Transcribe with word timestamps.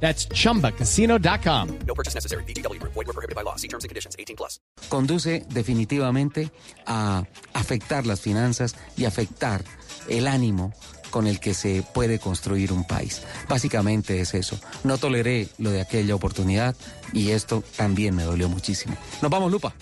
That's 0.00 0.28
chumbacasino.com. 0.28 1.78
No 1.86 1.94
purchase 1.94 2.14
necessary. 2.14 2.44
BGW. 2.44 2.80
Void 2.82 2.94
were 2.94 3.12
prohibited 3.12 3.34
by 3.34 3.42
law. 3.42 3.56
See 3.56 3.68
terms 3.68 3.84
and 3.84 3.88
conditions. 3.88 4.14
18 4.18 4.36
plus. 4.36 4.60
conduce 4.88 5.44
definitivamente 5.50 6.50
a 6.86 7.24
afectar 7.54 8.06
las 8.06 8.20
finanzas 8.20 8.76
y 8.96 9.04
afectar 9.04 9.64
el 10.08 10.26
ánimo 10.26 10.72
con 11.10 11.26
el 11.26 11.40
que 11.40 11.54
se 11.54 11.82
puede 11.94 12.18
construir 12.18 12.72
un 12.72 12.84
país. 12.84 13.22
Básicamente 13.48 14.20
es 14.20 14.34
eso. 14.34 14.58
No 14.84 14.98
toleré 14.98 15.48
lo 15.58 15.70
de 15.70 15.80
aquella 15.80 16.14
oportunidad 16.14 16.76
y 17.12 17.30
esto 17.30 17.62
también 17.76 18.14
me 18.14 18.24
dolió 18.24 18.48
muchísimo. 18.48 18.96
Nos 19.22 19.30
vamos, 19.30 19.50
Lupa. 19.50 19.74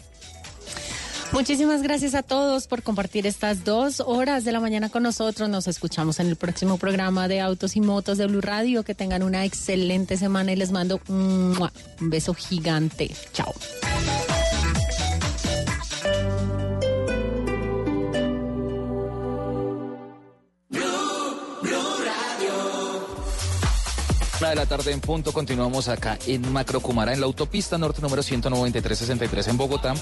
Muchísimas 1.34 1.82
gracias 1.82 2.14
a 2.14 2.22
todos 2.22 2.68
por 2.68 2.84
compartir 2.84 3.26
estas 3.26 3.64
dos 3.64 3.98
horas 3.98 4.44
de 4.44 4.52
la 4.52 4.60
mañana 4.60 4.88
con 4.88 5.02
nosotros. 5.02 5.48
Nos 5.48 5.66
escuchamos 5.66 6.20
en 6.20 6.28
el 6.28 6.36
próximo 6.36 6.78
programa 6.78 7.26
de 7.26 7.40
Autos 7.40 7.74
y 7.74 7.80
Motos 7.80 8.18
de 8.18 8.28
Blue 8.28 8.40
Radio. 8.40 8.84
Que 8.84 8.94
tengan 8.94 9.24
una 9.24 9.44
excelente 9.44 10.16
semana 10.16 10.52
y 10.52 10.56
les 10.56 10.70
mando 10.70 11.00
un 11.08 11.58
beso 11.98 12.34
gigante. 12.34 13.10
Chao. 13.32 13.52
De 24.44 24.54
la 24.54 24.66
tarde 24.66 24.92
en 24.92 25.00
punto, 25.00 25.32
continuamos 25.32 25.88
acá 25.88 26.18
en 26.26 26.52
Macro 26.52 26.78
Cumara, 26.80 27.14
en 27.14 27.20
la 27.20 27.26
autopista 27.26 27.78
norte 27.78 28.02
número 28.02 28.22
19363 28.22 29.48
en 29.48 29.56
Bogotá. 29.56 29.94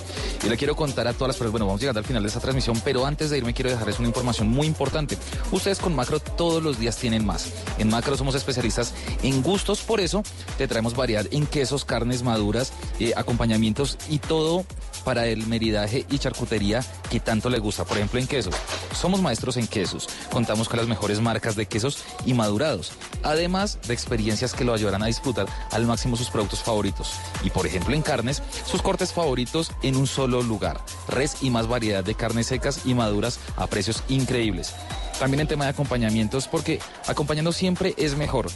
Y 0.45 0.48
le 0.48 0.57
quiero 0.57 0.75
contar 0.75 1.07
a 1.07 1.12
todas 1.12 1.29
las 1.29 1.37
personas, 1.37 1.53
bueno, 1.53 1.67
vamos 1.67 1.81
llegando 1.81 2.01
al 2.01 2.05
final 2.05 2.23
de 2.25 2.27
esta 2.27 2.41
transmisión, 2.41 2.79
pero 2.85 3.07
antes 3.07 3.31
de 3.31 3.39
irme 3.39 3.55
quiero 3.55 3.70
dejarles 3.70 4.01
una 4.01 4.09
información 4.09 4.48
muy 4.48 4.67
importante. 4.67 5.17
Ustedes 5.53 5.79
con 5.79 5.95
Macro 5.95 6.19
todos 6.19 6.61
los 6.61 6.79
días 6.81 6.97
tienen 6.97 7.25
más. 7.25 7.53
En 7.79 7.89
Macro 7.89 8.17
somos 8.17 8.35
especialistas 8.35 8.93
en 9.23 9.43
gustos, 9.43 9.81
por 9.81 10.01
eso 10.01 10.25
te 10.59 10.67
traemos 10.67 10.97
variedad 10.97 11.25
en 11.31 11.47
quesos, 11.47 11.85
carnes 11.85 12.25
maduras, 12.25 12.73
eh, 12.98 13.13
acompañamientos 13.17 13.97
y 14.11 14.19
todo 14.19 14.67
para 15.03 15.27
el 15.27 15.47
meridaje 15.47 16.06
y 16.11 16.19
charcutería 16.19 16.84
que 17.11 17.20
tanto 17.20 17.50
le 17.50 17.58
gusta. 17.58 17.84
Por 17.84 17.97
ejemplo, 17.98 18.19
en 18.19 18.27
quesos. 18.27 18.55
Somos 18.95 19.20
maestros 19.20 19.56
en 19.56 19.67
quesos. 19.67 20.08
Contamos 20.31 20.69
con 20.69 20.78
las 20.78 20.89
mejores 20.89 21.20
marcas 21.20 21.56
de 21.56 21.67
quesos 21.67 22.05
y 22.25 22.34
madurados. 22.34 22.92
Además 23.23 23.78
de 23.86 23.95
experiencias 23.95 24.55
que 24.55 24.64
lo 24.64 24.75
ayudarán 24.75 25.03
a 25.03 25.06
disfrutar 25.06 25.47
al 25.70 25.86
máximo 25.86 26.17
sus 26.17 26.30
productos 26.30 26.62
favoritos. 26.62 27.12
Y 27.42 27.50
por 27.50 27.67
ejemplo, 27.67 27.95
en 27.95 28.03
carnes, 28.03 28.42
sus 28.67 28.83
cortes 28.83 29.12
favoritos 29.12 29.73
en 29.83 29.97
un 29.97 30.06
solo 30.06 30.42
lugar. 30.42 30.80
Res 31.08 31.36
y 31.42 31.50
más 31.50 31.69
variedad 31.69 32.05
de 32.05 32.14
carnes 32.14 32.47
secas 32.47 32.80
y 32.84 32.95
maduras 32.95 33.39
a 33.56 33.67
precios 33.67 34.03
increíbles. 34.08 34.75
También 35.19 35.41
en 35.41 35.47
tema 35.47 35.64
de 35.64 35.70
acompañamientos, 35.70 36.48
porque 36.48 36.80
acompañando 37.06 37.53
siempre 37.53 37.95
es 37.97 38.17
mejor. 38.17 38.48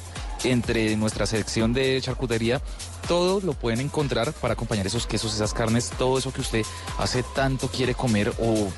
Entre 0.46 0.96
nuestra 0.96 1.26
sección 1.26 1.72
de 1.72 2.00
charcutería, 2.00 2.60
todo 3.08 3.40
lo 3.40 3.52
pueden 3.52 3.80
encontrar 3.80 4.32
para 4.32 4.54
acompañar 4.54 4.86
esos 4.86 5.06
quesos, 5.06 5.34
esas 5.34 5.52
carnes, 5.52 5.90
todo 5.98 6.18
eso 6.18 6.32
que 6.32 6.40
usted 6.40 6.62
hace 6.98 7.24
tanto 7.34 7.68
quiere 7.68 7.94
comer 7.94 8.32
o 8.38 8.68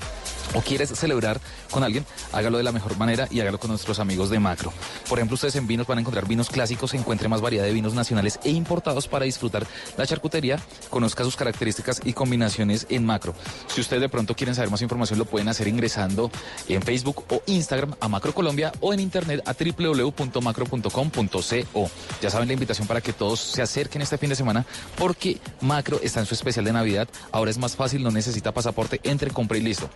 o 0.54 0.60
quieres 0.60 0.90
celebrar 0.90 1.40
con 1.70 1.82
alguien, 1.82 2.04
hágalo 2.32 2.58
de 2.58 2.64
la 2.64 2.72
mejor 2.72 2.96
manera 2.96 3.28
y 3.30 3.40
hágalo 3.40 3.58
con 3.58 3.70
nuestros 3.70 3.98
amigos 3.98 4.30
de 4.30 4.38
Macro. 4.38 4.72
Por 5.08 5.18
ejemplo, 5.18 5.34
ustedes 5.34 5.56
en 5.56 5.66
vinos 5.66 5.86
van 5.86 5.98
a 5.98 6.00
encontrar 6.00 6.26
vinos 6.26 6.50
clásicos, 6.50 6.94
encuentre 6.94 7.28
más 7.28 7.40
variedad 7.40 7.64
de 7.64 7.72
vinos 7.72 7.94
nacionales 7.94 8.38
e 8.44 8.50
importados 8.50 9.08
para 9.08 9.24
disfrutar 9.24 9.66
la 9.96 10.06
charcutería, 10.06 10.58
conozca 10.90 11.24
sus 11.24 11.36
características 11.36 12.00
y 12.04 12.12
combinaciones 12.12 12.86
en 12.88 13.04
Macro. 13.04 13.34
Si 13.68 13.80
ustedes 13.80 14.02
de 14.02 14.08
pronto 14.08 14.34
quieren 14.34 14.54
saber 14.54 14.70
más 14.70 14.82
información, 14.82 15.18
lo 15.18 15.24
pueden 15.24 15.48
hacer 15.48 15.68
ingresando 15.68 16.30
en 16.68 16.82
Facebook 16.82 17.24
o 17.28 17.42
Instagram 17.46 17.94
a 18.00 18.08
Macro 18.08 18.34
Colombia 18.34 18.72
o 18.80 18.92
en 18.92 19.00
internet 19.00 19.42
a 19.46 19.54
www.macro.com.co. 19.54 21.90
Ya 22.20 22.30
saben 22.30 22.48
la 22.48 22.54
invitación 22.54 22.86
para 22.86 23.00
que 23.00 23.12
todos 23.12 23.40
se 23.40 23.62
acerquen 23.62 24.02
este 24.02 24.18
fin 24.18 24.30
de 24.30 24.36
semana 24.36 24.66
porque 24.96 25.38
Macro 25.60 26.00
está 26.02 26.20
en 26.20 26.26
su 26.26 26.34
especial 26.34 26.64
de 26.64 26.72
Navidad. 26.72 27.08
Ahora 27.32 27.50
es 27.50 27.58
más 27.58 27.76
fácil, 27.76 28.02
no 28.02 28.10
necesita 28.10 28.52
pasaporte, 28.52 29.00
entre, 29.04 29.30
compre 29.30 29.58
y 29.58 29.62
listo. 29.62 29.88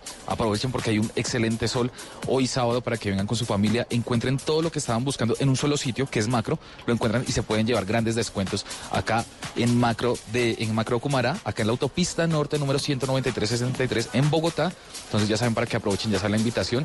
Aprovechen 0.43 0.73
porque 0.73 0.89
hay 0.89 0.99
un 0.99 1.09
excelente 1.15 1.69
sol 1.69 1.89
hoy 2.27 2.47
sábado 2.47 2.81
para 2.81 2.97
que 2.97 3.09
vengan 3.09 3.25
con 3.25 3.37
su 3.37 3.45
familia, 3.45 3.87
encuentren 3.89 4.35
todo 4.35 4.61
lo 4.61 4.73
que 4.73 4.79
estaban 4.79 5.05
buscando 5.05 5.37
en 5.39 5.47
un 5.47 5.55
solo 5.55 5.77
sitio, 5.77 6.05
que 6.05 6.19
es 6.19 6.27
Macro, 6.27 6.59
lo 6.85 6.93
encuentran 6.93 7.23
y 7.25 7.31
se 7.31 7.43
pueden 7.43 7.65
llevar 7.65 7.85
grandes 7.85 8.15
descuentos 8.15 8.65
acá 8.91 9.23
en 9.55 9.79
Macro 9.79 10.17
de 10.33 10.57
en 10.59 10.75
Macro 10.75 10.99
Cumara, 10.99 11.39
acá 11.45 11.63
en 11.63 11.67
la 11.67 11.71
autopista 11.71 12.27
norte 12.27 12.59
número 12.59 12.77
19363 12.77 14.09
en 14.11 14.29
Bogotá. 14.29 14.73
Entonces 15.05 15.29
ya 15.29 15.37
saben 15.37 15.53
para 15.53 15.65
que 15.65 15.77
aprovechen, 15.77 16.11
ya 16.11 16.17
saben 16.17 16.33
la 16.33 16.37
invitación 16.39 16.83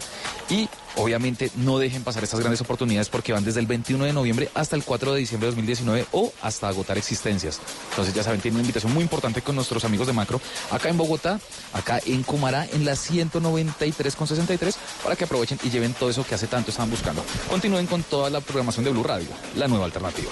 y 0.48 0.68
obviamente 0.98 1.50
no 1.56 1.78
dejen 1.78 2.04
pasar 2.04 2.24
estas 2.24 2.40
grandes 2.40 2.60
oportunidades 2.60 3.08
porque 3.08 3.32
van 3.32 3.44
desde 3.44 3.60
el 3.60 3.66
21 3.66 4.04
de 4.04 4.12
noviembre 4.12 4.50
hasta 4.54 4.76
el 4.76 4.84
4 4.84 5.14
de 5.14 5.20
diciembre 5.20 5.46
de 5.46 5.52
2019 5.52 6.06
o 6.12 6.32
hasta 6.42 6.68
agotar 6.68 6.98
existencias. 6.98 7.60
Entonces 7.90 8.14
ya 8.14 8.22
saben, 8.22 8.40
tienen 8.40 8.56
una 8.56 8.62
invitación 8.62 8.92
muy 8.92 9.02
importante 9.02 9.42
con 9.42 9.54
nuestros 9.54 9.84
amigos 9.84 10.06
de 10.06 10.12
Macro 10.12 10.40
acá 10.70 10.88
en 10.88 10.98
Bogotá, 10.98 11.40
acá 11.72 12.00
en 12.04 12.22
Cumará 12.22 12.66
en 12.72 12.84
la 12.84 12.96
193 12.96 14.16
con 14.16 14.26
63 14.26 14.76
para 15.02 15.16
que 15.16 15.24
aprovechen 15.24 15.58
y 15.62 15.70
lleven 15.70 15.94
todo 15.94 16.10
eso 16.10 16.26
que 16.26 16.34
hace 16.34 16.46
tanto 16.46 16.70
estaban 16.70 16.90
buscando. 16.90 17.24
Continúen 17.48 17.86
con 17.86 18.02
toda 18.02 18.30
la 18.30 18.40
programación 18.40 18.84
de 18.84 18.90
Blue 18.90 19.04
Radio, 19.04 19.28
la 19.56 19.68
nueva 19.68 19.84
alternativa. 19.84 20.30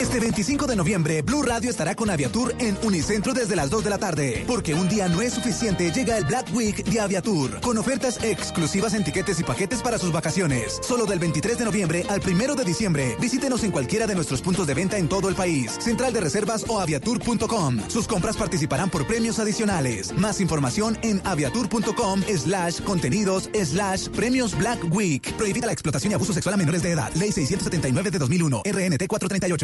Este 0.00 0.20
25 0.20 0.66
de 0.66 0.76
noviembre, 0.76 1.22
Blue 1.22 1.42
Radio 1.42 1.70
estará 1.70 1.94
con 1.94 2.10
Aviatur 2.10 2.54
en 2.58 2.76
Unicentro 2.82 3.32
desde 3.32 3.56
las 3.56 3.70
2 3.70 3.84
de 3.84 3.90
la 3.90 3.98
tarde. 3.98 4.44
Porque 4.46 4.74
un 4.74 4.88
día 4.88 5.08
no 5.08 5.22
es 5.22 5.32
suficiente, 5.32 5.90
llega 5.90 6.16
el 6.16 6.24
Black 6.24 6.54
Week 6.54 6.84
de 6.84 7.00
Aviatur, 7.00 7.60
con 7.60 7.78
ofertas 7.78 8.22
exclusivas 8.22 8.94
en 8.94 9.02
tiquetes 9.02 9.40
y 9.40 9.44
paquetes 9.44 9.82
para 9.82 9.98
sus 9.98 10.12
vacaciones. 10.12 10.78
Solo 10.82 11.06
del 11.06 11.18
23 11.18 11.58
de 11.58 11.64
noviembre 11.64 12.06
al 12.08 12.20
1 12.20 12.54
de 12.54 12.64
diciembre. 12.64 13.16
Visítenos 13.20 13.64
en 13.64 13.70
cualquiera 13.70 14.06
de 14.06 14.14
nuestros 14.14 14.42
puntos 14.42 14.66
de 14.66 14.74
venta 14.74 14.98
en 14.98 15.08
todo 15.08 15.28
el 15.28 15.34
país. 15.34 15.72
Central 15.80 16.12
de 16.12 16.20
Reservas 16.20 16.64
o 16.68 16.80
aviatur.com. 16.80 17.78
Sus 17.88 18.06
compras 18.06 18.36
participarán 18.36 18.90
por 18.90 19.06
premios 19.06 19.38
adicionales. 19.38 20.12
Más 20.16 20.40
información 20.40 20.98
en 21.02 21.20
aviatur.com 21.24 22.22
slash 22.22 22.80
contenidos 22.82 23.48
slash 23.52 24.08
premios 24.08 24.56
Black 24.56 24.80
Week. 24.92 25.32
Prohibida 25.36 25.66
la 25.66 25.72
explotación 25.72 26.12
y 26.12 26.14
abuso 26.14 26.32
sexual 26.32 26.54
a 26.54 26.58
menores 26.58 26.82
de 26.82 26.90
edad. 26.92 27.10
Ley 27.14 27.32
679 27.32 28.10
de 28.10 28.18
2001. 28.18 28.62
RNT 28.64 29.06
438. 29.08 29.63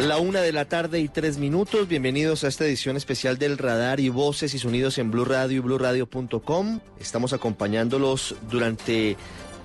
La 0.00 0.16
una 0.16 0.40
de 0.40 0.50
la 0.50 0.64
tarde 0.64 0.98
y 1.00 1.08
tres 1.08 1.36
minutos. 1.36 1.86
Bienvenidos 1.86 2.42
a 2.42 2.48
esta 2.48 2.64
edición 2.64 2.96
especial 2.96 3.36
del 3.36 3.58
Radar 3.58 4.00
y 4.00 4.08
Voces 4.08 4.54
y 4.54 4.58
Sonidos 4.58 4.96
en 4.96 5.10
Blue 5.10 5.26
Radio 5.26 5.58
y 5.58 5.60
BlueRadio.com. 5.60 6.80
Estamos 6.98 7.34
acompañándolos 7.34 8.34
durante 8.50 9.18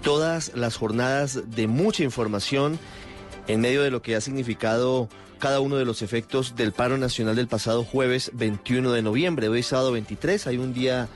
todas 0.04 0.52
las 0.54 0.76
jornadas 0.76 1.50
de 1.56 1.68
mucha 1.68 2.04
información 2.04 2.78
en 3.48 3.62
medio 3.62 3.82
de 3.82 3.92
lo 3.92 4.02
que 4.02 4.18
ha 4.18 4.22
significado 4.22 5.08
cada 5.40 5.62
uno 5.62 5.78
de 5.78 5.86
los 5.86 6.02
efectos 6.02 6.58
del 6.58 6.74
paro 6.74 6.98
nacional 6.98 7.38
del 7.38 7.48
pasado 7.48 7.86
jueves 7.86 8.32
21 8.34 8.92
de 8.92 9.02
noviembre. 9.04 9.48
Hoy 9.48 9.64
sábado 9.64 9.94
23, 9.94 10.48
hay 10.48 10.58
un 10.58 10.74
día 10.74 11.08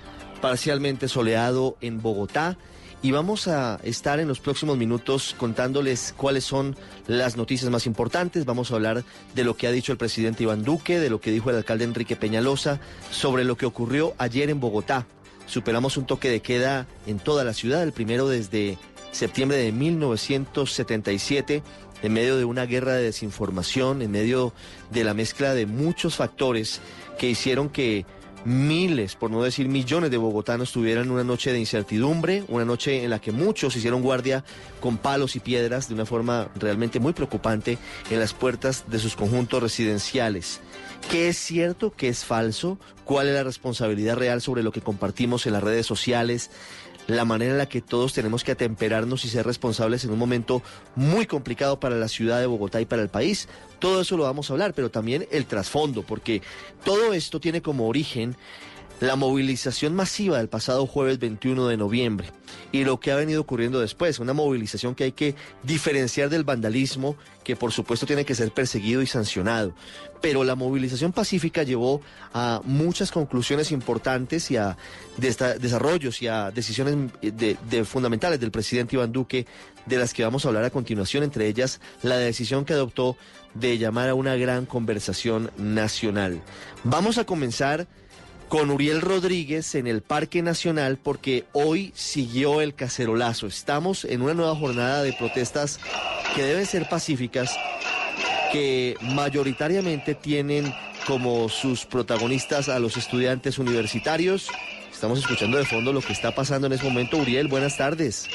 parcialmente 0.41 1.09
soleado 1.09 1.75
en 1.81 2.01
Bogotá 2.01 2.57
y 3.01 3.11
vamos 3.11 3.47
a 3.47 3.79
estar 3.83 4.19
en 4.19 4.27
los 4.27 4.39
próximos 4.39 4.77
minutos 4.77 5.35
contándoles 5.37 6.13
cuáles 6.17 6.43
son 6.43 6.75
las 7.07 7.37
noticias 7.37 7.71
más 7.71 7.85
importantes. 7.85 8.45
Vamos 8.45 8.71
a 8.71 8.75
hablar 8.75 9.03
de 9.35 9.43
lo 9.43 9.55
que 9.55 9.67
ha 9.67 9.71
dicho 9.71 9.91
el 9.91 9.97
presidente 9.97 10.43
Iván 10.43 10.63
Duque, 10.63 10.99
de 10.99 11.09
lo 11.09 11.21
que 11.21 11.31
dijo 11.31 11.49
el 11.49 11.55
alcalde 11.55 11.85
Enrique 11.85 12.15
Peñalosa, 12.15 12.79
sobre 13.11 13.45
lo 13.45 13.55
que 13.55 13.65
ocurrió 13.65 14.13
ayer 14.17 14.49
en 14.49 14.59
Bogotá. 14.59 15.07
Superamos 15.45 15.97
un 15.97 16.05
toque 16.05 16.29
de 16.29 16.41
queda 16.41 16.87
en 17.07 17.19
toda 17.19 17.43
la 17.43 17.53
ciudad, 17.53 17.83
el 17.83 17.93
primero 17.93 18.27
desde 18.27 18.77
septiembre 19.11 19.57
de 19.57 19.71
1977 19.71 21.63
en 22.01 22.13
medio 22.13 22.37
de 22.37 22.45
una 22.45 22.65
guerra 22.65 22.93
de 22.93 23.03
desinformación, 23.03 24.01
en 24.01 24.11
medio 24.11 24.53
de 24.91 25.03
la 25.03 25.13
mezcla 25.13 25.53
de 25.53 25.65
muchos 25.65 26.15
factores 26.15 26.81
que 27.17 27.29
hicieron 27.29 27.69
que 27.69 28.05
miles, 28.45 29.15
por 29.15 29.31
no 29.31 29.43
decir 29.43 29.67
millones 29.67 30.11
de 30.11 30.17
bogotanos 30.17 30.71
tuvieran 30.71 31.11
una 31.11 31.23
noche 31.23 31.51
de 31.51 31.59
incertidumbre, 31.59 32.43
una 32.47 32.65
noche 32.65 33.03
en 33.03 33.09
la 33.09 33.19
que 33.19 33.31
muchos 33.31 33.75
hicieron 33.75 34.01
guardia 34.01 34.43
con 34.79 34.97
palos 34.97 35.35
y 35.35 35.39
piedras 35.39 35.87
de 35.87 35.95
una 35.95 36.05
forma 36.05 36.49
realmente 36.55 36.99
muy 36.99 37.13
preocupante 37.13 37.77
en 38.09 38.19
las 38.19 38.33
puertas 38.33 38.85
de 38.87 38.99
sus 38.99 39.15
conjuntos 39.15 39.61
residenciales. 39.61 40.61
¿Qué 41.09 41.29
es 41.29 41.37
cierto? 41.37 41.91
¿Qué 41.95 42.09
es 42.09 42.25
falso? 42.25 42.77
¿Cuál 43.03 43.27
es 43.27 43.33
la 43.33 43.43
responsabilidad 43.43 44.17
real 44.17 44.41
sobre 44.41 44.63
lo 44.63 44.71
que 44.71 44.81
compartimos 44.81 45.45
en 45.45 45.53
las 45.53 45.63
redes 45.63 45.85
sociales? 45.85 46.51
La 47.15 47.25
manera 47.25 47.51
en 47.51 47.57
la 47.57 47.67
que 47.67 47.81
todos 47.81 48.13
tenemos 48.13 48.43
que 48.43 48.51
atemperarnos 48.51 49.25
y 49.25 49.29
ser 49.29 49.45
responsables 49.45 50.03
en 50.03 50.11
un 50.11 50.19
momento 50.19 50.61
muy 50.95 51.25
complicado 51.25 51.79
para 51.79 51.95
la 51.95 52.07
ciudad 52.07 52.39
de 52.39 52.45
Bogotá 52.45 52.81
y 52.81 52.85
para 52.85 53.01
el 53.01 53.09
país. 53.09 53.47
Todo 53.79 54.01
eso 54.01 54.17
lo 54.17 54.23
vamos 54.23 54.49
a 54.49 54.53
hablar, 54.53 54.73
pero 54.73 54.89
también 54.91 55.27
el 55.31 55.45
trasfondo, 55.45 56.03
porque 56.03 56.41
todo 56.83 57.13
esto 57.13 57.39
tiene 57.39 57.61
como 57.61 57.87
origen 57.87 58.35
la 58.99 59.15
movilización 59.15 59.95
masiva 59.95 60.37
del 60.37 60.49
pasado 60.49 60.85
jueves 60.85 61.19
21 61.19 61.67
de 61.67 61.77
noviembre 61.77 62.31
y 62.71 62.83
lo 62.83 62.99
que 62.99 63.11
ha 63.11 63.15
venido 63.15 63.41
ocurriendo 63.41 63.79
después, 63.79 64.19
una 64.19 64.33
movilización 64.33 64.93
que 64.93 65.05
hay 65.05 65.11
que 65.11 65.35
diferenciar 65.63 66.29
del 66.29 66.43
vandalismo, 66.43 67.15
que 67.43 67.55
por 67.55 67.71
supuesto 67.71 68.05
tiene 68.05 68.25
que 68.25 68.35
ser 68.35 68.51
perseguido 68.51 69.01
y 69.01 69.07
sancionado. 69.07 69.73
Pero 70.21 70.43
la 70.43 70.55
movilización 70.55 71.13
pacífica 71.13 71.63
llevó 71.63 72.01
a 72.33 72.61
muchas 72.65 73.11
conclusiones 73.11 73.71
importantes 73.71 74.51
y 74.51 74.57
a 74.57 74.77
desarrollos 75.17 76.21
y 76.21 76.27
a 76.27 76.51
decisiones 76.51 77.11
de, 77.21 77.85
fundamentales 77.85 78.39
del 78.39 78.51
presidente 78.51 78.97
Iván 78.97 79.11
Duque, 79.11 79.47
de 79.85 79.97
las 79.97 80.13
que 80.13 80.23
vamos 80.23 80.45
a 80.45 80.49
hablar 80.49 80.65
a 80.65 80.69
continuación, 80.69 81.23
entre 81.23 81.47
ellas 81.47 81.79
la 82.03 82.17
decisión 82.17 82.65
que 82.65 82.73
adoptó 82.73 83.17
de 83.55 83.77
llamar 83.77 84.09
a 84.09 84.13
una 84.13 84.35
gran 84.35 84.65
conversación 84.65 85.49
nacional. 85.57 86.41
Vamos 86.83 87.17
a 87.17 87.25
comenzar 87.25 87.87
con 88.49 88.71
Uriel 88.71 89.01
Rodríguez 89.01 89.75
en 89.75 89.85
el 89.85 90.01
Parque 90.01 90.41
Nacional 90.41 90.97
porque 91.01 91.45
hoy 91.53 91.93
siguió 91.95 92.61
el 92.61 92.73
cacerolazo. 92.73 93.45
Estamos 93.47 94.03
en 94.05 94.23
una 94.23 94.33
nueva 94.33 94.55
jornada 94.55 95.03
de 95.03 95.13
protestas 95.13 95.79
que 96.35 96.43
deben 96.43 96.65
ser 96.65 96.89
pacíficas, 96.89 97.55
que 98.51 98.97
mayoritariamente 99.01 100.15
tienen 100.15 100.73
como 101.05 101.47
sus 101.47 101.85
protagonistas 101.85 102.69
a 102.69 102.79
los 102.79 102.97
estudiantes 102.97 103.59
universitarios. 103.59 104.49
Estamos 104.91 105.19
escuchando 105.19 105.57
de 105.57 105.65
fondo 105.65 105.93
lo 105.93 106.01
que 106.01 106.13
está 106.13 106.33
pasando 106.33 106.67
en 106.67 106.73
este 106.73 106.87
momento. 106.87 107.17
Uriel, 107.17 107.47
buenas 107.47 107.77
tardes. 107.77 108.27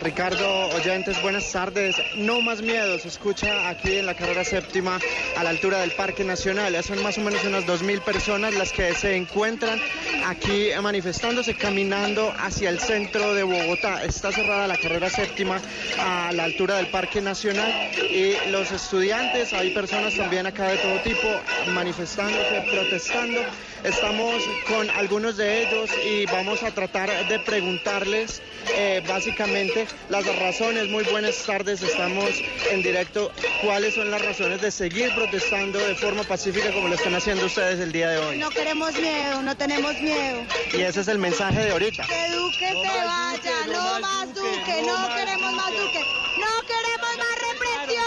Ricardo, 0.00 0.68
oyentes, 0.76 1.20
buenas 1.22 1.50
tardes. 1.50 1.96
No 2.14 2.40
más 2.40 2.62
miedo, 2.62 2.98
se 2.98 3.08
escucha 3.08 3.68
aquí 3.68 3.96
en 3.96 4.06
la 4.06 4.14
carrera 4.14 4.44
séptima 4.44 5.00
a 5.36 5.42
la 5.42 5.50
altura 5.50 5.80
del 5.80 5.90
Parque 5.90 6.22
Nacional. 6.22 6.80
Son 6.84 7.02
más 7.02 7.18
o 7.18 7.20
menos 7.20 7.44
unas 7.44 7.64
2.000 7.66 8.02
personas 8.02 8.54
las 8.54 8.70
que 8.70 8.94
se 8.94 9.16
encuentran 9.16 9.80
aquí 10.24 10.68
manifestándose, 10.80 11.54
caminando 11.54 12.32
hacia 12.38 12.70
el 12.70 12.78
centro 12.78 13.34
de 13.34 13.42
Bogotá. 13.42 14.04
Está 14.04 14.30
cerrada 14.30 14.68
la 14.68 14.76
carrera 14.76 15.10
séptima 15.10 15.60
a 15.98 16.32
la 16.32 16.44
altura 16.44 16.76
del 16.76 16.86
Parque 16.88 17.20
Nacional 17.20 17.90
y 18.10 18.50
los 18.50 18.70
estudiantes, 18.70 19.52
hay 19.52 19.70
personas 19.70 20.14
también 20.16 20.46
acá 20.46 20.68
de 20.68 20.76
todo 20.78 21.00
tipo 21.00 21.28
manifestándose, 21.72 22.64
protestando. 22.70 23.40
Estamos 23.84 24.42
con 24.66 24.90
algunos 24.90 25.36
de 25.36 25.62
ellos 25.62 25.90
y 26.04 26.26
vamos 26.26 26.62
a 26.62 26.72
tratar 26.72 27.28
de 27.28 27.38
preguntarles 27.38 28.42
eh, 28.74 29.02
básicamente 29.06 29.86
las 30.08 30.26
razones. 30.36 30.88
Muy 30.88 31.04
buenas 31.04 31.36
tardes, 31.44 31.80
estamos 31.82 32.30
en 32.70 32.82
directo. 32.82 33.30
¿Cuáles 33.62 33.94
son 33.94 34.10
las 34.10 34.24
razones 34.24 34.60
de 34.60 34.70
seguir 34.70 35.14
protestando 35.14 35.78
de 35.78 35.94
forma 35.94 36.24
pacífica 36.24 36.72
como 36.72 36.88
lo 36.88 36.94
están 36.94 37.14
haciendo 37.14 37.46
ustedes 37.46 37.78
el 37.80 37.92
día 37.92 38.10
de 38.10 38.18
hoy? 38.18 38.38
No 38.38 38.50
queremos 38.50 38.92
miedo, 38.94 39.42
no 39.42 39.56
tenemos 39.56 39.94
miedo. 40.00 40.42
Y 40.72 40.82
ese 40.82 41.00
es 41.00 41.08
el 41.08 41.18
mensaje 41.18 41.64
de 41.64 41.70
ahorita. 41.70 42.04
Que 42.06 42.32
Duque 42.34 42.68
se 42.68 43.04
vaya, 43.04 43.66
no, 43.68 44.00
más 44.00 44.34
Duque, 44.34 44.82
no, 44.84 45.14
queremos 45.14 45.52
más 45.52 45.70
Duque, 45.70 46.00
no 46.38 46.66
queremos 46.66 47.18
más 47.18 47.38
represión. 47.52 47.97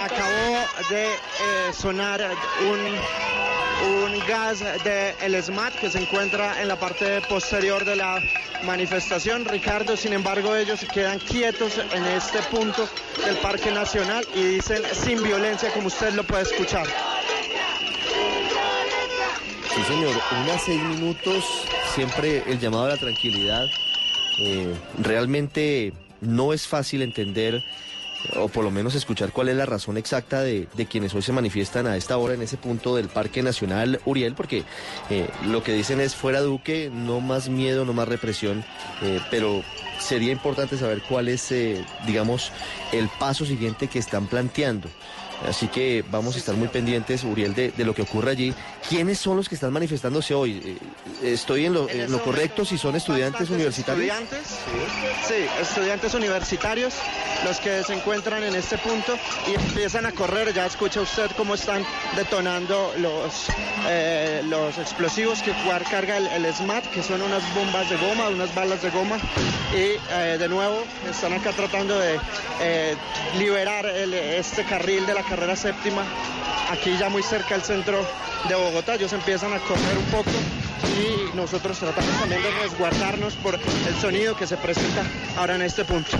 Acabó 0.00 0.66
de 0.88 1.06
eh, 1.06 1.72
sonar 1.72 2.20
un, 2.62 4.04
un 4.04 4.26
gas 4.26 4.60
de 4.60 5.14
el 5.20 5.42
SMAT 5.42 5.74
que 5.74 5.90
se 5.90 6.00
encuentra 6.00 6.60
en 6.62 6.68
la 6.68 6.76
parte 6.76 7.20
posterior 7.22 7.84
de 7.84 7.96
la 7.96 8.20
manifestación. 8.64 9.44
Ricardo, 9.44 9.96
sin 9.96 10.12
embargo, 10.12 10.56
ellos 10.56 10.80
se 10.80 10.86
quedan 10.86 11.18
quietos 11.18 11.78
en 11.78 12.04
este 12.06 12.38
punto 12.50 12.88
del 13.24 13.36
Parque 13.36 13.70
Nacional 13.70 14.26
y 14.34 14.42
dicen 14.42 14.82
sin 14.92 15.22
violencia, 15.22 15.70
como 15.72 15.88
usted 15.88 16.14
lo 16.14 16.24
puede 16.24 16.44
escuchar. 16.44 16.86
Sí, 19.74 19.84
señor, 19.86 20.16
unas 20.44 20.62
seis 20.64 20.82
minutos, 20.82 21.44
siempre 21.94 22.42
el 22.46 22.58
llamado 22.58 22.86
a 22.86 22.88
la 22.88 22.96
tranquilidad. 22.96 23.66
Eh, 24.40 24.74
realmente 24.98 25.92
no 26.20 26.52
es 26.52 26.66
fácil 26.66 27.02
entender 27.02 27.62
o 28.36 28.48
por 28.48 28.64
lo 28.64 28.70
menos 28.70 28.94
escuchar 28.94 29.32
cuál 29.32 29.48
es 29.48 29.56
la 29.56 29.66
razón 29.66 29.96
exacta 29.96 30.42
de, 30.42 30.68
quienes 30.90 31.14
hoy 31.14 31.22
se 31.22 31.32
manifiestan 31.32 31.86
a 31.86 31.96
esta 31.96 32.16
hora 32.18 32.34
en 32.34 32.42
ese 32.42 32.56
punto 32.56 32.96
del 32.96 33.08
Parque 33.08 33.42
Nacional 33.42 34.00
Uriel, 34.04 34.34
porque 34.34 34.64
eh, 35.10 35.28
lo 35.46 35.62
que 35.62 35.72
dicen 35.72 36.00
es 36.00 36.14
fuera 36.14 36.40
Duque, 36.40 36.90
no 36.92 37.20
más 37.20 37.48
miedo, 37.48 37.84
no 37.84 37.92
más 37.92 38.08
represión, 38.08 38.64
eh, 39.02 39.20
pero 39.30 39.62
sería 39.98 40.32
importante 40.32 40.76
saber 40.76 41.02
cuál 41.08 41.28
es, 41.28 41.50
eh, 41.52 41.84
digamos, 42.06 42.52
el 42.92 43.08
paso 43.18 43.44
siguiente 43.44 43.88
que 43.88 43.98
están 43.98 44.26
planteando. 44.26 44.88
Así 45.46 45.68
que 45.68 46.04
vamos 46.10 46.34
a 46.34 46.38
estar 46.38 46.54
muy 46.56 46.68
pendientes, 46.68 47.22
Uriel, 47.22 47.54
de, 47.54 47.72
lo 47.84 47.94
que 47.94 48.02
ocurre 48.02 48.32
allí. 48.32 48.54
¿Quiénes 48.88 49.18
son 49.18 49.36
los 49.36 49.48
que 49.48 49.54
están 49.54 49.72
manifestándose 49.72 50.34
hoy? 50.34 50.78
Eh, 51.22 51.32
¿Estoy 51.32 51.66
en 51.66 51.74
lo, 51.74 51.86
correcto 52.24 52.64
si 52.64 52.76
son 52.76 52.96
estudiantes 52.96 53.48
universitarios? 53.50 54.04
Estudiantes, 54.04 54.48
sí, 55.26 55.46
estudiantes 55.60 56.14
universitarios 56.14 56.94
los 57.44 57.58
que 57.60 57.84
se 57.84 57.94
encuentran 57.94 58.42
en 58.42 58.56
este 58.56 58.78
punto 58.78 59.16
y 59.46 59.54
empiezan 59.54 60.06
a 60.06 60.12
correr. 60.12 60.52
Ya 60.52 60.66
escucha 60.66 61.00
usted 61.00 61.30
cómo 61.36 61.54
están 61.54 61.84
detonando 62.16 62.92
los, 62.98 63.46
eh, 63.86 64.42
los 64.44 64.76
explosivos 64.78 65.40
que 65.42 65.52
carga 65.90 66.16
el, 66.16 66.52
SMAT, 66.52 66.84
que 66.86 67.02
son 67.02 67.22
unas 67.22 67.42
bombas 67.54 67.88
de 67.88 67.96
goma, 67.96 68.28
unas 68.28 68.52
balas 68.54 68.82
de 68.82 68.90
goma. 68.90 69.18
Y 69.72 69.98
eh, 70.10 70.36
de 70.38 70.48
nuevo 70.48 70.82
están 71.08 71.32
acá 71.32 71.52
tratando 71.52 71.98
de 71.98 72.18
liberar 73.38 73.86
este 73.86 74.64
carril 74.64 75.06
de 75.06 75.14
la 75.14 75.22
carrera 75.28 75.56
séptima, 75.56 76.02
aquí 76.70 76.96
ya 76.98 77.08
muy 77.08 77.22
cerca 77.22 77.54
del 77.54 77.62
centro 77.62 77.98
de 78.48 78.54
Bogotá. 78.54 78.94
Ellos 78.94 79.12
empiezan 79.12 79.52
a 79.52 79.58
correr 79.58 79.98
un 79.98 80.04
poco 80.06 80.30
y 80.98 81.36
nosotros 81.36 81.78
tratamos 81.78 82.10
también 82.18 82.42
de 82.42 82.50
resguardarnos 82.62 83.34
por 83.36 83.54
el 83.54 83.94
sonido 84.00 84.36
que 84.36 84.46
se 84.46 84.56
presenta 84.56 85.04
ahora 85.36 85.56
en 85.56 85.62
este 85.62 85.84
punto. 85.84 86.10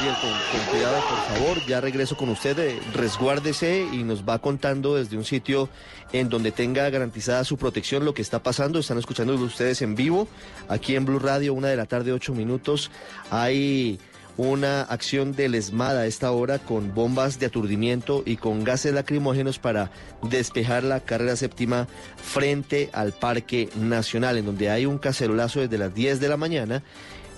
Bien, 0.00 0.14
con, 0.20 0.70
cuidado, 0.70 1.02
por 1.08 1.36
favor. 1.36 1.66
Ya 1.66 1.80
regreso 1.80 2.16
con 2.16 2.28
usted. 2.28 2.58
Eh, 2.58 2.80
resguárdese 2.92 3.86
y 3.92 4.04
nos 4.04 4.28
va 4.28 4.38
contando 4.38 4.96
desde 4.96 5.16
un 5.16 5.24
sitio 5.24 5.68
en 6.12 6.28
donde 6.28 6.52
tenga 6.52 6.88
garantizada 6.90 7.44
su 7.44 7.56
protección 7.56 8.04
lo 8.04 8.14
que 8.14 8.22
está 8.22 8.42
pasando. 8.42 8.78
Están 8.78 8.98
escuchando 8.98 9.34
ustedes 9.34 9.82
en 9.82 9.94
vivo 9.94 10.28
aquí 10.68 10.94
en 10.94 11.04
Blue 11.04 11.18
Radio, 11.18 11.54
una 11.54 11.68
de 11.68 11.76
la 11.76 11.86
tarde, 11.86 12.12
ocho 12.12 12.34
minutos. 12.34 12.90
Hay 13.30 13.98
una 14.38 14.82
acción 14.82 15.32
del 15.32 15.56
ESMAD 15.56 15.98
a 15.98 16.06
esta 16.06 16.30
hora 16.30 16.60
con 16.60 16.94
bombas 16.94 17.38
de 17.38 17.46
aturdimiento 17.46 18.22
y 18.24 18.36
con 18.36 18.64
gases 18.64 18.94
lacrimógenos 18.94 19.58
para 19.58 19.90
despejar 20.22 20.84
la 20.84 21.00
carrera 21.00 21.36
séptima 21.36 21.88
frente 22.16 22.88
al 22.92 23.12
Parque 23.12 23.68
Nacional, 23.74 24.38
en 24.38 24.46
donde 24.46 24.70
hay 24.70 24.86
un 24.86 24.98
cacerolazo 24.98 25.60
desde 25.60 25.76
las 25.76 25.92
10 25.92 26.20
de 26.20 26.28
la 26.28 26.36
mañana 26.36 26.84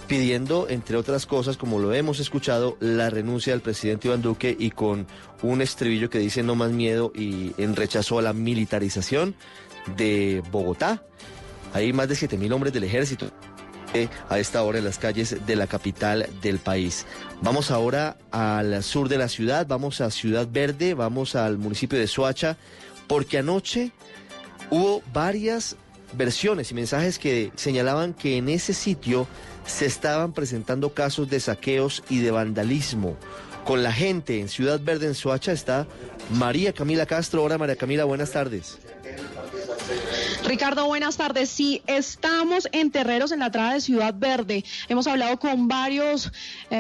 pidiendo, 0.09 0.69
entre 0.69 0.97
otras 0.97 1.25
cosas, 1.25 1.57
como 1.57 1.79
lo 1.79 1.95
hemos 1.95 2.21
escuchado, 2.21 2.77
la 2.81 3.09
renuncia 3.11 3.53
del 3.53 3.63
presidente 3.63 4.09
Iván 4.09 4.23
Duque 4.23 4.55
y 4.59 4.71
con 4.71 5.07
un 5.43 5.63
estribillo 5.63 6.11
que 6.11 6.19
dice 6.19 6.43
no 6.43 6.55
más 6.55 6.73
miedo 6.73 7.13
y 7.15 7.53
en 7.57 7.77
rechazo 7.77 8.19
a 8.19 8.23
la 8.23 8.33
militarización 8.33 9.35
de 9.97 10.43
Bogotá. 10.51 11.03
Hay 11.73 11.93
más 11.93 12.09
de 12.09 12.17
7 12.17 12.37
mil 12.37 12.53
hombres 12.53 12.73
del 12.73 12.85
ejército 12.85 13.31
a 14.29 14.39
esta 14.39 14.63
hora 14.63 14.79
en 14.79 14.85
las 14.85 14.99
calles 14.99 15.47
de 15.47 15.57
la 15.57 15.67
capital 15.67 16.29
del 16.43 16.59
país. 16.59 17.07
Vamos 17.43 17.71
ahora 17.71 18.17
al 18.31 18.83
sur 18.83 19.09
de 19.09 19.19
la 19.19 19.29
ciudad, 19.29 19.67
vamos 19.67 20.01
a 20.01 20.11
Ciudad 20.11 20.49
Verde, 20.51 20.95
vamos 20.95 21.35
al 21.35 21.59
municipio 21.59 21.99
de 21.99 22.07
Soacha, 22.07 22.57
porque 23.07 23.39
anoche 23.39 23.93
hubo 24.71 25.03
varias 25.13 25.77
versiones 26.13 26.71
y 26.71 26.75
mensajes 26.75 27.19
que 27.19 27.53
señalaban 27.57 28.15
que 28.15 28.37
en 28.37 28.49
ese 28.49 28.75
sitio 28.75 29.27
se 29.67 29.87
estaban 29.87 30.33
presentando 30.33 30.95
casos 30.95 31.29
de 31.29 31.41
saqueos 31.41 32.03
y 32.09 32.21
de 32.21 32.31
vandalismo. 32.31 33.17
Con 33.65 33.83
la 33.83 33.93
gente 33.93 34.41
en 34.41 34.49
Ciudad 34.49 34.81
Verde, 34.81 35.07
en 35.07 35.15
Soacha, 35.15 35.53
está 35.53 35.87
María 36.31 36.73
Camila 36.73 37.07
Castro. 37.07 37.45
Hola 37.45 37.59
María 37.59 37.77
Camila, 37.77 38.05
buenas 38.05 38.33
tardes. 38.33 38.79
Ricardo, 40.51 40.85
buenas 40.87 41.17
tardes. 41.17 41.49
Sí, 41.49 41.81
estamos 41.87 42.69
en 42.73 42.91
Terreros 42.91 43.31
en 43.31 43.39
la 43.39 43.47
entrada 43.47 43.75
de 43.75 43.81
Ciudad 43.81 44.13
Verde. 44.19 44.65
Hemos 44.89 45.07
hablado 45.07 45.39
con 45.39 45.69
varias 45.69 46.33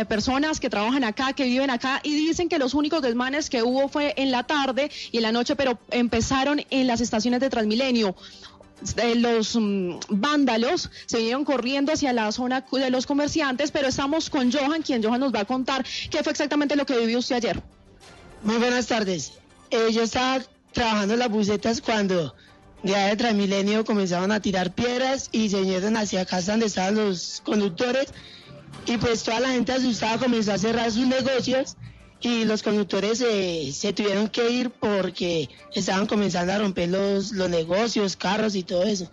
personas 0.08 0.58
que 0.58 0.68
trabajan 0.68 1.04
acá, 1.04 1.34
que 1.34 1.44
viven 1.44 1.70
acá 1.70 2.00
y 2.02 2.12
dicen 2.12 2.48
que 2.48 2.58
los 2.58 2.74
únicos 2.74 3.00
desmanes 3.00 3.48
que 3.48 3.62
hubo 3.62 3.88
fue 3.88 4.12
en 4.16 4.32
la 4.32 4.42
tarde 4.42 4.90
y 5.12 5.18
en 5.18 5.22
la 5.22 5.30
noche, 5.30 5.54
pero 5.54 5.78
empezaron 5.92 6.60
en 6.70 6.88
las 6.88 7.00
estaciones 7.00 7.38
de 7.38 7.48
Transmilenio. 7.48 8.16
Eh, 8.96 9.14
los 9.14 9.54
mm, 9.54 10.00
vándalos 10.08 10.90
se 11.06 11.18
vinieron 11.18 11.44
corriendo 11.44 11.92
hacia 11.92 12.12
la 12.12 12.32
zona 12.32 12.64
de 12.72 12.90
los 12.90 13.06
comerciantes, 13.06 13.70
pero 13.70 13.86
estamos 13.86 14.30
con 14.30 14.50
Johan, 14.50 14.82
quien 14.82 15.00
Johan 15.00 15.20
nos 15.20 15.32
va 15.32 15.42
a 15.42 15.44
contar 15.44 15.86
qué 16.10 16.24
fue 16.24 16.32
exactamente 16.32 16.74
lo 16.74 16.86
que 16.86 16.98
vivió 16.98 17.20
usted 17.20 17.36
ayer. 17.36 17.62
Muy 18.42 18.56
buenas 18.56 18.88
tardes. 18.88 19.34
Eh, 19.70 19.92
yo 19.92 20.02
estaba 20.02 20.42
trabajando 20.72 21.14
en 21.14 21.20
las 21.20 21.30
bucetas 21.30 21.80
cuando 21.80 22.34
de 22.82 22.92
de 22.92 23.16
Transmilenio 23.16 23.84
comenzaron 23.84 24.32
a 24.32 24.40
tirar 24.40 24.74
piedras 24.74 25.28
y 25.32 25.48
se 25.50 25.60
vinieron 25.60 25.96
hacia 25.96 26.24
casa 26.24 26.52
donde 26.52 26.66
estaban 26.66 26.94
los 26.94 27.42
conductores 27.44 28.08
y 28.86 28.96
pues 28.96 29.22
toda 29.22 29.40
la 29.40 29.50
gente 29.50 29.72
asustada 29.72 30.18
comenzó 30.18 30.52
a 30.52 30.58
cerrar 30.58 30.90
sus 30.90 31.06
negocios 31.06 31.76
y 32.20 32.44
los 32.44 32.62
conductores 32.62 33.18
se 33.18 33.92
tuvieron 33.92 34.28
que 34.28 34.50
ir 34.50 34.70
porque 34.70 35.48
estaban 35.74 36.06
comenzando 36.06 36.52
a 36.52 36.58
romper 36.58 36.90
los, 36.90 37.32
los 37.32 37.48
negocios, 37.48 38.16
carros 38.16 38.54
y 38.54 38.62
todo 38.62 38.82
eso. 38.84 39.10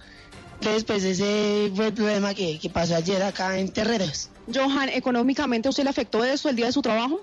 Entonces, 0.56 0.84
pues 0.84 1.04
ese 1.04 1.72
fue 1.76 1.88
el 1.88 1.94
problema 1.94 2.34
que, 2.34 2.60
que 2.60 2.70
pasó 2.70 2.96
ayer 2.96 3.22
acá 3.22 3.58
en 3.60 3.70
Terreros. 3.70 4.30
Johan, 4.54 4.90
¿económicamente 4.90 5.70
usted 5.70 5.84
le 5.84 5.90
afectó 5.90 6.24
eso 6.24 6.50
el 6.50 6.56
día 6.56 6.66
de 6.66 6.72
su 6.72 6.82
trabajo? 6.82 7.22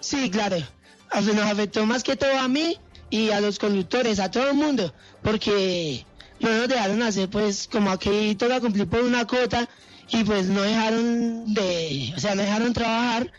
Sí, 0.00 0.28
claro. 0.30 0.56
Nos 1.14 1.38
afectó 1.38 1.86
más 1.86 2.02
que 2.02 2.16
todo 2.16 2.36
a 2.38 2.48
mí 2.48 2.78
y 3.14 3.30
a 3.30 3.40
los 3.40 3.60
conductores, 3.60 4.18
a 4.18 4.28
todo 4.28 4.50
el 4.50 4.56
mundo, 4.56 4.92
porque 5.22 6.04
no 6.40 6.50
nos 6.50 6.68
dejaron 6.68 7.00
hacer, 7.00 7.30
pues, 7.30 7.68
como 7.70 7.92
aquí 7.92 8.34
todo 8.34 8.60
cumplir 8.60 8.88
por 8.88 9.04
una 9.04 9.24
cota 9.24 9.68
y 10.10 10.24
pues 10.24 10.46
no 10.46 10.62
dejaron 10.62 11.54
de, 11.54 12.12
o 12.16 12.18
sea, 12.18 12.34
no 12.34 12.42
dejaron 12.42 12.72
trabajar 12.72 13.30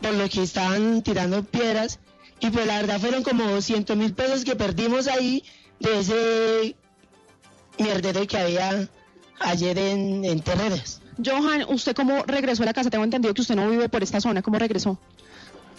por 0.00 0.14
lo 0.14 0.26
que 0.30 0.42
estaban 0.42 1.02
tirando 1.02 1.44
piedras 1.44 1.98
y 2.40 2.48
pues 2.48 2.66
la 2.66 2.80
verdad 2.80 2.98
fueron 2.98 3.22
como 3.22 3.44
200 3.44 3.94
mil 3.94 4.14
pesos 4.14 4.42
que 4.42 4.56
perdimos 4.56 5.06
ahí 5.06 5.44
de 5.80 6.00
ese 6.00 6.76
mierdero 7.78 8.26
que 8.26 8.38
había 8.38 8.88
ayer 9.38 9.78
en, 9.78 10.24
en. 10.24 10.42
Johan, 11.22 11.66
¿usted 11.68 11.94
cómo 11.94 12.22
regresó 12.22 12.62
a 12.62 12.66
la 12.66 12.72
casa? 12.72 12.88
Tengo 12.88 13.04
entendido 13.04 13.34
que 13.34 13.42
usted 13.42 13.54
no 13.54 13.68
vive 13.68 13.90
por 13.90 14.02
esta 14.02 14.20
zona. 14.20 14.40
¿Cómo 14.40 14.58
regresó? 14.58 14.98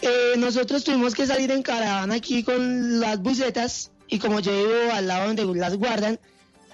Eh, 0.02 0.34
nosotros 0.38 0.84
tuvimos 0.84 1.14
que 1.14 1.26
salir 1.26 1.50
en 1.50 1.62
caravana 1.62 2.14
aquí 2.14 2.42
con 2.42 3.00
las 3.00 3.20
bucetas 3.20 3.90
y 4.08 4.18
como 4.18 4.40
yo 4.40 4.52
vivo 4.52 4.92
al 4.92 5.06
lado 5.06 5.26
donde 5.26 5.44
las 5.58 5.76
guardan, 5.76 6.18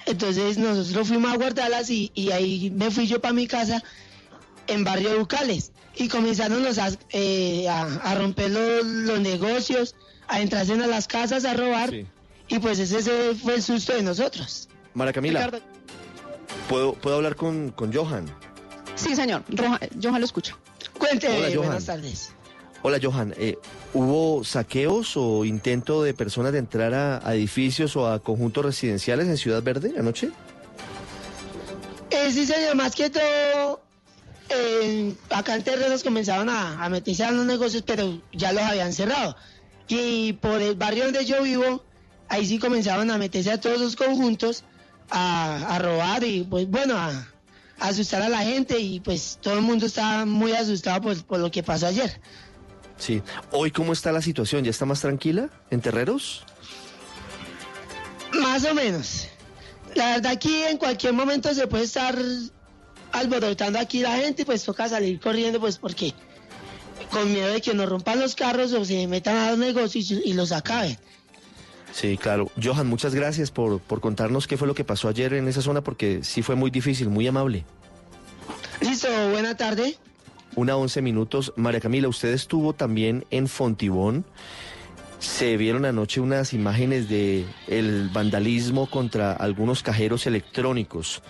entonces 0.07 0.59
nosotros 0.59 1.09
fuimos 1.09 1.33
a 1.33 1.37
guardarlas 1.37 1.91
y, 1.91 2.13
y 2.15 2.31
ahí 2.31 2.71
me 2.71 2.91
fui 2.91 3.07
yo 3.07 3.21
para 3.21 3.35
mi 3.35 3.47
casa 3.47 3.83
en 4.69 4.85
barrio 4.85 5.19
Bucales 5.19 5.73
y 5.97 6.09
comenzaron 6.09 6.63
los, 6.63 6.79
eh, 7.11 7.69
a, 7.69 8.15
romper 8.15 8.51
los, 8.51 9.21
negocios, 9.21 9.95
a 10.29 10.41
entrarse 10.41 10.73
en 10.73 10.89
las 10.89 11.09
casas 11.09 11.45
a 11.45 11.55
robar 11.55 11.93
y 12.49 12.59
pues 12.59 12.79
ese, 12.79 13.35
fue 13.35 13.55
el 13.57 13.63
susto 13.63 13.95
de 13.95 14.03
nosotros. 14.03 14.69
Mara 14.95 15.13
Camila, 15.13 15.51
¿puedo, 16.69 16.95
¿puedo 16.95 17.17
hablar 17.17 17.37
con, 17.37 17.71
con 17.71 17.93
Johan? 17.93 18.27
Sí, 18.95 19.17
señor, 19.17 19.43
Johan 20.03 20.21
lo 20.21 20.25
escucha. 20.25 20.57
Cuénteme, 20.99 21.57
buenas 21.57 21.87
tardes. 21.87 22.31
Hola 22.83 22.99
Johan, 23.03 23.35
eh, 23.37 23.59
¿hubo 23.95 24.45
saqueos 24.45 25.17
o 25.17 25.45
intento 25.45 26.03
de 26.03 26.15
personas 26.15 26.53
de 26.53 26.59
entrar 26.59 26.95
a, 26.95 27.35
edificios 27.35 27.97
o 27.97 28.09
a 28.09 28.21
conjuntos 28.21 28.65
residenciales 28.65 29.27
en 29.27 29.37
Ciudad 29.37 29.63
Verde 29.63 29.95
anoche? 29.99 30.31
Eh, 32.11 32.31
sí 32.31 32.47
señor, 32.47 32.77
más 32.77 32.95
que 32.95 33.11
todo 33.11 33.81
acá 35.31 35.55
en 35.55 35.63
Terrenos 35.63 36.03
comenzaban 36.03 36.49
a, 36.49 36.89
meterse 36.89 37.25
a 37.25 37.31
los 37.31 37.47
negocios, 37.47 37.83
pero 37.85 38.21
ya 38.33 38.53
los 38.53 38.63
habían 38.63 38.93
cerrado. 38.93 39.37
Y 39.89 40.35
por 40.35 40.61
el 40.61 40.75
barrio 40.75 41.05
donde 41.05 41.25
yo 41.25 41.43
vivo, 41.43 41.85
ahí 42.29 42.47
sí 42.47 42.59
comenzaban 42.59 43.11
a 43.11 43.19
meterse 43.19 43.51
a 43.51 43.61
todos 43.61 43.81
los 43.81 43.97
conjuntos 43.97 44.65
a, 45.11 45.79
robar 45.81 46.25
y 46.25 46.43
pues 46.43 46.69
bueno, 46.69 46.97
a, 46.97 47.27
asustar 47.79 48.23
a 48.23 48.29
la 48.29 48.41
gente 48.41 48.79
y 48.79 49.01
pues 49.01 49.39
todo 49.41 49.55
el 49.55 49.61
mundo 49.61 49.87
estaba 49.87 50.25
muy 50.25 50.53
asustado 50.53 51.15
por 51.27 51.39
lo 51.39 51.51
que 51.51 51.63
pasó 51.63 51.87
ayer. 51.87 52.21
Sí. 52.99 53.23
Hoy, 53.51 53.71
¿cómo 53.71 53.93
está 53.93 54.13
la 54.13 54.23
situación? 54.23 54.65
¿Ya 54.65 54.71
está 54.71 54.87
más 54.87 55.01
tranquila 55.01 55.51
en 55.71 55.81
Terreros? 55.81 56.45
Más 58.33 58.65
o 58.65 58.75
menos. 58.75 59.29
La 59.95 60.17
verdad 60.17 60.33
aquí 60.33 60.63
en 60.65 60.79
cualquier 60.79 61.13
momento 61.13 61.53
se 61.55 61.67
puede 61.67 61.85
estar 61.85 62.17
alborotando 63.13 63.79
aquí 63.79 64.01
la 64.01 64.17
gente, 64.17 64.45
pues 64.45 64.63
toca 64.65 64.89
salir 64.89 65.19
corriendo, 65.21 65.59
pues 65.61 65.79
porque 65.79 66.13
con 67.11 67.33
miedo 67.33 67.49
de 67.49 67.61
que 67.61 67.73
nos 67.73 67.89
rompan 67.89 68.21
los 68.21 68.35
carros 68.35 68.73
o 68.73 68.85
se 68.85 69.07
metan 69.07 69.37
a 69.37 69.51
los 69.51 69.59
negocios 69.59 70.11
y 70.11 70.33
los 70.35 70.53
acaben. 70.53 70.99
Sí, 71.93 72.19
claro. 72.19 72.51
Johan, 72.63 72.87
muchas 72.87 73.15
gracias 73.15 73.51
por, 73.51 73.81
por 73.81 74.03
contarnos 74.03 74.47
qué 74.47 74.59
fue 74.59 74.69
lo 74.69 74.75
que 74.75 74.85
pasó 74.85 75.09
ayer 75.09 75.33
en 75.33 75.49
esa 75.49 75.63
zona, 75.63 75.83
porque 75.83 76.23
sí 76.23 76.43
fue 76.43 76.55
muy 76.55 76.71
difícil, 76.71 77.09
muy 77.09 77.27
amable. 77.27 77.65
Listo, 78.83 79.09
buena 79.31 79.57
tarde. 79.57 79.97
Una 80.57 80.75
once 80.77 81.03
minutos. 81.03 81.53
María 81.57 81.81
Camila, 81.81 82.09
usted 82.09 82.33
estuvo 82.33 82.73
también 82.73 83.27
en 83.31 83.47
Fontibón. 83.47 84.25
Se 85.19 85.59
vieron 85.59 85.85
anoche 85.85 86.21
unas 86.21 86.55
imágenes 86.55 87.11
de 87.11 87.45
el 87.69 88.09
vandalismo 88.09 88.89
contra 88.89 89.33
algunos 89.33 89.83
cajeros 89.83 90.27
electrónicos. 90.27 91.23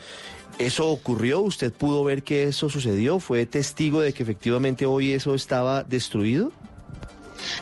¿Eso 0.59 0.89
ocurrió? 0.89 1.41
¿Usted 1.41 1.73
pudo 1.73 2.05
ver 2.05 2.23
que 2.23 2.45
eso 2.45 2.71
sucedió? 2.71 3.19
¿Fue 3.19 3.47
testigo 3.47 4.01
de 4.01 4.13
que 4.15 4.23
efectivamente 4.23 4.87
hoy 4.87 5.11
eso 5.13 5.35
estaba 5.35 5.83
destruido? 5.83 6.53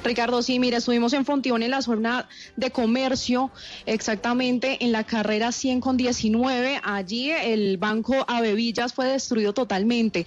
Ricardo, 0.04 0.42
sí, 0.42 0.58
mira, 0.58 0.78
estuvimos 0.78 1.12
en 1.14 1.24
Fontión 1.24 1.62
en 1.62 1.70
la 1.70 1.82
zona 1.82 2.28
de 2.56 2.70
comercio, 2.70 3.50
exactamente 3.86 4.84
en 4.84 4.92
la 4.92 5.04
carrera 5.04 5.50
100 5.50 5.80
con 5.80 5.96
19. 5.96 6.80
Allí 6.84 7.30
el 7.30 7.78
banco 7.78 8.24
Avevillas 8.28 8.92
fue 8.92 9.06
destruido 9.06 9.54
totalmente. 9.54 10.26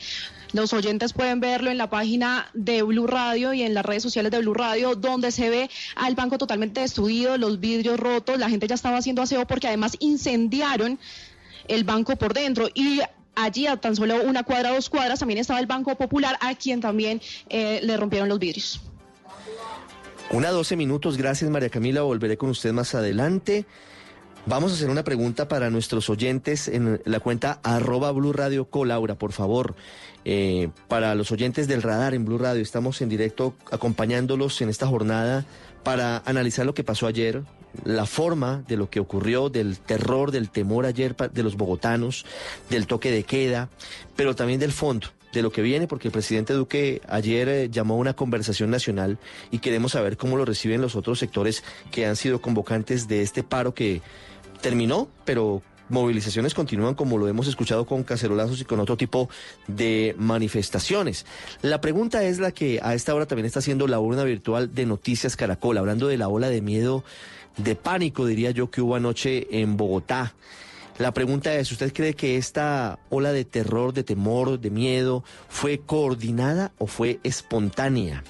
Los 0.53 0.71
oyentes 0.73 1.13
pueden 1.13 1.39
verlo 1.39 1.69
en 1.69 1.77
la 1.77 1.89
página 1.89 2.49
de 2.53 2.81
Blue 2.81 3.07
Radio 3.07 3.53
y 3.53 3.63
en 3.63 3.73
las 3.73 3.85
redes 3.85 4.03
sociales 4.03 4.31
de 4.31 4.39
Blue 4.39 4.53
Radio, 4.53 4.95
donde 4.95 5.31
se 5.31 5.49
ve 5.49 5.69
al 5.95 6.15
banco 6.15 6.37
totalmente 6.37 6.81
destruido, 6.81 7.37
los 7.37 7.59
vidrios 7.59 7.99
rotos, 7.99 8.39
la 8.39 8.49
gente 8.49 8.67
ya 8.67 8.75
estaba 8.75 8.97
haciendo 8.97 9.21
aseo 9.21 9.45
porque 9.45 9.67
además 9.67 9.97
incendiaron 9.99 10.99
el 11.67 11.83
banco 11.83 12.15
por 12.15 12.33
dentro 12.33 12.69
y 12.73 13.01
allí 13.35 13.67
a 13.67 13.77
tan 13.77 13.95
solo 13.95 14.21
una 14.23 14.43
cuadra, 14.43 14.73
dos 14.73 14.89
cuadras, 14.89 15.19
también 15.19 15.39
estaba 15.39 15.59
el 15.59 15.67
Banco 15.67 15.95
Popular, 15.95 16.37
a 16.41 16.55
quien 16.55 16.81
también 16.81 17.21
eh, 17.49 17.79
le 17.83 17.97
rompieron 17.97 18.29
los 18.29 18.39
vidrios. 18.39 18.81
Una 20.31 20.49
12 20.49 20.75
minutos, 20.75 21.17
gracias 21.17 21.49
María 21.49 21.69
Camila, 21.69 22.01
volveré 22.01 22.37
con 22.37 22.49
usted 22.49 22.73
más 22.73 22.95
adelante. 22.95 23.65
Vamos 24.47 24.71
a 24.71 24.75
hacer 24.75 24.89
una 24.89 25.03
pregunta 25.03 25.49
para 25.49 25.69
nuestros 25.69 26.09
oyentes 26.09 26.69
en 26.69 27.01
la 27.03 27.19
cuenta 27.19 27.59
arroba 27.63 28.13
Blue 28.13 28.31
Radio 28.31 28.63
Colaura, 28.69 29.15
por 29.15 29.33
favor. 29.33 29.75
Eh, 30.23 30.69
para 30.87 31.15
los 31.15 31.33
oyentes 31.33 31.67
del 31.67 31.81
radar 31.81 32.13
en 32.13 32.23
Blue 32.23 32.37
Radio, 32.37 32.61
estamos 32.61 33.01
en 33.01 33.09
directo 33.09 33.55
acompañándolos 33.69 34.61
en 34.61 34.69
esta 34.69 34.87
jornada 34.87 35.43
para 35.83 36.23
analizar 36.25 36.65
lo 36.65 36.73
que 36.73 36.85
pasó 36.85 37.07
ayer, 37.07 37.43
la 37.83 38.05
forma 38.05 38.63
de 38.69 38.77
lo 38.77 38.89
que 38.89 39.01
ocurrió, 39.01 39.49
del 39.49 39.79
terror, 39.79 40.31
del 40.31 40.49
temor 40.49 40.85
ayer 40.85 41.13
de 41.17 41.43
los 41.43 41.57
bogotanos, 41.57 42.25
del 42.69 42.87
toque 42.87 43.11
de 43.11 43.23
queda, 43.23 43.67
pero 44.15 44.33
también 44.33 44.61
del 44.61 44.71
fondo 44.71 45.07
de 45.33 45.41
lo 45.41 45.51
que 45.51 45.61
viene, 45.61 45.87
porque 45.87 46.07
el 46.07 46.13
presidente 46.13 46.53
Duque 46.53 47.01
ayer 47.07 47.49
eh, 47.49 47.69
llamó 47.69 47.95
a 47.95 47.97
una 47.97 48.15
conversación 48.15 48.71
nacional 48.71 49.17
y 49.51 49.59
queremos 49.59 49.91
saber 49.91 50.15
cómo 50.17 50.37
lo 50.37 50.45
reciben 50.45 50.81
los 50.81 50.95
otros 50.95 51.19
sectores 51.19 51.63
que 51.91 52.05
han 52.05 52.15
sido 52.15 52.41
convocantes 52.41 53.07
de 53.07 53.21
este 53.21 53.43
paro 53.43 53.73
que 53.73 54.01
terminó, 54.61 55.07
pero 55.25 55.61
movilizaciones 55.89 56.53
continúan 56.53 56.95
como 56.95 57.17
lo 57.17 57.27
hemos 57.27 57.47
escuchado 57.47 57.85
con 57.85 58.03
cacerolazos 58.03 58.61
y 58.61 58.65
con 58.65 58.79
otro 58.79 58.97
tipo 58.97 59.29
de 59.67 60.15
manifestaciones. 60.17 61.25
La 61.61 61.81
pregunta 61.81 62.23
es 62.23 62.39
la 62.39 62.51
que 62.51 62.79
a 62.83 62.93
esta 62.93 63.15
hora 63.15 63.25
también 63.25 63.45
está 63.45 63.59
haciendo 63.59 63.87
la 63.87 63.99
urna 63.99 64.23
virtual 64.23 64.73
de 64.73 64.85
Noticias 64.85 65.35
Caracol, 65.35 65.77
hablando 65.77 66.07
de 66.07 66.17
la 66.17 66.27
ola 66.27 66.49
de 66.49 66.61
miedo, 66.61 67.03
de 67.57 67.75
pánico, 67.75 68.25
diría 68.25 68.51
yo, 68.51 68.69
que 68.69 68.81
hubo 68.81 68.95
anoche 68.95 69.47
en 69.61 69.77
Bogotá. 69.77 70.35
La 70.97 71.13
pregunta 71.13 71.53
es, 71.53 71.71
¿usted 71.71 71.93
cree 71.93 72.15
que 72.15 72.37
esta 72.37 72.97
ola 73.09 73.31
de 73.31 73.45
terror, 73.45 73.93
de 73.93 74.03
temor, 74.03 74.59
de 74.59 74.71
miedo 74.71 75.23
fue 75.47 75.79
coordinada 75.79 76.71
o 76.79 76.87
fue 76.87 77.19
espontánea? 77.23 78.23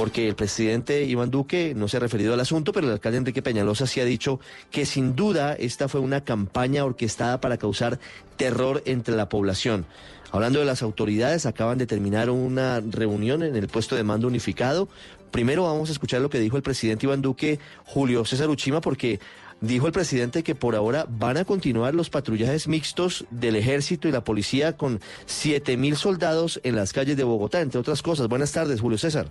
Porque 0.00 0.26
el 0.26 0.34
presidente 0.34 1.04
Iván 1.04 1.30
Duque 1.30 1.74
no 1.76 1.86
se 1.86 1.98
ha 1.98 2.00
referido 2.00 2.32
al 2.32 2.40
asunto, 2.40 2.72
pero 2.72 2.86
el 2.86 2.94
alcalde 2.94 3.18
Enrique 3.18 3.42
Peñalosa 3.42 3.86
sí 3.86 4.00
ha 4.00 4.04
dicho 4.06 4.40
que 4.70 4.86
sin 4.86 5.14
duda 5.14 5.52
esta 5.52 5.88
fue 5.88 6.00
una 6.00 6.24
campaña 6.24 6.86
orquestada 6.86 7.38
para 7.42 7.58
causar 7.58 7.98
terror 8.38 8.82
entre 8.86 9.14
la 9.14 9.28
población. 9.28 9.84
Hablando 10.32 10.58
de 10.58 10.64
las 10.64 10.82
autoridades, 10.82 11.44
acaban 11.44 11.76
de 11.76 11.86
terminar 11.86 12.30
una 12.30 12.80
reunión 12.80 13.42
en 13.42 13.54
el 13.56 13.68
puesto 13.68 13.94
de 13.94 14.02
mando 14.02 14.26
unificado. 14.26 14.88
Primero 15.32 15.64
vamos 15.64 15.90
a 15.90 15.92
escuchar 15.92 16.22
lo 16.22 16.30
que 16.30 16.40
dijo 16.40 16.56
el 16.56 16.62
presidente 16.62 17.04
Iván 17.04 17.20
Duque, 17.20 17.58
Julio 17.84 18.24
César 18.24 18.48
Uchima, 18.48 18.80
porque 18.80 19.20
dijo 19.60 19.86
el 19.86 19.92
presidente 19.92 20.42
que 20.42 20.54
por 20.54 20.76
ahora 20.76 21.04
van 21.10 21.36
a 21.36 21.44
continuar 21.44 21.94
los 21.94 22.08
patrullajes 22.08 22.68
mixtos 22.68 23.26
del 23.30 23.54
ejército 23.54 24.08
y 24.08 24.12
la 24.12 24.24
policía 24.24 24.78
con 24.78 24.98
7 25.26 25.76
mil 25.76 25.96
soldados 25.96 26.58
en 26.64 26.74
las 26.74 26.94
calles 26.94 27.18
de 27.18 27.24
Bogotá, 27.24 27.60
entre 27.60 27.80
otras 27.80 28.00
cosas. 28.00 28.28
Buenas 28.28 28.52
tardes, 28.52 28.80
Julio 28.80 28.96
César. 28.96 29.28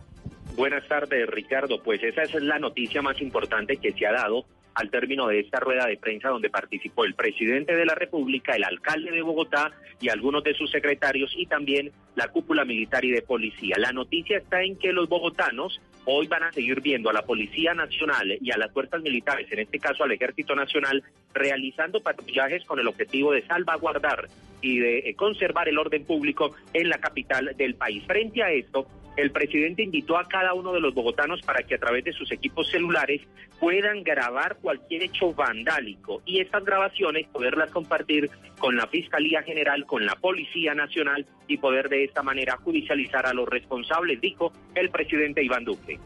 Buenas 0.60 0.86
tardes, 0.90 1.26
Ricardo. 1.30 1.82
Pues 1.82 2.04
esa 2.04 2.24
es 2.24 2.34
la 2.34 2.60
noticia 2.60 3.02
más 3.02 3.22
importante 3.22 3.78
que 3.78 3.94
se 3.94 4.06
ha 4.06 4.12
dado 4.12 4.44
al 4.74 4.92
término 4.92 5.26
de 5.28 5.40
esta 5.40 5.62
rueda 5.62 5.88
de 5.88 5.96
prensa 5.96 6.28
donde 6.28 6.50
participó 6.50 7.06
el 7.06 7.14
presidente 7.14 7.78
de 7.78 7.86
la 7.86 7.96
República, 7.96 8.58
el 8.58 8.66
alcalde 8.66 9.10
de 9.10 9.22
Bogotá 9.22 9.72
y 10.02 10.10
algunos 10.10 10.44
de 10.44 10.54
sus 10.56 10.70
secretarios 10.70 11.32
y 11.38 11.46
también 11.46 11.94
la 12.16 12.28
cúpula 12.28 12.66
militar 12.66 13.06
y 13.06 13.12
de 13.12 13.22
policía. 13.22 13.78
La 13.80 13.94
noticia 13.94 14.40
está 14.40 14.62
en 14.62 14.78
que 14.78 14.92
los 14.92 15.08
bogotanos 15.08 15.80
hoy 16.04 16.28
van 16.28 16.44
a 16.44 16.52
seguir 16.52 16.82
viendo 16.82 17.10
a 17.10 17.14
la 17.14 17.22
Policía 17.22 17.74
Nacional 17.74 18.38
y 18.42 18.52
a 18.52 18.58
las 18.58 18.74
fuerzas 18.74 19.02
militares, 19.02 19.50
en 19.54 19.60
este 19.60 19.80
caso 19.80 20.04
al 20.04 20.12
Ejército 20.12 20.56
Nacional, 20.56 21.02
realizando 21.34 22.02
patrullajes 22.02 22.66
con 22.66 22.82
el 22.82 22.88
objetivo 22.90 23.32
de 23.32 23.48
salvaguardar 23.48 24.28
y 24.62 24.80
de 24.80 25.16
conservar 25.16 25.70
el 25.70 25.78
orden 25.78 26.04
público 26.04 26.54
en 26.74 26.90
la 26.90 26.98
capital 26.98 27.56
del 27.56 27.76
país. 27.76 28.04
Frente 28.06 28.44
a 28.44 28.52
esto, 28.52 28.88
el 29.22 29.32
presidente 29.32 29.84
invitó 29.84 30.18
a 30.18 30.28
cada 30.28 30.54
uno 30.54 30.72
de 30.72 30.80
los 30.80 30.94
bogotanos 30.94 31.42
para 31.42 31.64
que 31.64 31.76
a 31.76 31.78
través 31.78 32.06
de 32.06 32.14
sus 32.14 32.32
equipos 32.32 32.70
celulares 32.70 33.22
puedan 33.60 34.04
grabar 34.04 34.58
cualquier 34.62 35.04
hecho 35.04 35.34
vandálico 35.34 36.22
y 36.26 36.40
estas 36.40 36.64
grabaciones 36.64 37.28
poderlas 37.28 37.70
compartir 37.72 38.30
con 38.58 38.78
la 38.78 38.88
Fiscalía 38.88 39.44
General, 39.44 39.86
con 39.86 40.06
la 40.06 40.16
Policía 40.16 40.74
Nacional 40.74 41.26
y 41.48 41.58
poder 41.58 41.90
de 41.90 42.06
esta 42.06 42.24
manera 42.24 42.58
judicializar 42.58 43.26
a 43.26 43.34
los 43.34 43.48
responsables, 43.50 44.22
dijo 44.22 44.54
el 44.76 44.90
presidente 44.90 45.44
Iván 45.44 45.66
Duque. 45.66 46.00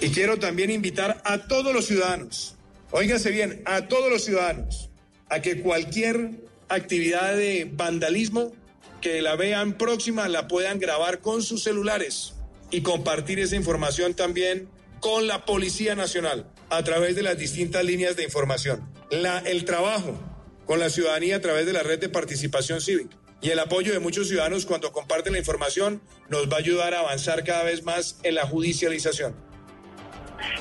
Y 0.00 0.10
quiero 0.10 0.38
también 0.38 0.70
invitar 0.70 1.20
a 1.24 1.46
todos 1.46 1.72
los 1.72 1.86
ciudadanos, 1.86 2.56
óigase 2.90 3.30
bien, 3.30 3.62
a 3.64 3.86
todos 3.86 4.10
los 4.10 4.24
ciudadanos, 4.24 4.90
a 5.28 5.40
que 5.40 5.60
cualquier 5.60 6.30
actividad 6.68 7.36
de 7.36 7.68
vandalismo 7.70 8.52
que 9.00 9.22
la 9.22 9.36
vean 9.36 9.74
próxima 9.74 10.28
la 10.28 10.48
puedan 10.48 10.78
grabar 10.78 11.20
con 11.20 11.42
sus 11.42 11.62
celulares 11.62 12.34
y 12.70 12.82
compartir 12.82 13.38
esa 13.38 13.56
información 13.56 14.14
también 14.14 14.68
con 15.00 15.26
la 15.26 15.44
Policía 15.44 15.94
Nacional 15.94 16.50
a 16.70 16.82
través 16.82 17.16
de 17.16 17.22
las 17.22 17.38
distintas 17.38 17.84
líneas 17.84 18.16
de 18.16 18.24
información. 18.24 18.82
La, 19.10 19.38
el 19.38 19.64
trabajo 19.64 20.18
con 20.66 20.78
la 20.80 20.90
ciudadanía 20.90 21.36
a 21.36 21.40
través 21.40 21.66
de 21.66 21.72
la 21.72 21.82
red 21.82 21.98
de 21.98 22.08
participación 22.08 22.80
cívica 22.80 23.16
y 23.40 23.50
el 23.50 23.58
apoyo 23.58 23.92
de 23.92 24.00
muchos 24.00 24.28
ciudadanos 24.28 24.66
cuando 24.66 24.92
comparten 24.92 25.32
la 25.32 25.38
información 25.38 26.02
nos 26.28 26.50
va 26.50 26.56
a 26.56 26.60
ayudar 26.60 26.94
a 26.94 27.00
avanzar 27.00 27.44
cada 27.44 27.64
vez 27.64 27.84
más 27.84 28.18
en 28.22 28.34
la 28.34 28.46
judicialización. 28.46 29.34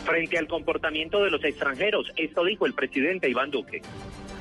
Frente 0.05 0.37
al 0.37 0.47
comportamiento 0.47 1.23
de 1.23 1.31
los 1.31 1.43
extranjeros, 1.43 2.07
esto 2.15 2.45
dijo 2.45 2.65
el 2.65 2.73
presidente 2.73 3.29
Iván 3.29 3.51
Duque. 3.51 3.81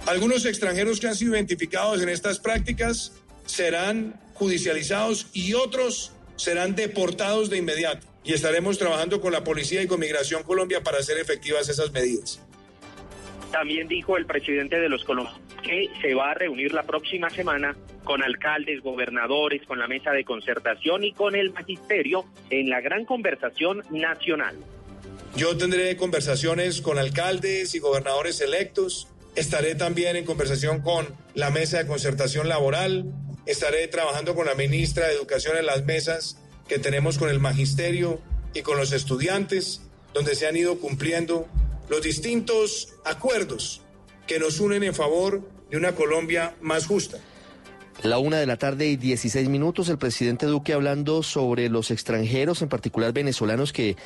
Algunos 0.06 0.44
extranjeros 0.46 1.00
que 1.00 1.08
han 1.08 1.16
sido 1.16 1.34
identificados 1.34 2.00
en 2.02 2.08
estas 2.08 2.38
prácticas 2.38 3.24
serán 3.46 4.20
judicializados 4.34 5.28
y 5.32 5.54
otros 5.54 6.12
serán 6.36 6.74
deportados 6.74 7.50
de 7.50 7.58
inmediato. 7.58 8.06
Y 8.24 8.34
estaremos 8.34 8.78
trabajando 8.78 9.20
con 9.20 9.32
la 9.32 9.44
Policía 9.44 9.82
y 9.82 9.86
con 9.86 10.00
Migración 10.00 10.42
Colombia 10.42 10.82
para 10.82 10.98
hacer 10.98 11.18
efectivas 11.18 11.68
esas 11.68 11.92
medidas. 11.92 12.40
También 13.52 13.88
dijo 13.88 14.16
el 14.16 14.26
presidente 14.26 14.78
de 14.78 14.88
los 14.88 15.04
colombianos 15.04 15.46
que 15.66 15.90
se 16.00 16.14
va 16.14 16.30
a 16.30 16.34
reunir 16.34 16.72
la 16.72 16.84
próxima 16.84 17.28
semana 17.30 17.76
con 18.04 18.22
alcaldes, 18.22 18.80
gobernadores, 18.82 19.66
con 19.66 19.78
la 19.80 19.88
mesa 19.88 20.12
de 20.12 20.24
concertación 20.24 21.02
y 21.02 21.12
con 21.12 21.34
el 21.34 21.52
magisterio 21.52 22.24
en 22.50 22.70
la 22.70 22.80
gran 22.80 23.04
conversación 23.04 23.82
nacional. 23.90 24.56
Yo 25.34 25.56
tendré 25.56 25.96
conversaciones 25.96 26.80
con 26.80 26.98
alcaldes 26.98 27.74
y 27.74 27.80
gobernadores 27.80 28.40
electos. 28.40 29.08
Estaré 29.34 29.74
también 29.74 30.16
en 30.16 30.24
conversación 30.24 30.80
con 30.82 31.06
la 31.34 31.50
mesa 31.50 31.78
de 31.78 31.86
concertación 31.86 32.48
laboral, 32.48 33.12
Estaré 33.46 33.86
trabajando 33.86 34.34
con 34.34 34.46
la 34.46 34.56
ministra 34.56 35.06
de 35.06 35.14
Educación 35.14 35.56
en 35.56 35.66
las 35.66 35.84
mesas 35.84 36.36
que 36.66 36.80
tenemos 36.80 37.16
con 37.16 37.30
el 37.30 37.38
magisterio 37.38 38.20
y 38.54 38.62
con 38.62 38.76
los 38.76 38.92
estudiantes, 38.92 39.82
donde 40.12 40.34
se 40.34 40.48
han 40.48 40.56
ido 40.56 40.80
cumpliendo 40.80 41.46
los 41.88 42.02
distintos 42.02 42.94
acuerdos 43.04 43.82
que 44.26 44.40
nos 44.40 44.58
unen 44.58 44.82
en 44.82 44.94
favor 44.94 45.48
de 45.70 45.76
una 45.76 45.94
Colombia 45.94 46.56
más 46.60 46.86
justa. 46.86 47.18
La 48.02 48.18
una 48.18 48.36
de 48.36 48.46
la 48.46 48.58
tarde 48.58 48.88
y 48.88 48.96
16 48.96 49.48
minutos, 49.48 49.88
el 49.88 49.96
presidente 49.96 50.44
Duque 50.44 50.74
hablando 50.74 51.22
sobre 51.22 51.70
los 51.70 51.90
extranjeros, 51.90 52.60
en 52.60 52.68
particular 52.68 53.14
venezolanos 53.14 53.72
que 53.72 53.96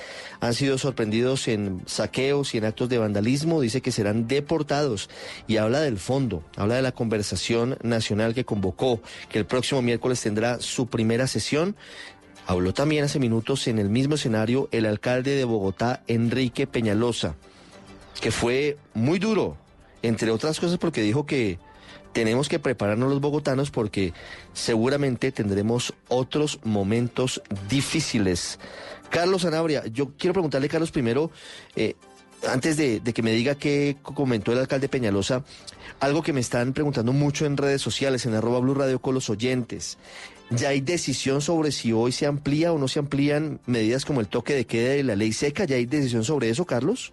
han 0.41 0.55
sido 0.55 0.79
sorprendidos 0.79 1.49
en 1.49 1.83
saqueos 1.87 2.55
y 2.55 2.59
en 2.59 2.67
actos 2.67 2.89
de 2.89 2.99
vandalismo, 2.99 3.61
dice 3.61 3.81
que 3.81 3.91
serán 3.91 4.29
deportados 4.29 5.11
y 5.49 5.57
habla 5.57 5.81
del 5.81 5.99
fondo, 5.99 6.45
habla 6.57 6.77
de 6.77 6.83
la 6.83 6.93
conversación 6.93 7.79
nacional 7.83 8.33
que 8.33 8.45
convocó, 8.45 9.03
que 9.29 9.41
el 9.41 9.47
próximo 9.47 9.83
miércoles 9.83 10.21
tendrá 10.21 10.61
su 10.61 10.87
primera 10.87 11.27
sesión. 11.27 11.75
Habló 12.47 12.73
también 12.73 13.05
hace 13.05 13.19
minutos 13.19 13.67
en 13.67 13.81
el 13.81 13.91
mismo 13.91 14.15
escenario 14.15 14.69
el 14.71 14.87
alcalde 14.87 15.35
de 15.35 15.45
Bogotá, 15.45 16.05
Enrique 16.07 16.69
Peñalosa, 16.69 17.35
que 18.21 18.31
fue 18.31 18.79
muy 18.95 19.19
duro, 19.19 19.57
entre 20.03 20.31
otras 20.31 20.61
cosas 20.61 20.79
porque 20.79 21.03
dijo 21.03 21.27
que 21.27 21.59
tenemos 22.13 22.49
que 22.49 22.59
prepararnos 22.59 23.11
los 23.11 23.21
bogotanos 23.21 23.71
porque 23.71 24.13
seguramente 24.53 25.33
tendremos 25.33 25.95
otros 26.09 26.61
momentos 26.65 27.43
difíciles. 27.69 28.59
Carlos 29.11 29.45
Anabria, 29.45 29.85
yo 29.87 30.13
quiero 30.17 30.35
preguntarle, 30.35 30.69
Carlos, 30.69 30.91
primero, 30.91 31.31
eh, 31.77 31.95
antes 32.49 32.77
de, 32.77 33.01
que 33.01 33.23
me 33.23 33.33
diga 33.33 33.55
qué 33.57 33.97
comentó 34.03 34.53
el 34.53 34.59
alcalde 34.59 34.89
Peñalosa, 34.89 35.45
algo 35.99 36.23
que 36.23 36.33
me 36.33 36.41
están 36.41 36.73
preguntando 36.73 37.13
mucho 37.13 37.45
en 37.45 37.57
redes 37.57 37.83
sociales, 37.83 38.25
en 38.27 38.35
arroba 38.35 38.61
Blue 38.61 38.75
Radio 38.75 39.01
con 39.01 39.15
los 39.15 39.29
oyentes. 39.29 39.99
¿Ya 40.51 40.71
hay 40.71 40.81
decisión 40.81 41.41
sobre 41.41 41.71
si 41.71 41.93
hoy 41.93 42.13
se 42.13 42.27
amplía 42.27 42.73
o 42.73 42.79
no 42.79 42.89
se 42.89 42.99
amplían 42.99 43.61
medidas 43.67 44.05
como 44.05 44.21
el 44.21 44.27
toque 44.27 44.55
de 44.55 44.67
queda 44.67 44.97
y 44.97 45.03
la 45.03 45.17
ley 45.17 45.33
seca? 45.33 45.65
¿Ya 45.65 45.77
hay 45.77 45.87
decisión 45.87 46.25
sobre 46.25 46.51
eso, 46.51 46.65
Carlos? 46.65 47.13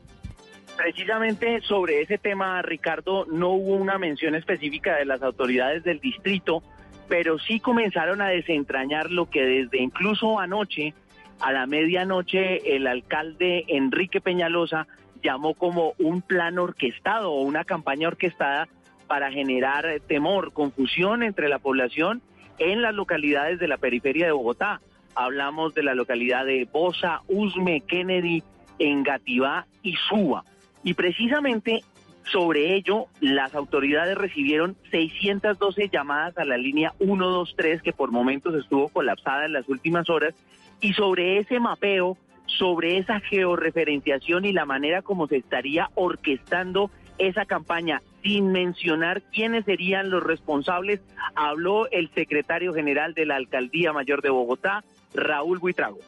Precisamente 0.77 1.59
sobre 1.61 2.01
ese 2.01 2.19
tema, 2.19 2.61
Ricardo, 2.61 3.25
no 3.25 3.49
hubo 3.49 3.73
una 3.73 3.97
mención 3.97 4.35
específica 4.35 4.95
de 4.95 5.05
las 5.05 5.23
autoridades 5.23 5.83
del 5.83 5.99
distrito, 5.99 6.61
pero 7.09 7.39
sí 7.39 7.59
comenzaron 7.59 8.21
a 8.21 8.27
desentrañar 8.27 9.09
lo 9.09 9.27
que 9.27 9.43
desde 9.43 9.81
incluso 9.81 10.39
anoche, 10.39 10.93
a 11.39 11.51
la 11.51 11.65
medianoche, 11.65 12.75
el 12.75 12.85
alcalde 12.85 13.65
Enrique 13.67 14.21
Peñalosa 14.21 14.87
llamó 15.23 15.55
como 15.55 15.93
un 15.97 16.21
plan 16.21 16.59
orquestado 16.59 17.31
o 17.31 17.41
una 17.41 17.63
campaña 17.63 18.07
orquestada 18.07 18.67
para 19.07 19.31
generar 19.31 19.85
temor, 20.07 20.53
confusión 20.53 21.23
entre 21.23 21.49
la 21.49 21.57
población 21.57 22.21
en 22.59 22.83
las 22.83 22.93
localidades 22.93 23.59
de 23.59 23.67
la 23.67 23.77
periferia 23.77 24.27
de 24.27 24.31
Bogotá. 24.31 24.81
Hablamos 25.15 25.73
de 25.73 25.81
la 25.83 25.95
localidad 25.95 26.45
de 26.45 26.67
Bosa, 26.71 27.21
Usme, 27.27 27.81
Kennedy, 27.81 28.43
Engativá 28.77 29.65
y 29.81 29.95
Suba. 30.09 30.43
Y 30.83 30.93
precisamente 30.93 31.83
sobre 32.31 32.75
ello, 32.75 33.07
las 33.21 33.55
autoridades 33.55 34.17
recibieron 34.17 34.75
612 34.91 35.89
llamadas 35.89 36.37
a 36.37 36.45
la 36.45 36.57
línea 36.57 36.93
123 36.97 37.81
que 37.81 37.93
por 37.93 38.11
momentos 38.11 38.53
estuvo 38.55 38.89
colapsada 38.89 39.45
en 39.45 39.53
las 39.53 39.67
últimas 39.69 40.09
horas 40.09 40.33
y 40.81 40.93
sobre 40.93 41.39
ese 41.39 41.59
mapeo, 41.59 42.17
sobre 42.45 42.97
esa 42.97 43.19
georreferenciación 43.21 44.45
y 44.45 44.53
la 44.53 44.65
manera 44.65 45.01
como 45.01 45.27
se 45.27 45.37
estaría 45.37 45.89
orquestando 45.95 46.91
esa 47.17 47.45
campaña 47.45 48.01
sin 48.23 48.51
mencionar 48.51 49.21
quiénes 49.33 49.65
serían 49.65 50.09
los 50.09 50.23
responsables, 50.23 50.99
habló 51.35 51.89
el 51.91 52.09
secretario 52.13 52.73
general 52.73 53.13
de 53.13 53.25
la 53.25 53.37
Alcaldía 53.37 53.93
Mayor 53.93 54.21
de 54.21 54.29
Bogotá, 54.29 54.83
Raúl 55.13 55.59
Buitrago. 55.59 55.99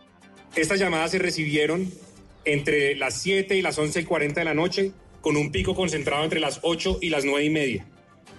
Estas 0.56 0.80
llamadas 0.80 1.12
se 1.12 1.20
recibieron 1.20 1.88
entre 2.54 2.96
las 2.96 3.22
7 3.22 3.56
y 3.56 3.62
las 3.62 3.78
11 3.78 4.02
y 4.02 4.04
40 4.06 4.42
de 4.42 4.46
la 4.46 4.54
noche, 4.54 4.92
con 5.22 5.38
un 5.38 5.52
pico 5.52 5.76
concentrado 5.76 6.24
entre 6.24 6.40
las 6.40 6.60
8 6.64 6.98
y 7.02 7.10
las 7.10 7.24
9 7.24 7.44
y 7.46 7.50
media, 7.50 7.86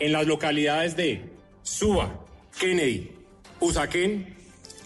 en 0.00 0.12
las 0.12 0.26
localidades 0.26 0.96
de 0.96 1.22
Suba, 1.62 2.26
Kennedy, 2.58 3.12
Usaquén, 3.60 4.34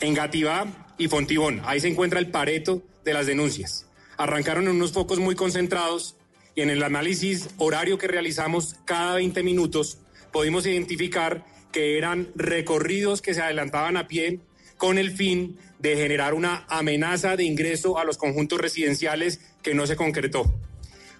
Engativá 0.01 0.93
y 0.99 1.09
Fontibón. 1.09 1.63
Ahí 1.65 1.81
se 1.81 1.89
encuentra 1.89 2.21
el 2.21 2.31
pareto 2.31 2.83
de 3.05 3.15
las 3.15 3.27
denuncias. 3.27 3.89
Arrancaron 4.19 4.65
en 4.65 4.77
unos 4.77 4.93
focos 4.93 5.19
muy 5.19 5.35
concentrados 5.35 6.17
y 6.55 6.61
en 6.61 6.71
el 6.71 6.83
análisis 6.83 7.49
horario 7.57 7.97
que 7.97 8.09
realizamos 8.09 8.77
cada 8.85 9.15
20 9.17 9.43
minutos 9.43 9.99
pudimos 10.33 10.67
identificar 10.67 11.45
que 11.73 11.97
eran 11.97 12.29
recorridos 12.35 13.23
que 13.23 13.35
se 13.35 13.43
adelantaban 13.43 13.97
a 13.97 14.07
pie 14.07 14.41
con 14.77 14.99
el 14.99 15.13
fin 15.13 15.57
de 15.79 15.97
generar 15.97 16.35
una 16.35 16.65
amenaza 16.69 17.37
de 17.37 17.45
ingreso 17.45 17.99
a 17.99 18.05
los 18.05 18.17
conjuntos 18.17 18.61
residenciales 18.61 19.41
que 19.63 19.75
no 19.75 19.87
se 19.87 19.97
concretó. 19.97 20.53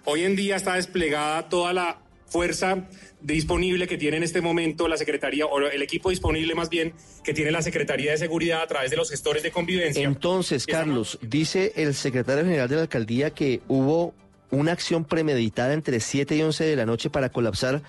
Hoy 0.05 0.23
en 0.23 0.35
día 0.35 0.55
está 0.55 0.75
desplegada 0.75 1.49
toda 1.49 1.73
la 1.73 1.99
fuerza 2.27 2.87
disponible 3.21 3.87
que 3.87 3.97
tiene 3.97 4.17
en 4.17 4.23
este 4.23 4.41
momento 4.41 4.87
la 4.87 4.97
Secretaría, 4.97 5.45
o 5.45 5.59
el 5.59 5.81
equipo 5.81 6.09
disponible 6.09 6.53
más 6.53 6.69
bien, 6.69 6.93
que 7.23 7.33
tiene 7.33 7.51
la 7.51 7.61
Secretaría 7.61 8.11
de 8.11 8.17
Seguridad 8.17 8.61
a 8.61 8.67
través 8.67 8.91
de 8.91 8.97
los 8.97 9.09
gestores 9.09 9.41
de 9.41 9.51
convivencia. 9.51 10.03
Entonces, 10.03 10.65
Carlos, 10.65 11.17
dice 11.21 11.73
el 11.75 11.95
secretario 11.95 12.43
general 12.43 12.69
de 12.69 12.75
la 12.75 12.81
alcaldía 12.83 13.31
que 13.31 13.61
hubo 13.67 14.13
una 14.51 14.73
acción 14.73 15.05
premeditada 15.05 15.73
entre 15.73 15.99
7 15.99 16.35
y 16.35 16.41
11 16.43 16.63
de 16.65 16.75
la 16.75 16.85
noche 16.85 17.09
para 17.09 17.29
colapsar 17.29 17.81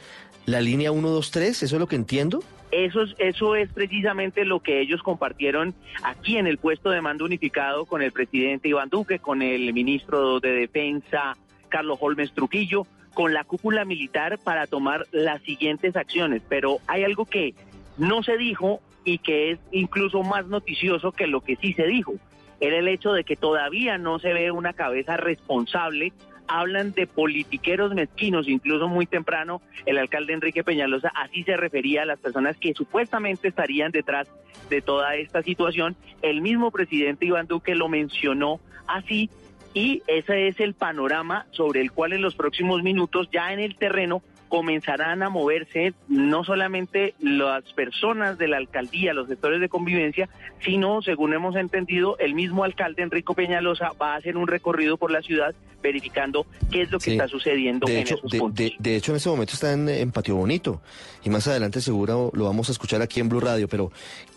la 0.47 0.61
línea 0.61 0.91
123, 0.91 1.63
¿eso 1.63 1.77
es 1.77 1.81
lo 1.81 1.89
que 1.89 1.97
entiendo? 1.97 2.43
Eso 2.73 3.03
es, 3.03 3.15
eso 3.19 3.55
es 3.55 3.71
precisamente 3.73 4.45
lo 4.45 4.61
que 4.61 4.81
ellos 4.81 5.03
compartieron 5.03 5.75
aquí 6.03 6.37
en 6.37 6.47
el 6.47 6.59
puesto 6.59 6.91
de 6.91 7.01
mando 7.01 7.25
unificado 7.25 7.85
con 7.85 8.03
el 8.03 8.13
presidente 8.13 8.69
Iván 8.69 8.89
Duque, 8.89 9.19
con 9.19 9.41
el 9.41 9.73
ministro 9.73 10.41
de 10.41 10.51
Defensa 10.51 11.37
Carlos 11.69 11.99
Holmes 12.01 12.33
Truquillo, 12.33 12.87
con 13.15 13.33
la 13.33 13.45
cúpula 13.45 13.85
militar 13.85 14.39
para 14.39 14.67
tomar 14.67 15.07
las 15.13 15.41
siguientes 15.43 15.97
acciones. 15.97 16.43
Pero 16.49 16.79
hay 16.87 17.05
algo 17.05 17.25
que 17.25 17.55
no 17.99 18.23
se 18.23 18.37
dijo 18.37 18.81
y 19.05 19.19
que 19.19 19.53
es 19.53 19.59
incluso 19.71 20.23
más 20.23 20.47
noticioso 20.47 21.13
que 21.13 21.27
lo 21.27 21.41
que 21.41 21.57
sí 21.57 21.73
se 21.73 21.87
dijo. 21.87 22.15
Era 22.61 22.79
el 22.79 22.89
hecho 22.89 23.13
de 23.13 23.25
que 23.25 23.37
todavía 23.37 23.97
no 23.99 24.19
se 24.19 24.33
ve 24.33 24.51
una 24.51 24.73
cabeza 24.73 25.17
responsable 25.17 26.13
hablan 26.49 26.93
de 26.93 27.07
politiqueros 27.07 27.95
mezquinos, 27.95 28.49
incluso 28.49 28.89
muy 28.89 29.07
temprano 29.07 29.63
el 29.85 29.99
alcalde 29.99 30.33
Enrique 30.33 30.65
Peñalosa 30.65 31.13
así 31.15 31.43
se 31.43 31.57
refería 31.57 32.03
a 32.03 32.07
las 32.07 32.19
personas 32.19 32.57
que 32.57 32.75
supuestamente 32.75 33.49
estarían 33.49 33.93
detrás 33.93 34.29
de 34.71 34.83
toda 34.83 35.17
esta 35.17 35.43
situación. 35.43 35.97
El 36.23 36.41
mismo 36.41 36.71
presidente 36.71 37.27
Iván 37.27 37.47
Duque 37.47 37.75
lo 37.75 37.89
mencionó 37.89 38.61
así 38.87 39.31
y 39.75 40.03
ese 40.07 40.49
es 40.49 40.59
el 40.61 40.75
panorama 40.75 41.47
sobre 41.51 41.81
el 41.81 41.93
cual 41.93 42.15
en 42.15 42.23
los 42.23 42.35
próximos 42.35 42.83
minutos 42.83 43.29
ya 43.31 43.53
en 43.53 43.61
el 43.61 43.77
terreno 43.77 44.23
comenzarán 44.49 45.23
a 45.23 45.29
moverse 45.29 45.95
no 46.09 46.45
solamente 46.45 47.15
las 47.21 47.65
personas 47.73 48.39
de 48.39 48.49
la 48.49 48.57
alcaldía, 48.57 49.13
los 49.15 49.29
sectores 49.29 49.61
de 49.61 49.69
convivencia, 49.69 50.29
sino, 50.65 51.03
según 51.03 51.35
hemos 51.35 51.57
entendido, 51.57 52.17
el 52.19 52.35
mismo 52.35 52.65
alcalde 52.65 53.03
Enrico 53.03 53.35
Peñalosa 53.35 53.93
va 54.01 54.15
a 54.15 54.17
hacer 54.17 54.37
un 54.37 54.47
recorrido 54.47 54.97
por 54.97 55.11
la 55.11 55.23
ciudad 55.23 55.55
verificando 55.83 56.47
qué 56.73 56.83
es 56.83 56.91
lo 56.91 56.99
que 56.99 57.05
Sí. 57.05 57.11
está 57.13 57.29
sucediendo 57.29 57.87
De 57.87 57.95
en 57.97 58.01
hecho, 58.03 58.17
esos 58.17 58.31
de, 58.33 58.39
puntos. 58.39 58.57
de- 58.59 58.75
de 58.79 58.97
hecho, 58.97 59.13
en 59.13 59.17
este 59.17 59.29
momento 59.29 59.53
está 59.55 59.73
en, 59.73 59.89
en 59.89 60.11
Patio 60.11 60.35
Bonito 60.37 60.81
y 61.25 61.31
más 61.31 61.47
adelante 61.47 61.81
seguro 61.81 62.31
lo 62.35 62.45
vamos 62.45 62.69
a 62.69 62.73
escuchar 62.73 63.03
aquí 63.03 63.21
en 63.21 63.29
Blue 63.29 63.41
Radio. 63.41 63.69
Pero, 63.69 63.93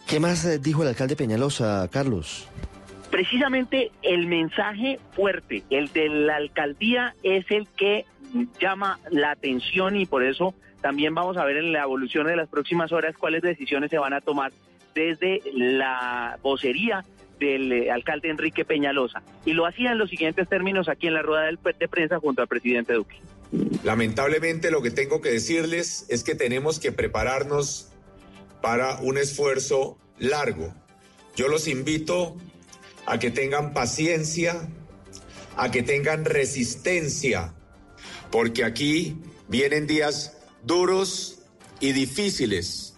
¿qué 0.07 0.19
más 0.19 0.45
eh, 0.45 0.59
dijo 0.59 0.83
el 0.83 0.89
alcalde 0.89 1.15
Peñalosa, 1.15 1.87
Carlos? 1.91 2.47
Precisamente 3.09 3.91
el 4.03 4.27
mensaje 4.27 4.99
fuerte, 5.13 5.63
el 5.71 5.87
de 5.93 6.09
la 6.09 6.35
alcaldía, 6.35 7.15
es 7.23 7.43
el 7.49 7.67
que 7.75 8.05
llama 8.59 8.99
la 9.09 9.31
atención 9.31 9.95
y 9.95 10.05
por 10.05 10.23
eso 10.23 10.53
también 10.81 11.13
vamos 11.13 11.37
a 11.37 11.45
ver 11.45 11.57
en 11.57 11.73
la 11.73 11.83
evolución 11.83 12.27
de 12.27 12.35
las 12.35 12.47
próximas 12.47 12.91
horas 12.91 13.15
cuáles 13.17 13.41
decisiones 13.41 13.89
se 13.89 13.97
van 13.97 14.13
a 14.13 14.21
tomar 14.21 14.51
desde 14.95 15.41
la 15.53 16.39
vocería 16.41 17.03
del 17.39 17.71
eh, 17.71 17.91
alcalde 17.91 18.29
Enrique 18.29 18.65
Peñalosa. 18.65 19.23
Y 19.45 19.53
lo 19.53 19.65
hacía 19.65 19.91
en 19.91 19.97
los 19.97 20.09
siguientes 20.09 20.47
términos 20.47 20.89
aquí 20.89 21.07
en 21.07 21.13
la 21.13 21.21
rueda 21.21 21.43
de 21.43 21.87
prensa 21.87 22.19
junto 22.19 22.41
al 22.41 22.47
presidente 22.47 22.93
Duque. 22.93 23.15
Lamentablemente 23.83 24.71
lo 24.71 24.81
que 24.81 24.91
tengo 24.91 25.21
que 25.21 25.31
decirles 25.31 26.05
es 26.09 26.23
que 26.23 26.35
tenemos 26.35 26.79
que 26.79 26.91
prepararnos 26.91 27.91
para 28.61 28.99
un 28.99 29.17
esfuerzo 29.17 29.97
largo. 30.17 30.73
Yo 31.35 31.47
los 31.47 31.67
invito 31.67 32.35
a 33.05 33.17
que 33.17 33.31
tengan 33.31 33.73
paciencia, 33.73 34.67
a 35.55 35.71
que 35.71 35.81
tengan 35.81 36.25
resistencia, 36.25 37.53
porque 38.31 38.63
aquí 38.63 39.15
vienen 39.47 39.87
días 39.87 40.37
duros 40.63 41.39
y 41.79 41.91
difíciles. 41.93 42.95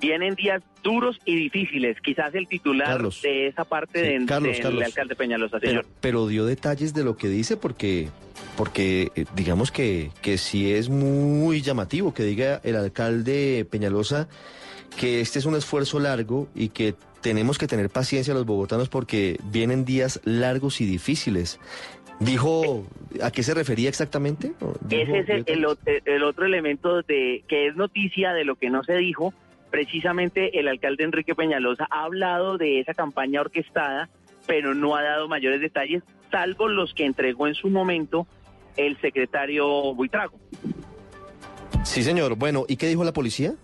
Vienen 0.00 0.34
días 0.34 0.62
duros 0.82 1.18
y 1.24 1.36
difíciles, 1.36 1.96
quizás 2.02 2.34
el 2.34 2.48
titular 2.48 2.88
Carlos. 2.88 3.20
de 3.22 3.46
esa 3.46 3.64
parte 3.64 4.00
Sí, 4.04 4.18
de- 4.18 4.26
Carlos, 4.26 4.52
del 4.54 4.62
Carlos. 4.62 4.84
alcalde 4.84 5.14
Peñalosa, 5.14 5.58
Pero, 5.60 5.70
señor. 5.70 5.86
pero 6.00 6.26
dio 6.26 6.44
detalles 6.44 6.92
de 6.92 7.04
lo 7.04 7.16
que 7.16 7.28
dice 7.28 7.56
porque, 7.56 8.08
porque 8.56 9.12
eh, 9.14 9.26
digamos 9.36 9.70
que, 9.70 10.10
que 10.20 10.38
sí 10.38 10.72
es 10.72 10.88
muy 10.88 11.62
llamativo 11.62 12.12
que 12.12 12.24
diga 12.24 12.60
el 12.64 12.74
alcalde 12.76 13.64
Peñalosa 13.70 14.28
que 14.98 15.20
este 15.20 15.38
es 15.38 15.46
un 15.46 15.54
esfuerzo 15.54 16.00
largo 16.00 16.48
y 16.54 16.70
que 16.70 16.94
tenemos 17.22 17.56
que 17.56 17.68
tener 17.68 17.88
paciencia 17.88 18.34
los 18.34 18.44
bogotanos 18.44 18.88
porque 18.88 19.38
vienen 19.44 19.84
días 19.84 20.20
largos 20.24 20.80
y 20.80 20.86
difíciles. 20.86 21.60
Dijo, 22.24 22.86
¿a 23.22 23.30
qué 23.30 23.42
se 23.42 23.54
refería 23.54 23.88
exactamente? 23.88 24.52
¿O 24.60 24.74
dijo- 24.82 25.02
Ese 25.02 25.18
es 25.20 25.28
el, 25.28 25.44
el 25.46 25.64
ot- 25.64 26.02
el 26.04 26.22
otro 26.22 26.44
elemento 26.46 27.02
de 27.02 27.44
que 27.48 27.66
es 27.68 27.76
noticia 27.76 28.32
de 28.32 28.44
lo 28.44 28.56
que 28.56 28.70
no 28.70 28.84
se 28.84 28.96
dijo. 28.96 29.32
Precisamente 29.70 30.58
el 30.60 30.68
alcalde 30.68 31.04
Enrique 31.04 31.34
Peñalosa 31.34 31.86
ha 31.90 32.04
hablado 32.04 32.58
de 32.58 32.80
esa 32.80 32.92
campaña 32.94 33.40
orquestada, 33.40 34.10
pero 34.46 34.74
no 34.74 34.96
ha 34.96 35.02
dado 35.02 35.28
mayores 35.28 35.60
detalles, 35.60 36.02
salvo 36.30 36.68
los 36.68 36.92
que 36.94 37.06
entregó 37.06 37.46
en 37.46 37.54
su 37.54 37.68
momento 37.70 38.26
el 38.76 38.98
secretario 39.00 39.94
Buitrago. 39.94 40.38
Sí, 41.84 42.02
señor. 42.02 42.36
Bueno, 42.36 42.64
¿y 42.68 42.76
qué 42.76 42.86
dijo 42.88 43.04
la 43.04 43.12
policía? 43.12 43.54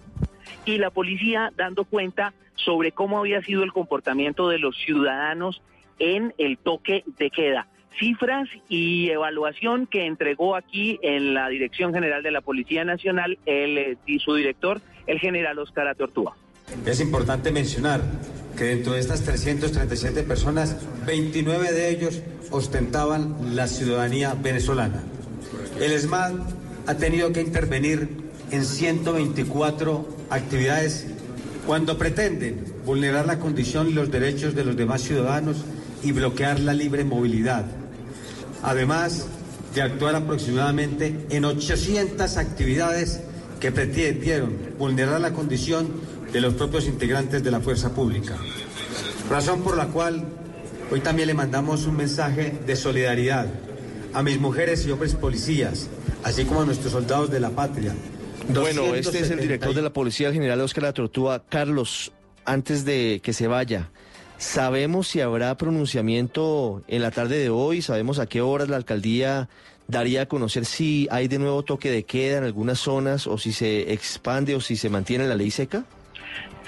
y 0.64 0.76
la 0.76 0.90
policía 0.90 1.50
dando 1.56 1.84
cuenta 1.84 2.34
sobre 2.54 2.92
cómo 2.92 3.18
había 3.18 3.40
sido 3.42 3.62
el 3.62 3.72
comportamiento 3.72 4.48
de 4.50 4.58
los 4.58 4.76
ciudadanos 4.76 5.62
en 5.98 6.34
el 6.36 6.58
toque 6.58 7.04
de 7.18 7.30
queda. 7.30 7.68
Cifras 7.98 8.48
y 8.68 9.10
evaluación 9.10 9.86
que 9.86 10.06
entregó 10.06 10.54
aquí 10.54 10.98
en 11.02 11.34
la 11.34 11.48
Dirección 11.48 11.92
General 11.92 12.22
de 12.22 12.30
la 12.30 12.40
Policía 12.40 12.84
Nacional 12.84 13.38
el, 13.46 13.78
eh, 13.78 13.96
y 14.06 14.18
su 14.20 14.34
director, 14.34 14.80
el 15.06 15.18
general 15.18 15.58
Oscar 15.58 15.88
Atortúa. 15.88 16.36
Es 16.86 17.00
importante 17.00 17.50
mencionar 17.50 18.02
que 18.56 18.64
dentro 18.64 18.92
de 18.92 19.00
estas 19.00 19.22
337 19.22 20.22
personas, 20.22 20.76
29 21.06 21.72
de 21.72 21.90
ellos 21.90 22.22
ostentaban 22.50 23.54
la 23.54 23.66
ciudadanía 23.68 24.34
venezolana. 24.34 25.02
El 25.80 25.92
ESMAD 25.92 26.34
ha 26.86 26.94
tenido 26.96 27.32
que 27.32 27.40
intervenir 27.40 28.08
en 28.50 28.64
124 28.64 30.08
actividades 30.30 31.06
cuando 31.66 31.98
pretenden 31.98 32.64
vulnerar 32.84 33.26
la 33.26 33.38
condición 33.38 33.88
y 33.88 33.92
los 33.92 34.10
derechos 34.10 34.54
de 34.54 34.64
los 34.64 34.76
demás 34.76 35.02
ciudadanos 35.02 35.64
y 36.02 36.12
bloquear 36.12 36.60
la 36.60 36.72
libre 36.72 37.04
movilidad. 37.04 37.66
Además 38.62 39.26
de 39.74 39.82
actuar 39.82 40.14
aproximadamente 40.14 41.26
en 41.30 41.44
800 41.44 42.36
actividades 42.36 43.20
que 43.60 43.72
pretendieron 43.72 44.56
vulnerar 44.78 45.20
la 45.20 45.32
condición 45.32 45.88
de 46.32 46.40
los 46.40 46.54
propios 46.54 46.86
integrantes 46.86 47.42
de 47.42 47.50
la 47.50 47.60
fuerza 47.60 47.94
pública. 47.94 48.36
Razón 49.30 49.62
por 49.62 49.76
la 49.76 49.86
cual 49.86 50.24
hoy 50.90 51.00
también 51.00 51.28
le 51.28 51.34
mandamos 51.34 51.86
un 51.86 51.96
mensaje 51.96 52.58
de 52.66 52.76
solidaridad 52.76 53.46
a 54.14 54.22
mis 54.22 54.40
mujeres 54.40 54.86
y 54.86 54.90
hombres 54.90 55.14
policías, 55.14 55.88
así 56.24 56.44
como 56.44 56.62
a 56.62 56.64
nuestros 56.64 56.92
soldados 56.92 57.30
de 57.30 57.40
la 57.40 57.50
patria. 57.50 57.94
Bueno, 58.48 58.94
este 58.94 59.20
es 59.20 59.30
el 59.30 59.36
270 59.36 59.42
director 59.42 59.74
de 59.74 59.82
la 59.82 59.92
policía, 59.92 60.28
el 60.28 60.34
general 60.34 60.60
Oscar 60.60 60.84
La 60.84 60.92
Tortúa. 60.92 61.44
Carlos, 61.48 62.12
antes 62.44 62.84
de 62.84 63.20
que 63.22 63.32
se 63.32 63.46
vaya, 63.46 63.90
¿sabemos 64.38 65.08
si 65.08 65.20
habrá 65.20 65.56
pronunciamiento 65.56 66.82
en 66.88 67.02
la 67.02 67.10
tarde 67.10 67.38
de 67.38 67.50
hoy? 67.50 67.82
¿Sabemos 67.82 68.18
a 68.18 68.26
qué 68.26 68.40
horas 68.40 68.68
la 68.68 68.76
alcaldía 68.76 69.48
daría 69.88 70.22
a 70.22 70.26
conocer 70.26 70.64
si 70.64 71.08
hay 71.10 71.28
de 71.28 71.38
nuevo 71.38 71.62
toque 71.62 71.90
de 71.90 72.04
queda 72.04 72.38
en 72.38 72.44
algunas 72.44 72.78
zonas 72.78 73.26
o 73.26 73.36
si 73.36 73.52
se 73.52 73.92
expande 73.92 74.54
o 74.54 74.60
si 74.60 74.76
se 74.76 74.88
mantiene 74.88 75.26
la 75.26 75.34
ley 75.34 75.50
seca? 75.50 75.84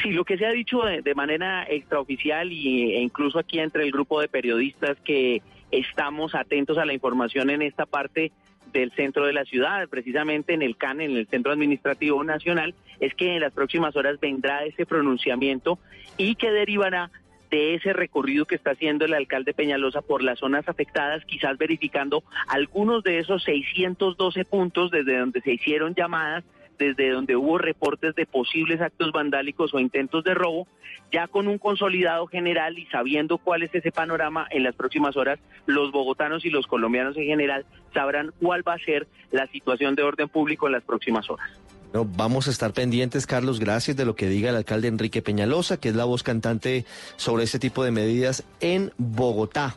Sí, 0.02 0.10
lo 0.10 0.24
que 0.24 0.38
se 0.38 0.46
ha 0.46 0.50
dicho 0.50 0.80
de, 0.82 1.14
manera 1.14 1.64
extraoficial 1.64 2.50
y, 2.52 2.94
e 2.94 3.00
incluso 3.00 3.38
aquí 3.38 3.58
entre 3.58 3.84
el 3.84 3.92
grupo 3.92 4.20
de 4.20 4.28
periodistas 4.28 4.96
que 5.04 5.42
estamos 5.70 6.34
atentos 6.34 6.78
a 6.78 6.84
la 6.84 6.94
información 6.94 7.50
en 7.50 7.62
esta 7.62 7.86
parte 7.86 8.32
del 8.72 8.92
centro 8.92 9.26
de 9.26 9.32
la 9.32 9.44
ciudad, 9.44 9.88
precisamente 9.88 10.54
en 10.54 10.62
el 10.62 10.76
CAN, 10.76 11.00
en 11.00 11.16
el 11.16 11.26
Centro 11.26 11.52
Administrativo 11.52 12.22
Nacional, 12.24 12.74
es 13.00 13.14
que 13.14 13.34
en 13.34 13.40
las 13.40 13.52
próximas 13.52 13.94
horas 13.96 14.18
vendrá 14.20 14.64
ese 14.64 14.86
pronunciamiento 14.86 15.78
y 16.16 16.36
que 16.36 16.50
derivará 16.50 17.10
de 17.50 17.74
ese 17.74 17.92
recorrido 17.92 18.46
que 18.46 18.54
está 18.54 18.72
haciendo 18.72 19.04
el 19.04 19.14
alcalde 19.14 19.54
Peñalosa 19.54 20.02
por 20.02 20.22
las 20.22 20.38
zonas 20.38 20.68
afectadas, 20.68 21.24
quizás 21.24 21.58
verificando 21.58 22.22
algunos 22.46 23.02
de 23.02 23.18
esos 23.18 23.42
612 23.44 24.44
puntos 24.44 24.90
desde 24.90 25.18
donde 25.18 25.40
se 25.40 25.52
hicieron 25.52 25.94
llamadas 25.94 26.44
desde 26.80 27.10
donde 27.10 27.36
hubo 27.36 27.58
reportes 27.58 28.14
de 28.14 28.24
posibles 28.24 28.80
actos 28.80 29.12
vandálicos 29.12 29.74
o 29.74 29.78
intentos 29.78 30.24
de 30.24 30.32
robo, 30.32 30.66
ya 31.12 31.28
con 31.28 31.46
un 31.46 31.58
consolidado 31.58 32.26
general 32.26 32.78
y 32.78 32.86
sabiendo 32.86 33.36
cuál 33.36 33.62
es 33.62 33.74
ese 33.74 33.92
panorama 33.92 34.46
en 34.50 34.62
las 34.62 34.74
próximas 34.74 35.14
horas, 35.16 35.38
los 35.66 35.92
bogotanos 35.92 36.44
y 36.46 36.50
los 36.50 36.66
colombianos 36.66 37.18
en 37.18 37.26
general 37.26 37.66
sabrán 37.92 38.32
cuál 38.40 38.66
va 38.66 38.74
a 38.74 38.78
ser 38.78 39.06
la 39.30 39.46
situación 39.48 39.94
de 39.94 40.02
orden 40.02 40.30
público 40.30 40.66
en 40.66 40.72
las 40.72 40.82
próximas 40.82 41.28
horas. 41.28 41.50
No, 41.92 42.04
vamos 42.04 42.46
a 42.46 42.50
estar 42.50 42.72
pendientes, 42.72 43.26
Carlos, 43.26 43.58
gracias 43.58 43.96
de 43.96 44.04
lo 44.04 44.14
que 44.14 44.28
diga 44.28 44.50
el 44.50 44.56
alcalde 44.56 44.86
Enrique 44.86 45.22
Peñalosa, 45.22 45.76
que 45.78 45.88
es 45.88 45.96
la 45.96 46.04
voz 46.04 46.22
cantante 46.22 46.84
sobre 47.16 47.42
este 47.42 47.58
tipo 47.58 47.82
de 47.82 47.90
medidas 47.90 48.44
en 48.60 48.92
Bogotá. 48.96 49.76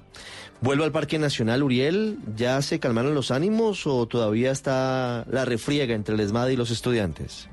Vuelvo 0.62 0.84
al 0.84 0.92
Parque 0.92 1.18
Nacional, 1.18 1.64
Uriel, 1.64 2.20
¿ya 2.38 2.62
se 2.62 2.80
calmaron 2.80 3.16
los 3.16 3.32
ánimos 3.32 3.88
o 3.88 4.08
todavía 4.08 4.52
está 4.52 5.26
la 5.30 5.44
refriega 5.44 5.96
entre 5.96 6.14
el 6.14 6.22
ESMAD 6.22 6.50
y 6.50 6.56
los 6.56 6.70
estudiantes? 6.70 7.50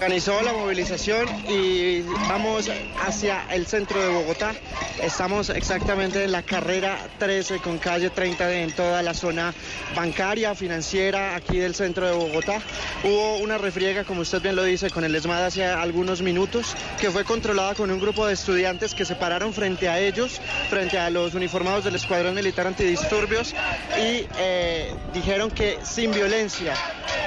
Organizó 0.00 0.40
la 0.42 0.52
movilización 0.52 1.26
y 1.48 2.02
vamos 2.28 2.70
hacia 3.04 3.42
el 3.50 3.66
centro 3.66 4.00
de 4.00 4.08
Bogotá. 4.08 4.54
Estamos 5.02 5.50
exactamente 5.50 6.22
en 6.22 6.30
la 6.30 6.42
carrera 6.42 6.96
13 7.18 7.58
con 7.58 7.78
calle 7.78 8.08
30 8.08 8.52
en 8.60 8.70
toda 8.70 9.02
la 9.02 9.12
zona 9.12 9.52
bancaria, 9.96 10.54
financiera, 10.54 11.34
aquí 11.34 11.58
del 11.58 11.74
centro 11.74 12.06
de 12.06 12.12
Bogotá. 12.12 12.62
Hubo 13.02 13.38
una 13.38 13.58
refriega, 13.58 14.04
como 14.04 14.20
usted 14.20 14.40
bien 14.40 14.54
lo 14.54 14.62
dice, 14.62 14.88
con 14.88 15.02
el 15.02 15.12
ESMAD 15.16 15.46
hace 15.46 15.64
algunos 15.64 16.22
minutos, 16.22 16.76
que 17.00 17.10
fue 17.10 17.24
controlada 17.24 17.74
con 17.74 17.90
un 17.90 17.98
grupo 17.98 18.24
de 18.24 18.34
estudiantes 18.34 18.94
que 18.94 19.04
se 19.04 19.16
pararon 19.16 19.52
frente 19.52 19.88
a 19.88 19.98
ellos, 19.98 20.40
frente 20.70 20.96
a 20.96 21.10
los 21.10 21.34
uniformados 21.34 21.82
del 21.82 21.96
Escuadrón 21.96 22.36
Militar 22.36 22.68
Antidisturbios 22.68 23.52
y 23.98 24.26
eh, 24.38 24.94
dijeron 25.12 25.50
que 25.50 25.78
sin 25.82 26.12
violencia, 26.12 26.74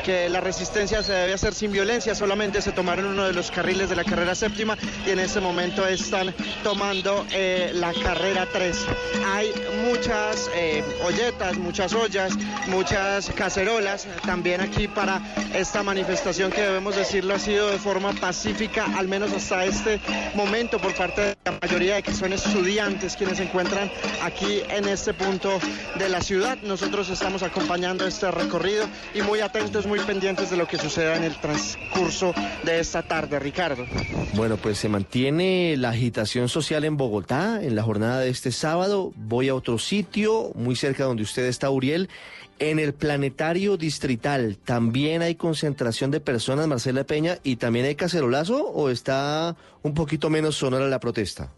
que 0.06 0.30
la 0.30 0.40
resistencia 0.40 1.04
se 1.04 1.12
debe 1.12 1.34
hacer 1.34 1.54
sin 1.54 1.74
violencia, 1.74 2.16
solamente 2.16 2.61
se 2.62 2.72
tomaron 2.72 3.06
uno 3.06 3.26
de 3.26 3.34
los 3.34 3.50
carriles 3.50 3.90
de 3.90 3.96
la 3.96 4.04
carrera 4.04 4.36
séptima 4.36 4.78
y 5.06 5.10
en 5.10 5.20
este 5.20 5.40
momento 5.40 5.86
están 5.88 6.34
tomando 6.64 7.26
eh, 7.32 7.72
la 7.74 7.94
carrera 7.94 8.48
3. 8.52 8.78
Hay 9.34 9.52
muchas 9.86 10.50
eh, 10.56 10.84
olletas, 11.04 11.58
muchas 11.58 11.94
ollas, 11.94 12.34
muchas 12.68 13.32
cacerolas 13.32 14.08
también 14.26 14.62
aquí 14.62 14.88
para 14.88 15.22
esta 15.54 15.84
manifestación 15.84 16.52
que 16.52 16.62
debemos 16.62 16.96
decirlo 16.96 17.34
ha 17.34 17.40
sido 17.40 17.70
de 17.70 17.78
forma 17.78 18.14
pacífica, 18.14 18.86
al 18.98 19.08
menos 19.08 19.32
hasta 19.34 19.66
este 19.66 20.00
momento 20.36 20.80
por 20.80 20.94
parte 20.96 21.22
de 21.22 21.38
la 21.46 21.58
mayoría 21.62 21.96
de 21.96 22.04
que 22.04 22.14
son 22.14 22.34
estudiantes 22.34 23.16
quienes 23.16 23.38
se 23.38 23.44
encuentran 23.44 23.92
aquí 24.24 24.62
en 24.70 24.88
este 24.88 25.14
punto 25.14 25.60
de 25.98 26.10
la 26.10 26.22
ciudad. 26.22 26.58
Nosotros 26.62 27.10
estamos 27.10 27.44
acompañando 27.44 28.06
este 28.06 28.30
recorrido 28.30 28.86
y 29.14 29.22
muy 29.22 29.40
atentos, 29.42 29.86
muy 29.88 30.00
pendientes 30.00 30.50
de 30.52 30.58
lo 30.58 30.68
que 30.68 30.78
suceda 30.78 31.16
en 31.16 31.24
el 31.24 31.36
transcurso 31.38 32.34
de 32.64 32.80
esta 32.80 33.04
tarde, 33.04 33.40
Ricardo. 33.40 33.86
Bueno, 34.34 34.58
pues 34.58 34.78
se 34.78 34.90
mantiene 34.90 35.76
la 35.78 35.90
agitación 35.90 36.50
social 36.50 36.84
en 36.84 36.98
Bogotá 36.98 37.62
en 37.62 37.76
la 37.76 37.84
jornada 37.84 38.20
de 38.20 38.30
este 38.30 38.52
sábado. 38.52 39.12
Voy 39.16 39.50
a 39.50 39.56
otro 39.56 39.78
sitio, 39.78 40.52
muy 40.56 40.76
cerca 40.76 41.04
donde 41.04 41.24
usted 41.24 41.46
está, 41.46 41.70
Uriel. 41.70 42.10
En 42.60 42.78
el 42.78 42.94
planetario 42.94 43.76
distrital 43.76 44.58
también 44.64 45.24
hay 45.24 45.36
concentración 45.36 46.12
de 46.12 46.20
personas, 46.20 46.68
Marcela 46.68 47.04
Peña, 47.04 47.40
y 47.44 47.56
también 47.56 47.86
hay 47.86 47.96
cacerolazo 47.96 48.68
o 48.68 48.90
está 48.90 49.56
un 49.82 49.96
poquito 49.96 50.30
menos 50.30 50.56
sonora 50.56 50.88
la 50.88 51.00
protesta. 51.00 51.50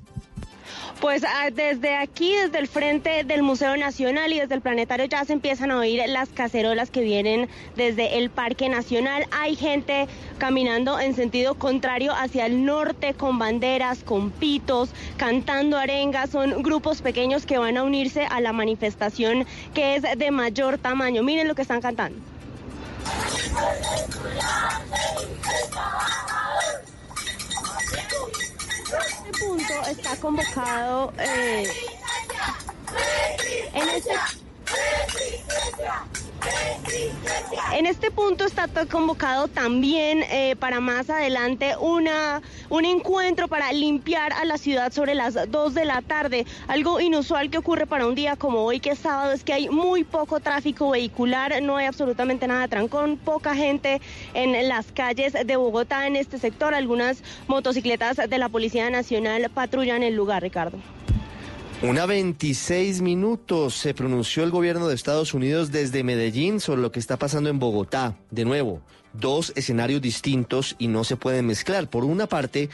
Pues 1.00 1.24
ah, 1.26 1.50
desde 1.54 1.96
aquí, 1.96 2.34
desde 2.34 2.60
el 2.60 2.68
frente 2.68 3.24
del 3.24 3.44
Museo 3.44 3.76
Nacional 3.76 4.32
y 4.32 4.40
desde 4.40 4.56
el 4.56 4.62
Planetario 4.62 5.06
ya 5.06 5.26
se 5.26 5.34
empiezan 5.34 5.72
a 5.72 5.78
oír 5.78 6.02
las 6.08 6.30
cacerolas 6.30 6.90
que 6.90 7.02
vienen 7.02 7.50
desde 7.76 8.20
el 8.20 8.30
Parque 8.30 8.70
Nacional. 8.70 9.28
Hay 9.32 9.56
gente 9.56 10.08
caminando 10.38 11.00
en 11.00 11.14
sentido 11.14 11.56
contrario 11.56 12.14
hacia 12.14 12.46
el 12.46 12.66
norte 12.66 13.14
con 13.14 13.38
banderas, 13.38 14.04
con 14.04 14.32
pitos, 14.32 14.92
cantando 15.18 15.78
arengas. 15.78 16.30
Son 16.30 16.64
grupos 16.64 17.02
pequeños 17.02 17.46
que 17.46 17.58
van 17.58 17.78
a 17.78 17.84
unirse 17.84 18.26
a 18.26 18.40
la 18.40 18.54
manifestación 18.54 19.46
que 19.74 19.96
es 19.96 20.04
de 20.04 20.32
mayor 20.32 20.78
tamaño. 20.78 21.22
Miren 21.22 21.48
lo 21.48 21.56
que 21.56 21.64
están 21.64 21.82
cantando. 21.82 22.18
Este 29.00 29.46
punto 29.46 29.74
está 29.90 30.16
convocado 30.18 31.14
eh, 31.18 31.68
en 33.74 33.90
este 33.90 34.12
en 37.74 37.86
este 37.86 38.12
punto 38.12 38.46
está 38.46 38.68
convocado 38.86 39.48
también 39.48 40.24
eh, 40.24 40.56
para 40.60 40.80
más 40.80 41.10
adelante 41.10 41.76
una, 41.80 42.42
un 42.70 42.86
encuentro 42.86 43.48
para 43.48 43.72
limpiar 43.72 44.34
a 44.34 44.46
la 44.46 44.58
ciudad 44.58 44.92
sobre 44.92 45.16
las 45.16 45.38
2 45.50 45.74
de 45.74 45.86
la 45.86 46.02
tarde. 46.02 46.46
Algo 46.68 47.00
inusual 47.00 47.50
que 47.50 47.58
ocurre 47.58 47.86
para 47.86 48.08
un 48.08 48.16
día 48.16 48.36
como 48.36 48.60
hoy, 48.60 48.80
que 48.80 48.92
es 48.92 49.00
sábado, 49.00 49.32
es 49.32 49.44
que 49.44 49.54
hay 49.54 49.70
muy 49.70 50.04
poco 50.04 50.40
tráfico 50.40 50.92
vehicular, 50.92 51.62
no 51.62 51.78
hay 51.78 51.86
absolutamente 51.86 52.48
nada 52.48 52.62
de 52.62 52.68
trancón, 52.68 53.18
poca 53.18 53.56
gente 53.56 54.02
en 54.34 54.68
las 54.68 54.92
calles 54.92 55.34
de 55.34 55.56
Bogotá 55.56 56.08
en 56.08 56.16
este 56.16 56.38
sector. 56.38 56.74
Algunas 56.74 57.24
motocicletas 57.48 58.18
de 58.18 58.38
la 58.38 58.50
Policía 58.50 58.90
Nacional 58.90 59.50
patrullan 59.54 60.04
el 60.04 60.16
lugar, 60.16 60.44
Ricardo. 60.44 60.78
Una 61.84 62.06
26 62.06 63.02
minutos 63.02 63.74
se 63.74 63.94
pronunció 63.94 64.46
el 64.46 64.52
gobierno 64.52 64.88
de 64.88 64.96
Estados 64.96 65.34
Unidos 65.34 65.70
desde 65.70 66.06
Medellín 66.06 66.62
sobre 66.62 66.82
lo 66.82 66.94
que 66.94 67.00
está 67.02 67.18
pasando 67.18 67.50
en 67.50 67.60
Bogotá. 67.60 68.16
De 68.32 68.46
nuevo, 68.46 68.82
dos 69.12 69.52
escenarios 69.58 70.02
distintos 70.02 70.78
y 70.80 70.88
no 70.88 71.04
se 71.04 71.18
pueden 71.18 71.46
mezclar. 71.46 71.90
Por 71.90 72.06
una 72.06 72.26
parte, 72.28 72.70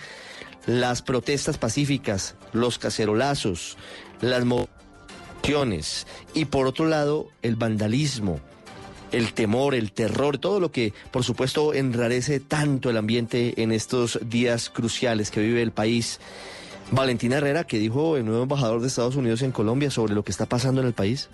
las 0.67 1.01
protestas 1.01 1.57
pacíficas, 1.57 2.35
los 2.53 2.77
cacerolazos, 2.77 3.77
las 4.21 4.45
movilizaciones 4.45 6.05
y 6.35 6.45
por 6.45 6.67
otro 6.67 6.85
lado, 6.85 7.29
el 7.41 7.55
vandalismo, 7.55 8.39
el 9.11 9.33
temor, 9.33 9.73
el 9.73 9.91
terror, 9.91 10.37
todo 10.37 10.59
lo 10.59 10.71
que 10.71 10.93
por 11.09 11.23
supuesto 11.23 11.73
enrarece 11.73 12.39
tanto 12.39 12.91
el 12.91 12.97
ambiente 12.97 13.59
en 13.63 13.71
estos 13.71 14.19
días 14.21 14.69
cruciales 14.69 15.31
que 15.31 15.41
vive 15.41 15.63
el 15.63 15.71
país. 15.71 16.19
Valentina 16.91 17.37
Herrera, 17.37 17.65
que 17.65 17.77
dijo 17.77 18.17
el 18.17 18.25
nuevo 18.25 18.43
embajador 18.43 18.81
de 18.81 18.87
Estados 18.87 19.15
Unidos 19.15 19.41
en 19.43 19.51
Colombia 19.51 19.91
sobre 19.91 20.15
lo 20.15 20.23
que 20.23 20.31
está 20.31 20.47
pasando 20.47 20.81
en 20.81 20.87
el 20.87 20.93
país. 20.93 21.29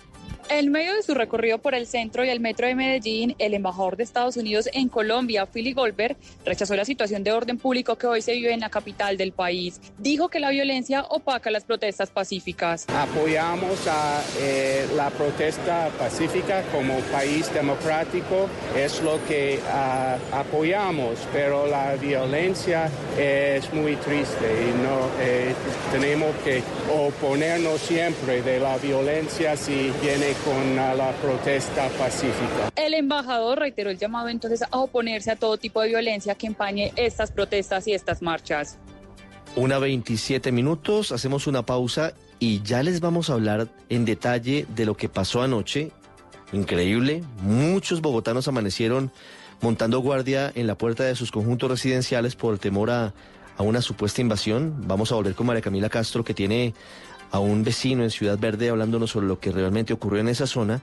En 0.48 0.70
medio 0.70 0.94
de 0.94 1.02
su 1.02 1.12
recorrido 1.12 1.58
por 1.58 1.74
el 1.74 1.88
centro 1.88 2.24
y 2.24 2.28
el 2.28 2.38
metro 2.38 2.68
de 2.68 2.76
Medellín, 2.76 3.34
el 3.40 3.52
embajador 3.52 3.96
de 3.96 4.04
Estados 4.04 4.36
Unidos 4.36 4.68
en 4.72 4.88
Colombia, 4.88 5.44
Philly 5.46 5.72
Goldberg, 5.72 6.16
rechazó 6.44 6.76
la 6.76 6.84
situación 6.84 7.24
de 7.24 7.32
orden 7.32 7.58
público 7.58 7.96
que 7.96 8.06
hoy 8.06 8.22
se 8.22 8.32
vive 8.32 8.52
en 8.52 8.60
la 8.60 8.70
capital 8.70 9.16
del 9.16 9.32
país. 9.32 9.80
Dijo 9.98 10.28
que 10.28 10.38
la 10.38 10.50
violencia 10.50 11.02
opaca 11.02 11.50
las 11.50 11.64
protestas 11.64 12.10
pacíficas. 12.10 12.86
Apoyamos 12.88 13.86
a 13.88 14.22
eh, 14.40 14.86
la 14.94 15.10
protesta 15.10 15.88
pacífica 15.98 16.62
como 16.72 16.94
país 17.12 17.52
democrático, 17.52 18.48
es 18.76 19.02
lo 19.02 19.18
que 19.26 19.58
uh, 19.58 20.36
apoyamos, 20.36 21.18
pero 21.32 21.66
la 21.66 21.96
violencia 21.96 22.88
es 23.18 23.72
muy 23.72 23.96
triste 23.96 24.46
y 24.46 24.82
no 24.82 25.10
eh, 25.20 25.54
tenemos 25.90 26.34
que 26.44 26.62
oponernos 26.94 27.80
siempre 27.80 28.42
de 28.42 28.60
la 28.60 28.78
violencia 28.78 29.56
si 29.56 29.92
viene 30.16 30.34
con 30.44 30.76
la 30.76 31.12
protesta 31.20 31.88
pacífica. 31.98 32.70
El 32.74 32.94
embajador 32.94 33.58
reiteró 33.58 33.90
el 33.90 33.98
llamado 33.98 34.28
entonces 34.28 34.62
a 34.62 34.78
oponerse 34.78 35.30
a 35.30 35.36
todo 35.36 35.58
tipo 35.58 35.82
de 35.82 35.88
violencia 35.88 36.34
que 36.34 36.46
empañe 36.46 36.92
estas 36.96 37.30
protestas 37.32 37.86
y 37.86 37.92
estas 37.92 38.22
marchas. 38.22 38.78
Una 39.56 39.78
27 39.78 40.52
minutos, 40.52 41.12
hacemos 41.12 41.46
una 41.46 41.64
pausa 41.64 42.14
y 42.38 42.62
ya 42.62 42.82
les 42.82 43.00
vamos 43.00 43.28
a 43.28 43.34
hablar 43.34 43.68
en 43.88 44.04
detalle 44.04 44.66
de 44.74 44.86
lo 44.86 44.96
que 44.96 45.08
pasó 45.08 45.42
anoche. 45.42 45.90
Increíble, 46.52 47.22
muchos 47.42 48.00
bogotanos 48.00 48.48
amanecieron 48.48 49.10
montando 49.60 50.00
guardia 50.00 50.52
en 50.54 50.66
la 50.66 50.76
puerta 50.76 51.04
de 51.04 51.14
sus 51.14 51.30
conjuntos 51.30 51.70
residenciales 51.70 52.36
por 52.36 52.58
temor 52.58 52.90
a, 52.90 53.12
a 53.56 53.62
una 53.62 53.82
supuesta 53.82 54.20
invasión. 54.20 54.76
Vamos 54.86 55.12
a 55.12 55.16
volver 55.16 55.34
con 55.34 55.46
María 55.46 55.62
Camila 55.62 55.88
Castro 55.88 56.24
que 56.24 56.34
tiene 56.34 56.74
a 57.30 57.38
un 57.38 57.64
vecino 57.64 58.02
en 58.02 58.10
Ciudad 58.10 58.38
Verde 58.38 58.68
hablándonos 58.68 59.10
sobre 59.10 59.26
lo 59.26 59.38
que 59.38 59.52
realmente 59.52 59.92
ocurrió 59.92 60.20
en 60.20 60.28
esa 60.28 60.46
zona 60.46 60.82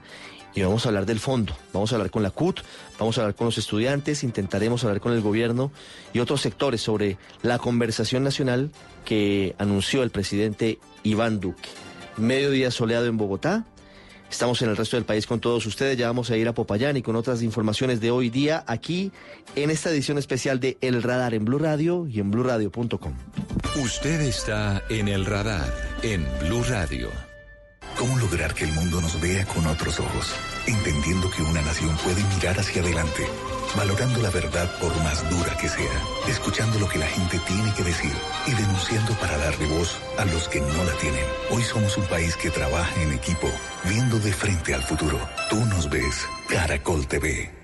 y 0.54 0.62
vamos 0.62 0.86
a 0.86 0.88
hablar 0.88 1.06
del 1.06 1.18
fondo. 1.18 1.56
Vamos 1.72 1.92
a 1.92 1.96
hablar 1.96 2.10
con 2.10 2.22
la 2.22 2.30
CUT, 2.30 2.60
vamos 2.98 3.18
a 3.18 3.22
hablar 3.22 3.34
con 3.34 3.46
los 3.46 3.58
estudiantes, 3.58 4.22
intentaremos 4.22 4.84
hablar 4.84 5.00
con 5.00 5.12
el 5.12 5.20
gobierno 5.20 5.72
y 6.12 6.20
otros 6.20 6.40
sectores 6.40 6.80
sobre 6.80 7.18
la 7.42 7.58
conversación 7.58 8.22
nacional 8.22 8.70
que 9.04 9.54
anunció 9.58 10.02
el 10.02 10.10
presidente 10.10 10.78
Iván 11.02 11.40
Duque. 11.40 11.68
Mediodía 12.16 12.70
soleado 12.70 13.06
en 13.06 13.16
Bogotá. 13.16 13.64
Estamos 14.34 14.60
en 14.62 14.68
el 14.68 14.76
resto 14.76 14.96
del 14.96 15.04
país 15.04 15.28
con 15.28 15.38
todos 15.38 15.64
ustedes. 15.64 15.96
Ya 15.96 16.08
vamos 16.08 16.28
a 16.28 16.36
ir 16.36 16.48
a 16.48 16.52
Popayán 16.52 16.96
y 16.96 17.02
con 17.02 17.14
otras 17.14 17.40
informaciones 17.40 18.00
de 18.00 18.10
hoy 18.10 18.30
día 18.30 18.64
aquí 18.66 19.12
en 19.54 19.70
esta 19.70 19.90
edición 19.90 20.18
especial 20.18 20.58
de 20.58 20.76
El 20.80 21.04
Radar 21.04 21.34
en 21.34 21.44
Blue 21.44 21.60
Radio 21.60 22.08
y 22.08 22.18
en 22.18 22.32
bluradio.com. 22.32 23.14
Usted 23.80 24.20
está 24.22 24.82
en 24.88 25.06
El 25.06 25.24
Radar 25.24 25.72
en 26.02 26.26
Blue 26.40 26.64
Radio. 26.64 27.10
¿Cómo 27.96 28.18
lograr 28.18 28.54
que 28.54 28.64
el 28.64 28.72
mundo 28.72 29.00
nos 29.00 29.20
vea 29.20 29.46
con 29.46 29.68
otros 29.68 30.00
ojos? 30.00 30.34
Entendiendo 30.66 31.30
que 31.30 31.42
una 31.42 31.62
nación 31.62 31.96
puede 31.98 32.24
mirar 32.34 32.58
hacia 32.58 32.82
adelante, 32.82 33.22
valorando 33.76 34.20
la 34.20 34.30
verdad 34.30 34.70
por 34.80 34.94
más 35.02 35.28
dura 35.30 35.56
que 35.56 35.68
sea, 35.68 36.02
escuchando 36.28 36.78
lo 36.78 36.88
que 36.88 36.98
la 36.98 37.06
gente 37.06 37.38
tiene 37.46 37.72
que 37.74 37.82
decir 37.82 38.12
y 38.46 38.52
denunciando 38.52 39.12
para 39.14 39.36
darle 39.38 39.66
voz 39.66 39.98
a 40.18 40.24
los 40.24 40.48
que 40.48 40.60
no 40.60 40.84
la 40.84 40.92
tienen. 41.00 41.24
Hoy 41.50 41.62
somos 41.62 41.96
un 41.96 42.04
país 42.06 42.36
que 42.36 42.50
trabaja 42.50 43.02
en 43.02 43.12
equipo, 43.12 43.48
viendo 43.84 44.18
de 44.18 44.32
frente 44.32 44.74
al 44.74 44.82
futuro. 44.82 45.18
Tú 45.50 45.56
nos 45.66 45.88
ves, 45.88 46.26
Caracol 46.48 47.06
TV. 47.06 47.63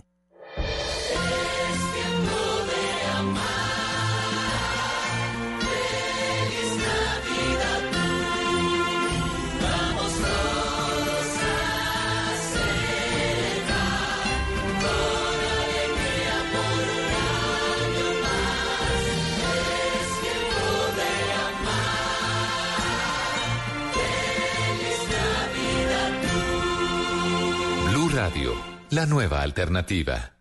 La 28.91 29.05
nueva 29.05 29.41
alternativa. 29.41 30.33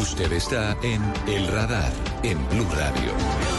Usted 0.00 0.32
está 0.32 0.76
en 0.82 1.02
El 1.26 1.48
Radar, 1.48 1.92
en 2.22 2.48
Blue 2.50 2.68
Radio. 2.74 3.55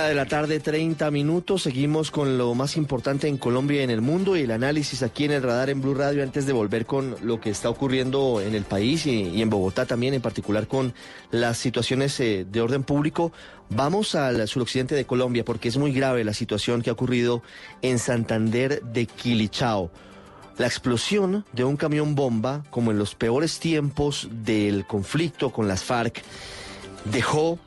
Una 0.00 0.08
de 0.08 0.14
la 0.14 0.24
tarde, 0.24 0.60
30 0.60 1.10
minutos. 1.10 1.60
Seguimos 1.60 2.10
con 2.10 2.38
lo 2.38 2.54
más 2.54 2.78
importante 2.78 3.28
en 3.28 3.36
Colombia 3.36 3.82
y 3.82 3.84
en 3.84 3.90
el 3.90 4.00
mundo 4.00 4.34
y 4.34 4.40
el 4.40 4.50
análisis 4.50 5.02
aquí 5.02 5.26
en 5.26 5.32
el 5.32 5.42
radar 5.42 5.68
en 5.68 5.82
Blue 5.82 5.92
Radio 5.92 6.22
antes 6.22 6.46
de 6.46 6.54
volver 6.54 6.86
con 6.86 7.16
lo 7.20 7.38
que 7.38 7.50
está 7.50 7.68
ocurriendo 7.68 8.40
en 8.40 8.54
el 8.54 8.64
país 8.64 9.04
y, 9.04 9.42
en 9.42 9.50
Bogotá 9.50 9.84
también, 9.84 10.14
en 10.14 10.22
particular 10.22 10.66
con 10.66 10.94
las 11.30 11.58
situaciones 11.58 12.18
eh, 12.18 12.46
de 12.50 12.60
orden 12.62 12.82
público. 12.82 13.30
Vamos 13.68 14.14
al 14.14 14.48
suroccidente 14.48 14.94
de 14.94 15.04
Colombia 15.04 15.44
porque 15.44 15.68
es 15.68 15.76
muy 15.76 15.92
grave 15.92 16.24
la 16.24 16.32
situación 16.32 16.80
que 16.80 16.88
ha 16.88 16.94
ocurrido 16.94 17.42
en 17.82 17.98
Santander 17.98 18.82
de 18.82 19.04
Quilichao. 19.04 19.90
La 20.56 20.66
explosión 20.66 21.44
de 21.52 21.64
un 21.64 21.76
camión 21.76 22.14
bomba, 22.14 22.64
como 22.70 22.90
en 22.90 22.98
los 22.98 23.14
peores 23.14 23.58
tiempos 23.58 24.28
del 24.30 24.86
conflicto 24.86 25.52
con 25.52 25.68
las 25.68 25.84
FARC, 25.84 26.22
dejó 27.04 27.58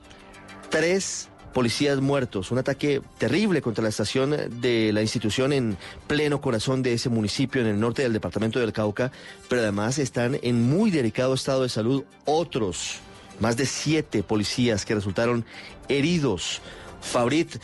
tres 0.72 1.30
policías 1.54 2.02
muertos, 2.02 2.52
un 2.52 2.58
ataque 2.58 3.02
terrible 3.18 3.62
contra 3.62 3.84
la 3.84 3.90
estación 3.90 4.36
de 4.62 4.92
la 4.92 5.02
institución 5.02 5.54
en 5.54 5.78
pleno 6.08 6.42
corazón 6.42 6.84
de 6.84 6.94
ese 6.94 7.10
municipio 7.10 7.62
en 7.62 7.68
el 7.68 7.80
norte 7.80 8.02
del 8.02 8.14
departamento 8.14 8.60
del 8.60 8.74
Cauca, 8.74 9.12
pero 9.48 9.62
además 9.62 10.00
están 10.00 10.40
en 10.42 10.70
muy 10.70 10.92
delicado 10.92 11.34
estado 11.34 11.64
de 11.64 11.70
salud 11.70 12.04
otros, 12.26 13.00
más 13.40 13.56
de 13.56 13.66
siete 13.66 14.24
policías 14.24 14.86
que 14.86 14.96
resultaron 14.96 15.46
heridos. 15.88 16.62
Fabrit 17.02 17.58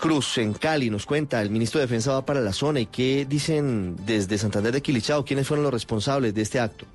Cruz 0.00 0.38
en 0.38 0.52
Cali 0.52 0.90
nos 0.90 1.06
cuenta, 1.06 1.40
el 1.42 1.50
ministro 1.50 1.78
de 1.78 1.86
Defensa 1.86 2.12
va 2.12 2.26
para 2.26 2.40
la 2.40 2.52
zona 2.52 2.80
y 2.80 2.86
qué 2.86 3.24
dicen 3.28 3.96
desde 4.04 4.38
Santander 4.38 4.72
de 4.72 4.82
Quilichao, 4.82 5.24
quiénes 5.24 5.46
fueron 5.46 5.62
los 5.62 5.72
responsables 5.72 6.34
de 6.34 6.42
este 6.42 6.58
acto. 6.58 6.86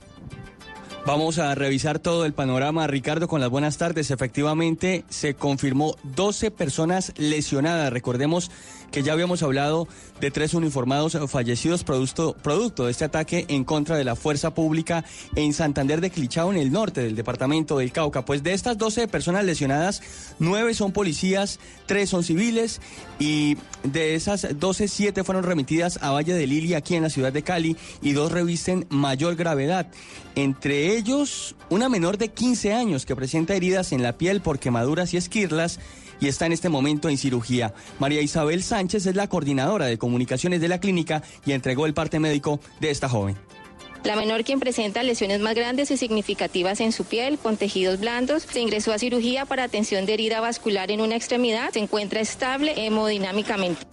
Vamos 1.08 1.40
a 1.40 1.56
revisar 1.56 2.00
todo 2.00 2.26
el 2.26 2.34
panorama, 2.34 2.86
Ricardo, 2.86 3.30
con 3.30 3.40
las 3.40 3.50
buenas 3.50 3.78
tardes. 3.78 4.12
Efectivamente, 4.12 5.06
se 5.08 5.36
confirmó 5.36 5.96
12 6.04 6.52
personas 6.52 7.14
lesionadas. 7.16 7.94
Recordemos 7.94 8.52
que 8.92 9.04
ya 9.04 9.14
habíamos 9.14 9.44
hablado 9.44 9.88
de 10.20 10.32
tres 10.32 10.54
uniformados 10.54 11.18
fallecidos 11.28 11.84
producto, 11.84 12.36
producto 12.42 12.86
de 12.86 12.92
este 12.92 13.06
ataque 13.06 13.46
en 13.50 13.64
contra 13.64 13.98
de 13.98 14.04
la 14.04 14.16
fuerza 14.16 14.54
pública 14.54 15.06
en 15.36 15.54
Santander 15.54 16.02
de 16.02 16.10
Clichao, 16.10 16.52
en 16.52 16.58
el 16.58 16.72
norte 16.72 17.02
del 17.02 17.16
departamento 17.16 17.78
del 17.78 17.92
Cauca. 17.92 18.26
Pues 18.26 18.44
de 18.44 18.54
estas 18.54 18.78
12 18.78 19.08
personas 19.08 19.46
lesionadas, 19.46 20.02
nueve 20.40 20.74
son 20.74 20.92
policías, 20.92 21.60
tres 21.86 22.10
son 22.10 22.24
civiles 22.24 22.82
y 23.20 23.58
de 23.84 24.16
esas 24.16 24.48
12, 24.60 24.88
siete 24.88 25.24
fueron 25.24 25.44
remitidas 25.44 26.00
a 26.02 26.12
Valle 26.12 26.34
de 26.34 26.48
Lili 26.48 26.74
aquí 26.74 26.96
en 26.96 27.04
la 27.04 27.10
ciudad 27.10 27.32
de 27.32 27.44
Cali 27.44 27.78
y 28.02 28.14
dos 28.14 28.32
revisten 28.32 28.86
mayor 28.90 29.36
gravedad. 29.36 29.88
Entre 30.36 30.96
ellos, 30.96 31.56
una 31.70 31.90
menor 31.90 32.18
de 32.18 32.30
15 32.30 32.74
años 32.74 33.06
que 33.06 33.16
presenta 33.16 33.56
heridas 33.56 33.92
en 33.92 34.04
la 34.04 34.18
piel 34.18 34.42
por 34.42 34.60
quemaduras 34.60 35.14
y 35.14 35.18
esquirlas 35.18 35.80
y 36.20 36.28
está 36.28 36.46
en 36.46 36.54
este 36.54 36.70
momento 36.70 37.10
en 37.10 37.18
cirugía. 37.18 37.74
María 38.00 38.22
Isabel 38.22 38.64
Sánchez 38.64 39.06
es 39.06 39.16
la 39.16 39.28
coordinadora 39.28 39.86
de 39.86 39.98
comunicaciones 39.98 40.62
de 40.62 40.68
la 40.68 40.80
clínica 40.80 41.24
y 41.46 41.52
entregó 41.52 41.86
el 41.86 41.94
parte 41.94 42.20
médico 42.20 42.60
de 42.80 42.92
esta 42.92 43.10
joven. 43.10 43.38
La 44.04 44.16
menor 44.16 44.44
quien 44.44 44.60
presenta 44.60 45.04
lesiones 45.04 45.42
más 45.42 45.56
grandes 45.56 45.92
y 45.92 45.98
significativas 45.98 46.80
en 46.80 46.92
su 46.92 47.04
piel, 47.04 47.38
con 47.38 47.58
tejidos 47.58 48.00
blandos, 48.00 48.44
se 48.44 48.62
ingresó 48.62 48.94
a 48.94 49.00
cirugía 49.00 49.46
para 49.46 49.64
atención 49.64 50.06
de 50.06 50.14
herida 50.14 50.40
vascular 50.40 50.92
en 50.92 51.02
una 51.02 51.16
extremidad, 51.16 51.72
se 51.72 51.80
encuentra 51.80 52.22
estable 52.22 52.86
hemodinámicamente. 52.86 53.86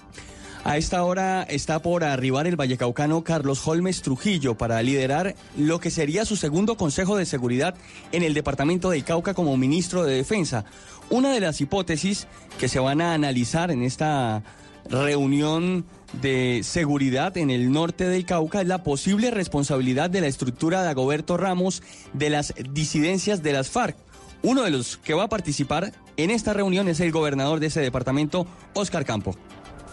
A 0.67 0.79
esta 0.79 1.05
hora 1.05 1.43
está 1.43 1.83
por 1.83 2.05
arribar 2.05 2.47
el 2.47 2.57
vallecaucano 2.57 3.23
Carlos 3.23 3.69
Holmes 3.69 4.01
Trujillo 4.01 4.57
para 4.57 4.81
liderar 4.83 5.35
lo 5.59 5.79
que 5.79 5.91
sería 5.91 6.25
su 6.25 6.37
segundo 6.37 6.79
Consejo 6.79 7.19
de 7.19 7.27
Seguridad 7.27 7.75
en 8.13 8.23
el 8.23 8.33
Departamento 8.33 8.89
del 8.89 9.05
Cauca 9.05 9.35
como 9.35 9.59
ministro 9.59 10.05
de 10.05 10.17
Defensa. 10.17 10.65
Una 11.11 11.33
de 11.33 11.41
las 11.41 11.61
hipótesis 11.61 12.27
que 12.59 12.69
se 12.69 12.79
van 12.79 13.01
a 13.01 13.15
analizar 13.15 13.71
en 13.71 13.83
esta 13.83 14.43
reunión 14.89 15.85
de 16.21 16.61
seguridad 16.63 17.37
en 17.37 17.51
el 17.51 17.73
norte 17.73 18.09
del 18.09 18.27
Cauca 18.27 18.61
es 18.61 18.69
la 18.69 18.83
posible 18.83 19.31
responsabilidad 19.31 20.11
de 20.11 20.21
la 20.21 20.27
estructura 20.27 20.83
de 20.83 20.91
Agoberto 20.91 21.37
Ramos 21.37 21.83
de 22.13 22.31
las 22.31 22.55
disidencias 22.71 23.43
de 23.43 23.53
las 23.53 23.71
FARC. 23.71 23.97
Uno 24.43 24.63
de 24.63 24.71
los 24.71 24.99
que 24.99 25.15
va 25.15 25.25
a 25.25 25.29
participar 25.29 25.93
en 26.17 26.31
esta 26.31 26.53
reunión 26.53 26.89
es 26.89 27.01
el 27.01 27.13
gobernador 27.13 27.61
de 27.61 27.67
ese 27.69 27.81
departamento, 27.81 28.47
Oscar 28.75 29.05
Campo 29.05 29.35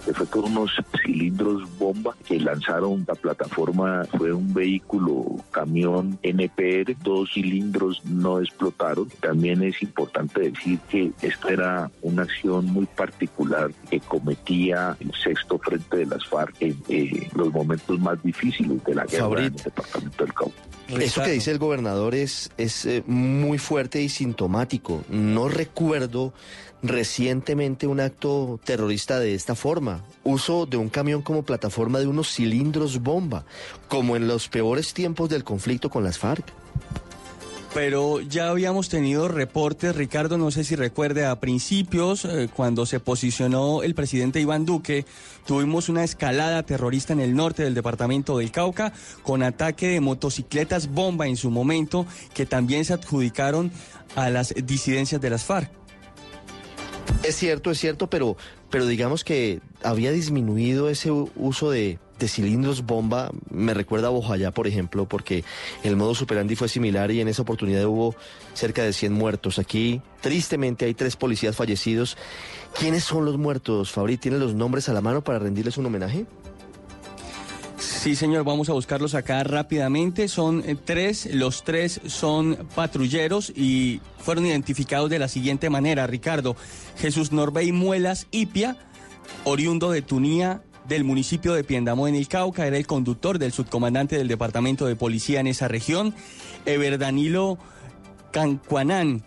que 0.05 0.13
fue 0.13 0.27
con 0.27 0.45
unos 0.45 0.71
cilindros 1.03 1.77
bomba 1.77 2.15
que 2.25 2.39
lanzaron 2.39 3.05
la 3.07 3.15
plataforma, 3.15 4.05
fue 4.17 4.33
un 4.33 4.53
vehículo 4.53 5.37
camión 5.51 6.17
NPR, 6.23 6.95
dos 7.03 7.31
cilindros 7.33 8.03
no 8.05 8.39
explotaron. 8.39 9.09
También 9.19 9.63
es 9.63 9.81
importante 9.81 10.51
decir 10.51 10.79
que 10.89 11.11
esta 11.21 11.49
era 11.49 11.91
una 12.01 12.23
acción 12.23 12.65
muy 12.65 12.85
particular 12.85 13.71
que 13.89 13.99
cometía 13.99 14.95
el 14.99 15.11
sexto 15.13 15.57
frente 15.59 15.97
de 15.97 16.05
las 16.05 16.25
FARC 16.25 16.55
en 16.61 16.77
eh, 16.89 17.29
los 17.35 17.51
momentos 17.51 17.99
más 17.99 18.21
difíciles 18.23 18.83
de 18.83 18.95
la 18.95 19.05
guerra 19.05 19.39
en 19.39 19.45
el 19.45 19.55
departamento 19.55 20.23
del 20.23 20.33
Cauca. 20.33 20.71
Eso 20.99 21.23
que 21.23 21.31
dice 21.31 21.51
el 21.51 21.57
gobernador 21.57 22.15
es, 22.15 22.51
es 22.57 22.85
eh, 22.85 23.03
muy 23.07 23.57
fuerte 23.57 24.01
y 24.01 24.09
sintomático. 24.09 25.03
No 25.09 25.47
recuerdo 25.47 26.33
recientemente 26.83 27.87
un 27.87 27.99
acto 27.99 28.59
terrorista 28.63 29.19
de 29.19 29.33
esta 29.33 29.55
forma. 29.55 30.03
Uso 30.23 30.65
de 30.65 30.77
un 30.77 30.89
camión 30.89 31.21
como 31.21 31.43
plataforma 31.43 31.99
de 31.99 32.07
unos 32.07 32.33
cilindros 32.33 33.01
bomba, 33.01 33.45
como 33.87 34.15
en 34.15 34.27
los 34.27 34.47
peores 34.47 34.93
tiempos 34.93 35.29
del 35.29 35.43
conflicto 35.43 35.89
con 35.89 36.03
las 36.03 36.17
FARC. 36.17 36.45
Pero 37.73 38.19
ya 38.19 38.49
habíamos 38.49 38.89
tenido 38.89 39.29
reportes, 39.29 39.95
Ricardo, 39.95 40.37
no 40.37 40.51
sé 40.51 40.65
si 40.65 40.75
recuerde, 40.75 41.25
a 41.25 41.39
principios, 41.39 42.25
eh, 42.25 42.49
cuando 42.53 42.85
se 42.85 42.99
posicionó 42.99 43.81
el 43.81 43.95
presidente 43.95 44.41
Iván 44.41 44.65
Duque, 44.65 45.05
tuvimos 45.45 45.87
una 45.87 46.03
escalada 46.03 46.63
terrorista 46.63 47.13
en 47.13 47.21
el 47.21 47.33
norte 47.33 47.63
del 47.63 47.73
departamento 47.73 48.39
del 48.39 48.51
Cauca, 48.51 48.91
con 49.23 49.41
ataque 49.41 49.87
de 49.87 50.01
motocicletas 50.01 50.91
bomba 50.91 51.27
en 51.27 51.37
su 51.37 51.49
momento, 51.49 52.05
que 52.33 52.45
también 52.45 52.83
se 52.83 52.91
adjudicaron 52.91 53.71
a 54.17 54.29
las 54.29 54.53
disidencias 54.65 55.21
de 55.21 55.29
las 55.29 55.45
FARC. 55.45 55.80
Es 57.23 57.35
cierto, 57.35 57.71
es 57.71 57.79
cierto, 57.79 58.09
pero, 58.09 58.35
pero 58.69 58.85
digamos 58.85 59.23
que 59.23 59.61
había 59.83 60.11
disminuido 60.11 60.89
ese 60.89 61.11
uso 61.11 61.69
de, 61.69 61.99
de 62.21 62.27
cilindros 62.27 62.85
bomba. 62.85 63.31
Me 63.49 63.73
recuerda 63.73 64.07
a 64.07 64.11
Bojayá, 64.11 64.51
por 64.51 64.67
ejemplo, 64.67 65.07
porque 65.07 65.43
el 65.83 65.95
modo 65.97 66.15
superandi 66.15 66.55
fue 66.55 66.69
similar 66.69 67.11
y 67.11 67.19
en 67.19 67.27
esa 67.27 67.41
oportunidad 67.41 67.85
hubo 67.85 68.15
cerca 68.53 68.83
de 68.83 68.93
100 68.93 69.13
muertos. 69.13 69.59
Aquí, 69.59 70.01
tristemente, 70.21 70.85
hay 70.85 70.93
tres 70.93 71.15
policías 71.15 71.55
fallecidos. 71.55 72.17
¿Quiénes 72.79 73.03
son 73.03 73.25
los 73.25 73.37
muertos, 73.37 73.91
Fabri? 73.91 74.17
¿Tiene 74.17 74.37
los 74.37 74.55
nombres 74.55 74.87
a 74.87 74.93
la 74.93 75.01
mano 75.01 75.23
para 75.23 75.39
rendirles 75.39 75.77
un 75.77 75.87
homenaje? 75.87 76.25
Sí, 78.01 78.15
señor, 78.15 78.43
vamos 78.43 78.67
a 78.67 78.73
buscarlos 78.73 79.13
acá 79.13 79.43
rápidamente. 79.43 80.27
Son 80.27 80.63
eh, 80.65 80.75
tres, 80.75 81.29
los 81.35 81.63
tres 81.63 82.01
son 82.07 82.67
patrulleros 82.73 83.53
y 83.55 84.01
fueron 84.17 84.47
identificados 84.47 85.07
de 85.11 85.19
la 85.19 85.27
siguiente 85.27 85.69
manera, 85.69 86.07
Ricardo. 86.07 86.55
Jesús 86.97 87.31
Norbey 87.31 87.71
Muelas 87.71 88.25
Ipia, 88.31 88.75
oriundo 89.43 89.91
de 89.91 90.01
Tunía, 90.01 90.63
del 90.87 91.03
municipio 91.03 91.53
de 91.53 91.63
Piendamó 91.63 92.07
en 92.07 92.15
el 92.15 92.27
Cauca, 92.27 92.65
era 92.65 92.77
el 92.77 92.87
conductor 92.87 93.37
del 93.37 93.51
subcomandante 93.51 94.17
del 94.17 94.27
departamento 94.27 94.87
de 94.87 94.95
policía 94.95 95.39
en 95.39 95.45
esa 95.45 95.67
región. 95.67 96.15
Ever 96.65 96.97
Danilo 96.97 97.59
Cancuanán, 98.31 99.23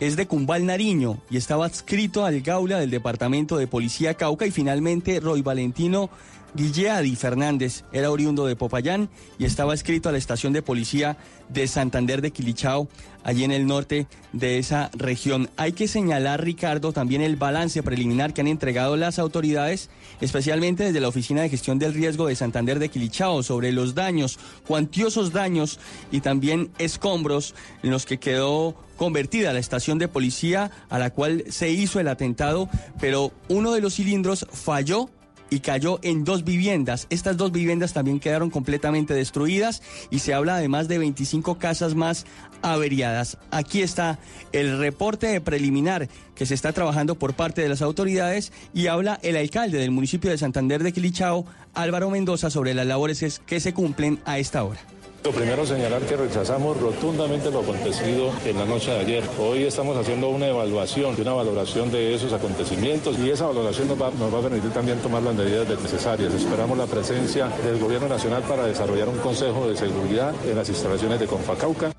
es 0.00 0.16
de 0.16 0.26
Cumbal 0.26 0.66
Nariño 0.66 1.22
y 1.30 1.36
estaba 1.36 1.66
adscrito 1.66 2.24
al 2.24 2.40
Gaula 2.40 2.78
del 2.78 2.90
Departamento 2.90 3.56
de 3.56 3.66
Policía 3.66 4.14
Cauca 4.14 4.46
y 4.46 4.50
finalmente 4.50 5.20
Roy 5.20 5.42
Valentino 5.42 6.10
Guilleadi 6.56 7.14
Fernández 7.16 7.84
era 7.92 8.10
oriundo 8.10 8.46
de 8.46 8.56
Popayán 8.56 9.10
y 9.38 9.44
estaba 9.44 9.74
adscrito 9.74 10.08
a 10.08 10.12
la 10.12 10.18
estación 10.18 10.52
de 10.54 10.62
policía 10.62 11.18
de 11.50 11.68
Santander 11.68 12.22
de 12.22 12.30
Quilichao, 12.30 12.88
allí 13.22 13.44
en 13.44 13.52
el 13.52 13.66
norte 13.66 14.06
de 14.32 14.58
esa 14.58 14.90
región. 14.94 15.50
Hay 15.56 15.72
que 15.72 15.86
señalar, 15.86 16.42
Ricardo, 16.42 16.92
también 16.92 17.20
el 17.20 17.36
balance 17.36 17.82
preliminar 17.82 18.32
que 18.32 18.40
han 18.40 18.46
entregado 18.48 18.96
las 18.96 19.18
autoridades, 19.18 19.90
especialmente 20.20 20.84
desde 20.84 21.00
la 21.00 21.08
Oficina 21.08 21.42
de 21.42 21.50
Gestión 21.50 21.78
del 21.78 21.94
Riesgo 21.94 22.26
de 22.26 22.36
Santander 22.36 22.78
de 22.78 22.88
Quilichao, 22.88 23.42
sobre 23.42 23.70
los 23.70 23.94
daños, 23.94 24.38
cuantiosos 24.66 25.32
daños 25.32 25.78
y 26.10 26.20
también 26.20 26.70
escombros 26.78 27.54
en 27.82 27.90
los 27.90 28.06
que 28.06 28.18
quedó 28.18 28.74
convertida 28.96 29.52
la 29.52 29.58
estación 29.58 29.98
de 29.98 30.08
policía 30.08 30.70
a 30.88 30.98
la 30.98 31.10
cual 31.10 31.44
se 31.50 31.68
hizo 31.68 32.00
el 32.00 32.08
atentado, 32.08 32.70
pero 32.98 33.32
uno 33.48 33.72
de 33.72 33.82
los 33.82 33.94
cilindros 33.94 34.46
falló 34.50 35.10
y 35.50 35.60
cayó 35.60 35.98
en 36.02 36.24
dos 36.24 36.44
viviendas. 36.44 37.06
Estas 37.10 37.36
dos 37.36 37.52
viviendas 37.52 37.92
también 37.92 38.20
quedaron 38.20 38.50
completamente 38.50 39.14
destruidas 39.14 39.82
y 40.10 40.20
se 40.20 40.34
habla 40.34 40.58
de 40.58 40.68
más 40.68 40.88
de 40.88 40.98
25 40.98 41.58
casas 41.58 41.94
más 41.94 42.26
averiadas. 42.62 43.38
Aquí 43.50 43.82
está 43.82 44.18
el 44.52 44.78
reporte 44.78 45.40
preliminar 45.40 46.08
que 46.34 46.46
se 46.46 46.54
está 46.54 46.72
trabajando 46.72 47.14
por 47.14 47.34
parte 47.34 47.62
de 47.62 47.68
las 47.68 47.82
autoridades 47.82 48.52
y 48.74 48.88
habla 48.88 49.18
el 49.22 49.36
alcalde 49.36 49.78
del 49.78 49.90
municipio 49.90 50.30
de 50.30 50.38
Santander 50.38 50.82
de 50.82 50.92
Quilichao, 50.92 51.46
Álvaro 51.74 52.10
Mendoza, 52.10 52.50
sobre 52.50 52.74
las 52.74 52.86
labores 52.86 53.40
que 53.46 53.60
se 53.60 53.72
cumplen 53.72 54.20
a 54.24 54.38
esta 54.38 54.64
hora. 54.64 54.80
Lo 55.26 55.32
primero 55.32 55.66
señalar 55.66 56.02
que 56.02 56.16
rechazamos 56.16 56.80
rotundamente 56.80 57.50
lo 57.50 57.58
acontecido 57.58 58.32
en 58.44 58.58
la 58.58 58.64
noche 58.64 58.92
de 58.92 58.98
ayer. 58.98 59.24
Hoy 59.40 59.64
estamos 59.64 59.96
haciendo 59.96 60.28
una 60.28 60.46
evaluación, 60.46 61.20
una 61.20 61.32
valoración 61.32 61.90
de 61.90 62.14
esos 62.14 62.32
acontecimientos 62.32 63.18
y 63.18 63.30
esa 63.30 63.46
valoración 63.46 63.88
nos 63.88 64.00
va, 64.00 64.12
nos 64.12 64.32
va 64.32 64.38
a 64.38 64.42
permitir 64.42 64.70
también 64.70 65.00
tomar 65.00 65.24
las 65.24 65.34
medidas 65.34 65.68
necesarias. 65.82 66.32
Esperamos 66.32 66.78
la 66.78 66.86
presencia 66.86 67.48
del 67.48 67.76
Gobierno 67.80 68.06
Nacional 68.08 68.44
para 68.44 68.68
desarrollar 68.68 69.08
un 69.08 69.18
Consejo 69.18 69.68
de 69.68 69.76
Seguridad 69.76 70.32
en 70.48 70.54
las 70.54 70.68
instalaciones 70.68 71.18
de 71.18 71.26
Confacauca. 71.26 71.90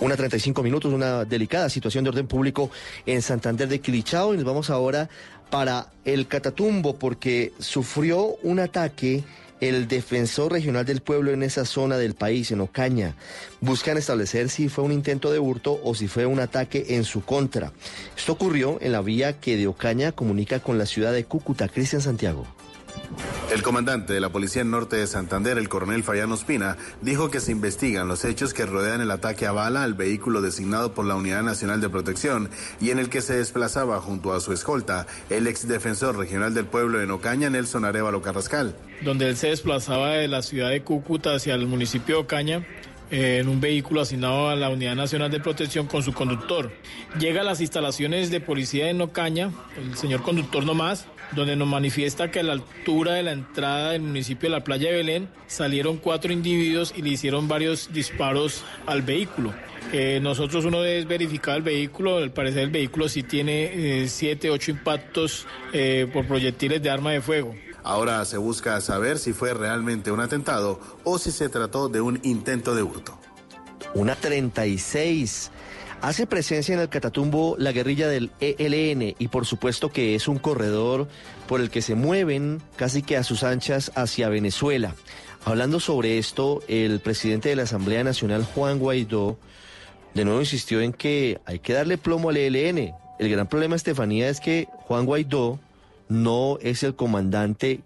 Una 0.00 0.16
35 0.16 0.60
minutos, 0.60 0.92
una 0.92 1.24
delicada 1.24 1.70
situación 1.70 2.02
de 2.02 2.10
orden 2.10 2.26
público 2.26 2.68
en 3.06 3.22
Santander 3.22 3.68
de 3.68 3.80
Quilichao 3.80 4.34
y 4.34 4.38
nos 4.38 4.44
vamos 4.44 4.70
ahora 4.70 5.08
para 5.50 5.86
el 6.04 6.26
Catatumbo 6.26 6.96
porque 6.96 7.52
sufrió 7.60 8.38
un 8.42 8.58
ataque 8.58 9.22
el 9.62 9.86
defensor 9.86 10.52
regional 10.52 10.84
del 10.84 11.00
pueblo 11.00 11.30
en 11.30 11.44
esa 11.44 11.64
zona 11.64 11.96
del 11.96 12.14
país, 12.14 12.50
en 12.50 12.60
Ocaña. 12.60 13.14
Buscan 13.60 13.96
establecer 13.96 14.48
si 14.48 14.68
fue 14.68 14.82
un 14.82 14.90
intento 14.90 15.30
de 15.30 15.38
hurto 15.38 15.80
o 15.84 15.94
si 15.94 16.08
fue 16.08 16.26
un 16.26 16.40
ataque 16.40 16.86
en 16.90 17.04
su 17.04 17.24
contra. 17.24 17.72
Esto 18.16 18.32
ocurrió 18.32 18.78
en 18.80 18.92
la 18.92 19.02
vía 19.02 19.38
que 19.38 19.56
de 19.56 19.68
Ocaña 19.68 20.10
comunica 20.12 20.60
con 20.60 20.78
la 20.78 20.86
ciudad 20.86 21.12
de 21.12 21.24
Cúcuta. 21.24 21.68
Cristian 21.68 22.02
Santiago. 22.02 22.44
El 23.52 23.62
comandante 23.62 24.14
de 24.14 24.20
la 24.20 24.30
Policía 24.30 24.64
Norte 24.64 24.96
de 24.96 25.06
Santander, 25.06 25.58
el 25.58 25.68
coronel 25.68 26.02
Fayano 26.02 26.34
Espina, 26.34 26.78
dijo 27.02 27.30
que 27.30 27.38
se 27.38 27.52
investigan 27.52 28.08
los 28.08 28.24
hechos 28.24 28.54
que 28.54 28.64
rodean 28.64 29.02
el 29.02 29.10
ataque 29.10 29.46
a 29.46 29.52
bala 29.52 29.82
al 29.82 29.92
vehículo 29.92 30.40
designado 30.40 30.94
por 30.94 31.04
la 31.04 31.16
Unidad 31.16 31.42
Nacional 31.42 31.80
de 31.82 31.90
Protección 31.90 32.48
y 32.80 32.90
en 32.90 32.98
el 32.98 33.10
que 33.10 33.20
se 33.20 33.36
desplazaba 33.36 34.00
junto 34.00 34.32
a 34.32 34.40
su 34.40 34.54
escolta 34.54 35.06
el 35.28 35.46
ex 35.46 35.68
defensor 35.68 36.16
regional 36.16 36.54
del 36.54 36.64
pueblo 36.64 37.02
en 37.02 37.10
Ocaña, 37.10 37.50
Nelson 37.50 37.84
Arevalo 37.84 38.22
Carrascal. 38.22 38.74
Donde 39.02 39.28
él 39.28 39.36
se 39.36 39.48
desplazaba 39.48 40.12
de 40.12 40.28
la 40.28 40.40
ciudad 40.40 40.70
de 40.70 40.82
Cúcuta 40.82 41.34
hacia 41.34 41.54
el 41.54 41.66
municipio 41.66 42.16
de 42.16 42.22
Ocaña 42.22 42.66
eh, 43.10 43.40
en 43.42 43.48
un 43.48 43.60
vehículo 43.60 44.00
asignado 44.00 44.48
a 44.48 44.56
la 44.56 44.70
Unidad 44.70 44.96
Nacional 44.96 45.30
de 45.30 45.38
Protección 45.38 45.86
con 45.86 46.02
su 46.02 46.14
conductor. 46.14 46.72
Llega 47.18 47.42
a 47.42 47.44
las 47.44 47.60
instalaciones 47.60 48.30
de 48.30 48.40
policía 48.40 48.88
en 48.88 49.02
Ocaña, 49.02 49.50
el 49.76 49.94
señor 49.98 50.22
conductor 50.22 50.64
nomás, 50.64 51.06
donde 51.34 51.56
nos 51.56 51.68
manifiesta 51.68 52.30
que 52.30 52.40
a 52.40 52.42
la 52.42 52.52
altura 52.52 53.14
de 53.14 53.22
la 53.22 53.32
entrada 53.32 53.90
del 53.92 54.02
municipio 54.02 54.48
de 54.48 54.56
la 54.56 54.64
playa 54.64 54.90
de 54.90 54.96
Belén 54.96 55.28
salieron 55.46 55.96
cuatro 55.96 56.32
individuos 56.32 56.92
y 56.96 57.02
le 57.02 57.10
hicieron 57.10 57.48
varios 57.48 57.92
disparos 57.92 58.64
al 58.86 59.02
vehículo. 59.02 59.52
Eh, 59.92 60.20
nosotros 60.22 60.64
uno 60.64 60.84
es 60.84 61.06
verificar 61.06 61.56
el 61.56 61.62
vehículo, 61.62 62.18
al 62.18 62.32
parecer 62.32 62.62
el 62.62 62.70
vehículo 62.70 63.08
sí 63.08 63.22
tiene 63.22 64.02
eh, 64.02 64.08
siete, 64.08 64.50
ocho 64.50 64.70
impactos 64.70 65.46
eh, 65.72 66.08
por 66.12 66.26
proyectiles 66.26 66.82
de 66.82 66.90
arma 66.90 67.10
de 67.12 67.20
fuego. 67.20 67.54
Ahora 67.84 68.24
se 68.24 68.38
busca 68.38 68.80
saber 68.80 69.18
si 69.18 69.32
fue 69.32 69.54
realmente 69.54 70.12
un 70.12 70.20
atentado 70.20 70.80
o 71.04 71.18
si 71.18 71.32
se 71.32 71.48
trató 71.48 71.88
de 71.88 72.00
un 72.00 72.20
intento 72.22 72.74
de 72.74 72.82
hurto. 72.82 73.18
Una 73.94 74.14
36. 74.14 75.50
Hace 76.02 76.26
presencia 76.26 76.74
en 76.74 76.80
el 76.80 76.88
Catatumbo 76.88 77.54
la 77.58 77.70
guerrilla 77.70 78.08
del 78.08 78.32
ELN 78.40 79.14
y 79.20 79.28
por 79.28 79.46
supuesto 79.46 79.92
que 79.92 80.16
es 80.16 80.26
un 80.26 80.38
corredor 80.38 81.06
por 81.46 81.60
el 81.60 81.70
que 81.70 81.80
se 81.80 81.94
mueven 81.94 82.60
casi 82.74 83.02
que 83.02 83.16
a 83.16 83.22
sus 83.22 83.44
anchas 83.44 83.92
hacia 83.94 84.28
Venezuela. 84.28 84.96
Hablando 85.44 85.78
sobre 85.78 86.18
esto, 86.18 86.60
el 86.66 86.98
presidente 86.98 87.50
de 87.50 87.56
la 87.56 87.62
Asamblea 87.62 88.02
Nacional, 88.02 88.44
Juan 88.44 88.80
Guaidó, 88.80 89.38
de 90.12 90.24
nuevo 90.24 90.40
insistió 90.40 90.80
en 90.80 90.92
que 90.92 91.40
hay 91.46 91.60
que 91.60 91.72
darle 91.72 91.98
plomo 91.98 92.30
al 92.30 92.36
ELN. 92.36 92.92
El 93.20 93.30
gran 93.30 93.46
problema, 93.46 93.76
Estefanía, 93.76 94.28
es 94.28 94.40
que 94.40 94.66
Juan 94.88 95.06
Guaidó 95.06 95.60
no 96.12 96.58
es 96.60 96.82
el 96.82 96.94
comandante 96.94 97.80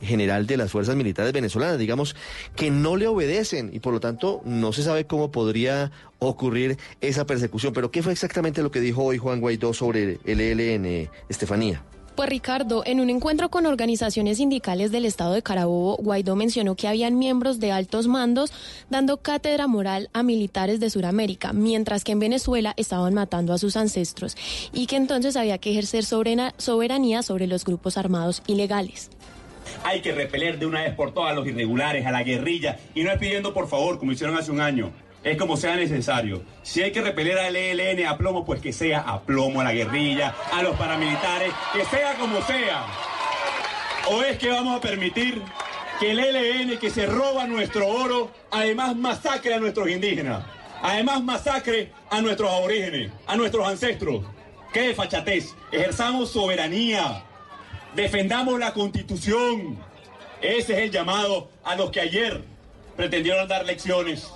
general 0.00 0.46
de 0.46 0.56
las 0.56 0.70
fuerzas 0.70 0.96
militares 0.96 1.32
venezolanas, 1.32 1.78
digamos 1.78 2.16
que 2.56 2.70
no 2.70 2.96
le 2.96 3.06
obedecen 3.06 3.70
y 3.72 3.80
por 3.80 3.92
lo 3.92 4.00
tanto 4.00 4.42
no 4.44 4.72
se 4.72 4.82
sabe 4.82 5.06
cómo 5.06 5.30
podría 5.30 5.92
ocurrir 6.18 6.76
esa 7.00 7.24
persecución. 7.24 7.72
Pero 7.72 7.90
¿qué 7.90 8.02
fue 8.02 8.12
exactamente 8.12 8.62
lo 8.62 8.70
que 8.70 8.80
dijo 8.80 9.04
hoy 9.04 9.18
Juan 9.18 9.40
Guaidó 9.40 9.72
sobre 9.72 10.18
el 10.24 10.40
ELN, 10.40 11.08
Estefanía? 11.28 11.82
Pues 12.14 12.28
Ricardo, 12.28 12.82
en 12.84 13.00
un 13.00 13.08
encuentro 13.08 13.48
con 13.48 13.64
organizaciones 13.64 14.36
sindicales 14.36 14.92
del 14.92 15.06
estado 15.06 15.32
de 15.32 15.42
Carabobo, 15.42 15.96
Guaidó 15.96 16.36
mencionó 16.36 16.74
que 16.74 16.86
habían 16.86 17.18
miembros 17.18 17.58
de 17.58 17.72
altos 17.72 18.06
mandos 18.06 18.52
dando 18.90 19.16
cátedra 19.16 19.66
moral 19.66 20.10
a 20.12 20.22
militares 20.22 20.78
de 20.78 20.90
Sudamérica, 20.90 21.54
mientras 21.54 22.04
que 22.04 22.12
en 22.12 22.18
Venezuela 22.18 22.74
estaban 22.76 23.14
matando 23.14 23.54
a 23.54 23.58
sus 23.58 23.78
ancestros 23.78 24.36
y 24.74 24.86
que 24.86 24.96
entonces 24.96 25.36
había 25.36 25.56
que 25.56 25.70
ejercer 25.70 26.04
soberanía 26.04 27.22
sobre 27.22 27.46
los 27.46 27.64
grupos 27.64 27.96
armados 27.96 28.42
ilegales. 28.46 29.10
Hay 29.84 30.02
que 30.02 30.12
repeler 30.12 30.58
de 30.58 30.66
una 30.66 30.82
vez 30.82 30.94
por 30.94 31.14
todas 31.14 31.32
a 31.32 31.34
los 31.34 31.46
irregulares, 31.46 32.04
a 32.04 32.10
la 32.10 32.24
guerrilla, 32.24 32.78
y 32.94 33.04
no 33.04 33.10
es 33.10 33.18
pidiendo 33.18 33.54
por 33.54 33.68
favor, 33.68 33.98
como 33.98 34.12
hicieron 34.12 34.36
hace 34.36 34.50
un 34.50 34.60
año. 34.60 34.92
Es 35.24 35.36
como 35.36 35.56
sea 35.56 35.76
necesario. 35.76 36.42
Si 36.62 36.82
hay 36.82 36.90
que 36.90 37.00
repeler 37.00 37.38
al 37.38 37.54
ELN 37.54 38.06
a 38.06 38.18
plomo, 38.18 38.44
pues 38.44 38.60
que 38.60 38.72
sea 38.72 39.00
a 39.00 39.20
plomo 39.20 39.60
a 39.60 39.64
la 39.64 39.72
guerrilla, 39.72 40.34
a 40.52 40.62
los 40.62 40.76
paramilitares, 40.76 41.52
que 41.72 41.84
sea 41.84 42.14
como 42.16 42.42
sea. 42.42 42.84
¿O 44.10 44.22
es 44.22 44.36
que 44.36 44.48
vamos 44.48 44.76
a 44.76 44.80
permitir 44.80 45.40
que 46.00 46.10
el 46.10 46.18
ELN 46.18 46.76
que 46.78 46.90
se 46.90 47.06
roba 47.06 47.46
nuestro 47.46 47.86
oro, 47.86 48.32
además 48.50 48.96
masacre 48.96 49.54
a 49.54 49.60
nuestros 49.60 49.88
indígenas? 49.88 50.44
Además 50.82 51.22
masacre 51.22 51.92
a 52.10 52.20
nuestros 52.20 52.50
aborígenes, 52.50 53.12
a 53.28 53.36
nuestros 53.36 53.64
ancestros. 53.68 54.24
¡Qué 54.72 54.88
desfachatez! 54.88 55.54
Ejerzamos 55.70 56.32
soberanía. 56.32 57.22
Defendamos 57.94 58.58
la 58.58 58.72
constitución. 58.72 59.78
Ese 60.40 60.72
es 60.72 60.78
el 60.80 60.90
llamado 60.90 61.48
a 61.62 61.76
los 61.76 61.92
que 61.92 62.00
ayer 62.00 62.42
pretendieron 62.96 63.46
dar 63.46 63.64
lecciones 63.64 64.28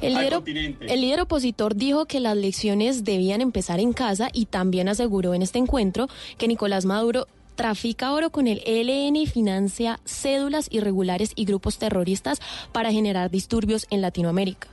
El 0.00 0.14
líder, 0.14 0.34
continente. 0.34 0.92
el 0.92 1.00
líder 1.00 1.20
opositor 1.20 1.74
dijo 1.74 2.06
que 2.06 2.20
las 2.20 2.36
lecciones 2.36 3.04
debían 3.04 3.40
empezar 3.40 3.80
en 3.80 3.92
casa 3.92 4.30
y 4.32 4.46
también 4.46 4.88
aseguró 4.88 5.34
en 5.34 5.42
este 5.42 5.58
encuentro 5.58 6.08
que 6.36 6.48
Nicolás 6.48 6.84
Maduro 6.84 7.26
trafica 7.58 8.12
oro 8.12 8.30
con 8.30 8.46
el 8.46 8.62
ELN 8.66 9.16
y 9.16 9.26
financia 9.26 9.98
cédulas 10.04 10.68
irregulares 10.70 11.32
y 11.34 11.44
grupos 11.44 11.78
terroristas 11.78 12.40
para 12.70 12.92
generar 12.92 13.32
disturbios 13.32 13.88
en 13.90 14.00
Latinoamérica. 14.00 14.68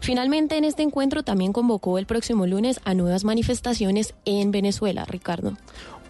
Finalmente, 0.00 0.58
en 0.58 0.64
este 0.64 0.82
encuentro 0.82 1.22
también 1.22 1.54
convocó 1.54 1.96
el 1.96 2.04
próximo 2.04 2.46
lunes 2.46 2.78
a 2.84 2.92
nuevas 2.92 3.24
manifestaciones 3.24 4.14
en 4.26 4.50
Venezuela, 4.50 5.06
Ricardo. 5.06 5.56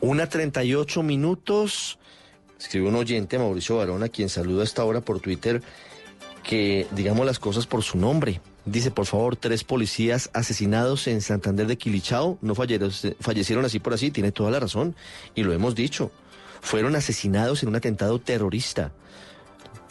Una 0.00 0.28
38 0.28 1.04
minutos. 1.04 1.96
Escribe 2.58 2.88
un 2.88 2.96
oyente, 2.96 3.38
Mauricio 3.38 3.76
Barón, 3.76 4.02
a 4.02 4.08
quien 4.08 4.28
saludo 4.28 4.62
a 4.62 4.64
esta 4.64 4.84
hora 4.84 5.00
por 5.02 5.20
Twitter, 5.20 5.62
que 6.42 6.88
digamos 6.90 7.24
las 7.24 7.38
cosas 7.38 7.68
por 7.68 7.84
su 7.84 7.98
nombre. 7.98 8.40
Dice, 8.66 8.90
por 8.90 9.06
favor, 9.06 9.36
tres 9.36 9.62
policías 9.62 10.28
asesinados 10.32 11.06
en 11.06 11.22
Santander 11.22 11.68
de 11.68 11.78
Quilichao. 11.78 12.36
No 12.42 12.56
fallecieron, 12.56 12.90
fallecieron 13.20 13.64
así 13.64 13.78
por 13.78 13.94
así, 13.94 14.10
tiene 14.10 14.32
toda 14.32 14.50
la 14.50 14.58
razón. 14.58 14.96
Y 15.36 15.44
lo 15.44 15.52
hemos 15.52 15.76
dicho. 15.76 16.10
Fueron 16.62 16.96
asesinados 16.96 17.62
en 17.62 17.68
un 17.68 17.76
atentado 17.76 18.18
terrorista. 18.18 18.90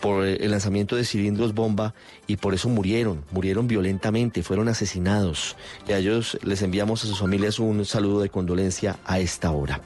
Por 0.06 0.24
el 0.24 0.52
lanzamiento 0.52 0.96
de 0.96 1.04
cilindros 1.04 1.56
bomba 1.56 1.96
y 2.28 2.38
por 2.38 2.54
eso 2.54 2.70
murieron, 2.70 3.26
murieron 3.32 3.68
violentamente, 3.68 4.44
fueron 4.44 4.68
asesinados. 4.68 5.56
Y 5.88 5.94
a 5.94 5.98
ellos 5.98 6.38
les 6.44 6.62
enviamos 6.62 7.04
a 7.04 7.08
sus 7.08 7.18
familias 7.18 7.58
un 7.58 7.84
saludo 7.86 8.22
de 8.22 8.30
condolencia 8.30 9.00
a 9.04 9.18
esta 9.18 9.50
hora. 9.50 9.82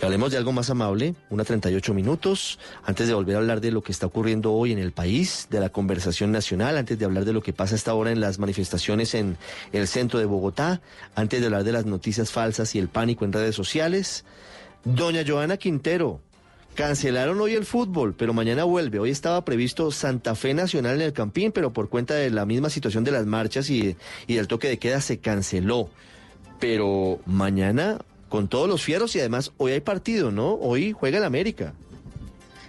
Y 0.00 0.04
hablemos 0.04 0.30
de 0.30 0.36
algo 0.36 0.52
más 0.52 0.70
amable, 0.70 1.16
una 1.28 1.42
38 1.42 1.92
minutos, 1.92 2.60
antes 2.84 3.08
de 3.08 3.14
volver 3.14 3.34
a 3.34 3.38
hablar 3.40 3.60
de 3.60 3.72
lo 3.72 3.82
que 3.82 3.90
está 3.90 4.06
ocurriendo 4.06 4.52
hoy 4.52 4.70
en 4.70 4.78
el 4.78 4.92
país, 4.92 5.48
de 5.50 5.58
la 5.58 5.70
conversación 5.70 6.30
nacional, 6.30 6.78
antes 6.78 6.96
de 6.96 7.04
hablar 7.04 7.24
de 7.24 7.32
lo 7.32 7.42
que 7.42 7.52
pasa 7.52 7.74
esta 7.74 7.94
hora 7.94 8.12
en 8.12 8.20
las 8.20 8.38
manifestaciones 8.38 9.16
en 9.16 9.38
el 9.72 9.88
centro 9.88 10.20
de 10.20 10.26
Bogotá, 10.26 10.80
antes 11.16 11.40
de 11.40 11.46
hablar 11.46 11.64
de 11.64 11.72
las 11.72 11.84
noticias 11.84 12.30
falsas 12.30 12.76
y 12.76 12.78
el 12.78 12.86
pánico 12.86 13.24
en 13.24 13.32
redes 13.32 13.56
sociales. 13.56 14.24
Doña 14.84 15.24
Joana 15.26 15.56
Quintero, 15.56 16.20
cancelaron 16.78 17.40
hoy 17.40 17.54
el 17.54 17.64
fútbol, 17.64 18.14
pero 18.16 18.32
mañana 18.32 18.62
vuelve. 18.62 19.00
Hoy 19.00 19.10
estaba 19.10 19.44
previsto 19.44 19.90
Santa 19.90 20.36
Fe 20.36 20.54
Nacional 20.54 20.94
en 20.94 21.00
el 21.00 21.12
Campín, 21.12 21.50
pero 21.50 21.72
por 21.72 21.88
cuenta 21.88 22.14
de 22.14 22.30
la 22.30 22.46
misma 22.46 22.70
situación 22.70 23.02
de 23.02 23.10
las 23.10 23.26
marchas 23.26 23.68
y, 23.68 23.96
y 24.28 24.34
del 24.36 24.46
toque 24.46 24.68
de 24.68 24.78
queda 24.78 25.00
se 25.00 25.18
canceló. 25.18 25.90
Pero 26.60 27.18
mañana 27.26 27.98
con 28.28 28.46
todos 28.46 28.68
los 28.68 28.80
fieros 28.80 29.16
y 29.16 29.18
además 29.18 29.50
hoy 29.56 29.72
hay 29.72 29.80
partido, 29.80 30.30
¿no? 30.30 30.54
Hoy 30.54 30.92
juega 30.92 31.18
el 31.18 31.24
América. 31.24 31.74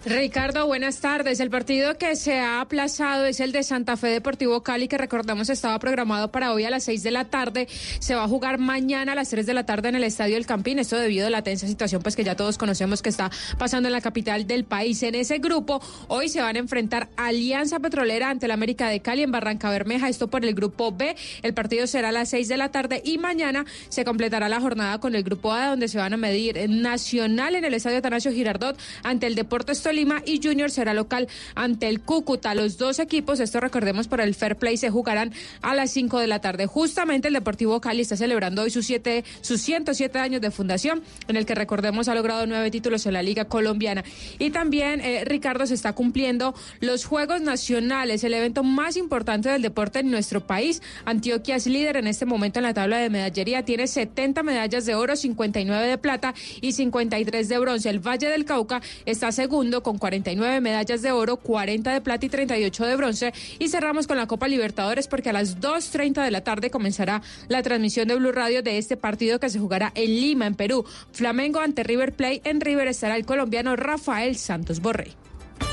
Ricardo, 0.06 0.66
buenas 0.66 1.02
tardes. 1.02 1.42
El 1.42 1.50
partido 1.50 1.98
que 1.98 2.16
se 2.16 2.40
ha 2.40 2.62
aplazado 2.62 3.26
es 3.26 3.42
el 3.42 3.52
de 3.52 3.64
Santa 3.64 3.98
Fe 3.98 4.08
Deportivo 4.08 4.64
Cali, 4.64 4.88
que 4.88 4.98
recordamos 4.98 5.50
estaba 5.50 5.78
programado 5.78 6.32
para 6.32 6.54
hoy 6.54 6.64
a 6.64 6.70
las 6.70 6.86
seis 6.86 7.04
de 7.04 7.12
la 7.12 7.26
tarde. 7.26 7.68
Se 8.00 8.16
va 8.16 8.24
a 8.24 8.28
jugar 8.28 8.60
mañana 8.60 9.12
a 9.12 9.16
las 9.16 9.30
tres 9.30 9.46
de 9.46 9.54
la 9.54 9.66
tarde 9.66 9.90
en 9.90 9.96
el 9.96 10.06
Estadio 10.06 10.36
del 10.36 10.46
Campín. 10.46 10.80
Esto 10.80 10.98
debido 10.98 11.28
a 11.28 11.30
la 11.30 11.44
tensa 11.44 11.68
situación, 11.68 12.02
pues 12.02 12.16
que 12.16 12.24
ya 12.24 12.38
todos 12.38 12.58
conocemos 12.58 13.02
que 13.02 13.10
está 13.10 13.30
pasando 13.58 13.90
en 13.90 13.92
la 13.92 14.00
capital 14.00 14.48
del 14.48 14.64
país. 14.64 15.04
En 15.04 15.16
ese 15.16 15.40
grupo, 15.40 15.82
hoy 16.08 16.30
se 16.30 16.42
van 16.42 16.56
a 16.56 16.60
enfrentar 16.60 17.10
Alianza 17.18 17.80
Petrolera 17.80 18.30
ante 18.30 18.46
el 18.46 18.52
América 18.52 18.88
de 18.88 19.02
Cali 19.02 19.24
en 19.24 19.32
Barranca 19.32 19.70
Bermeja. 19.70 20.08
Esto 20.08 20.30
por 20.30 20.46
el 20.46 20.56
grupo 20.56 20.94
B. 20.94 21.18
El 21.42 21.54
partido 21.54 21.88
será 21.88 22.10
a 22.10 22.14
las 22.14 22.30
seis 22.30 22.48
de 22.48 22.56
la 22.56 22.72
tarde 22.72 23.02
y 23.04 23.18
mañana 23.18 23.66
se 23.90 24.06
completará 24.06 24.48
la 24.48 24.62
jornada 24.62 25.00
con 25.00 25.14
el 25.14 25.24
grupo 25.24 25.52
A, 25.52 25.68
donde 25.68 25.90
se 25.90 25.98
van 25.98 26.14
a 26.14 26.18
medir 26.18 26.70
Nacional 26.70 27.56
en 27.56 27.66
el 27.66 27.74
Estadio 27.74 28.02
Tanasio 28.02 28.32
Girardot 28.32 28.80
ante 29.04 29.28
el 29.28 29.36
Deportes 29.36 29.89
Tolima 29.90 30.22
y 30.24 30.40
Junior 30.40 30.70
será 30.70 30.94
local 30.94 31.28
ante 31.56 31.90
el 31.90 32.00
Cúcuta. 32.00 32.54
Los 32.54 32.78
dos 32.78 33.00
equipos, 33.00 33.40
esto 33.40 33.60
recordemos 33.60 34.08
por 34.08 34.22
el 34.22 34.36
Fair 34.36 34.56
Play, 34.56 34.78
se 34.78 34.92
jugarán 34.92 35.34
a 35.64 35.74
las 35.74 35.90
5 35.90 36.20
de 36.20 36.28
la 36.28 36.42
tarde. 36.42 36.68
Justamente 36.68 37.30
el 37.30 37.34
Deportivo 37.34 37.82
Cali 37.82 38.02
está 38.02 38.16
celebrando 38.16 38.62
hoy 38.62 38.70
sus, 38.70 38.86
siete, 38.86 39.24
sus 39.42 39.62
107 39.62 40.20
años 40.20 40.42
de 40.42 40.52
fundación, 40.52 41.02
en 41.28 41.38
el 41.38 41.48
que 41.48 41.56
recordemos 41.56 42.08
ha 42.08 42.14
logrado 42.14 42.46
nueve 42.46 42.70
títulos 42.70 43.08
en 43.08 43.14
la 43.14 43.24
Liga 43.24 43.46
Colombiana. 43.46 44.04
Y 44.38 44.52
también, 44.52 45.02
eh, 45.02 45.26
Ricardo, 45.26 45.66
se 45.66 45.74
está 45.74 45.94
cumpliendo 45.94 46.54
los 46.82 47.06
Juegos 47.06 47.42
Nacionales, 47.42 48.24
el 48.24 48.36
evento 48.36 48.64
más 48.64 48.96
importante 48.96 49.50
del 49.50 49.64
deporte 49.64 50.02
en 50.02 50.12
nuestro 50.12 50.46
país. 50.46 50.84
Antioquia 51.06 51.56
es 51.56 51.66
líder 51.66 51.98
en 51.98 52.06
este 52.06 52.28
momento 52.28 52.60
en 52.60 52.64
la 52.66 52.76
tabla 52.76 53.00
de 53.00 53.10
medallería, 53.10 53.66
tiene 53.66 53.88
70 53.88 54.44
medallas 54.44 54.86
de 54.86 54.94
oro, 54.94 55.16
59 55.16 55.88
de 55.88 55.98
plata 55.98 56.36
y 56.62 56.74
53 56.74 57.50
de 57.50 57.58
bronce. 57.58 57.90
El 57.90 58.06
Valle 58.08 58.30
del 58.30 58.46
Cauca 58.46 58.84
está 59.08 59.32
segundo 59.32 59.79
con 59.84 59.98
49 59.98 60.62
medallas 60.62 61.02
de 61.02 61.12
oro, 61.12 61.38
40 61.38 61.94
de 61.94 62.02
plata 62.02 62.26
y 62.26 62.30
38 62.30 62.86
de 62.86 62.96
bronce. 62.96 63.34
Y 63.60 63.70
cerramos 63.70 64.08
con 64.08 64.18
la 64.18 64.28
Copa 64.28 64.48
Libertadores 64.48 65.08
porque 65.08 65.30
a 65.30 65.34
las 65.34 65.60
2.30 65.60 66.24
de 66.24 66.32
la 66.32 66.44
tarde 66.44 66.70
comenzará 66.70 67.22
la 67.48 67.62
transmisión 67.64 68.08
de 68.08 68.16
Blue 68.16 68.32
Radio 68.32 68.64
de 68.64 68.78
este 68.78 68.98
partido 68.98 69.40
que 69.40 69.50
se 69.50 69.60
jugará 69.60 69.92
en 69.96 70.10
Lima, 70.10 70.48
en 70.48 70.56
Perú. 70.56 70.86
Flamengo 71.12 71.60
ante 71.60 71.84
River 71.84 72.14
Play. 72.14 72.42
En 72.44 72.62
River 72.62 72.88
estará 72.88 73.16
el 73.16 73.26
colombiano 73.26 73.76
Rafael 73.76 74.38
Santos 74.38 74.80
Borré. 74.80 75.12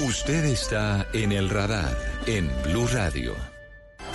Usted 0.06 0.44
está 0.44 1.06
en 1.12 1.32
el 1.32 1.48
radar 1.48 1.96
en 2.26 2.50
Blue 2.64 2.86
Radio. 2.88 3.45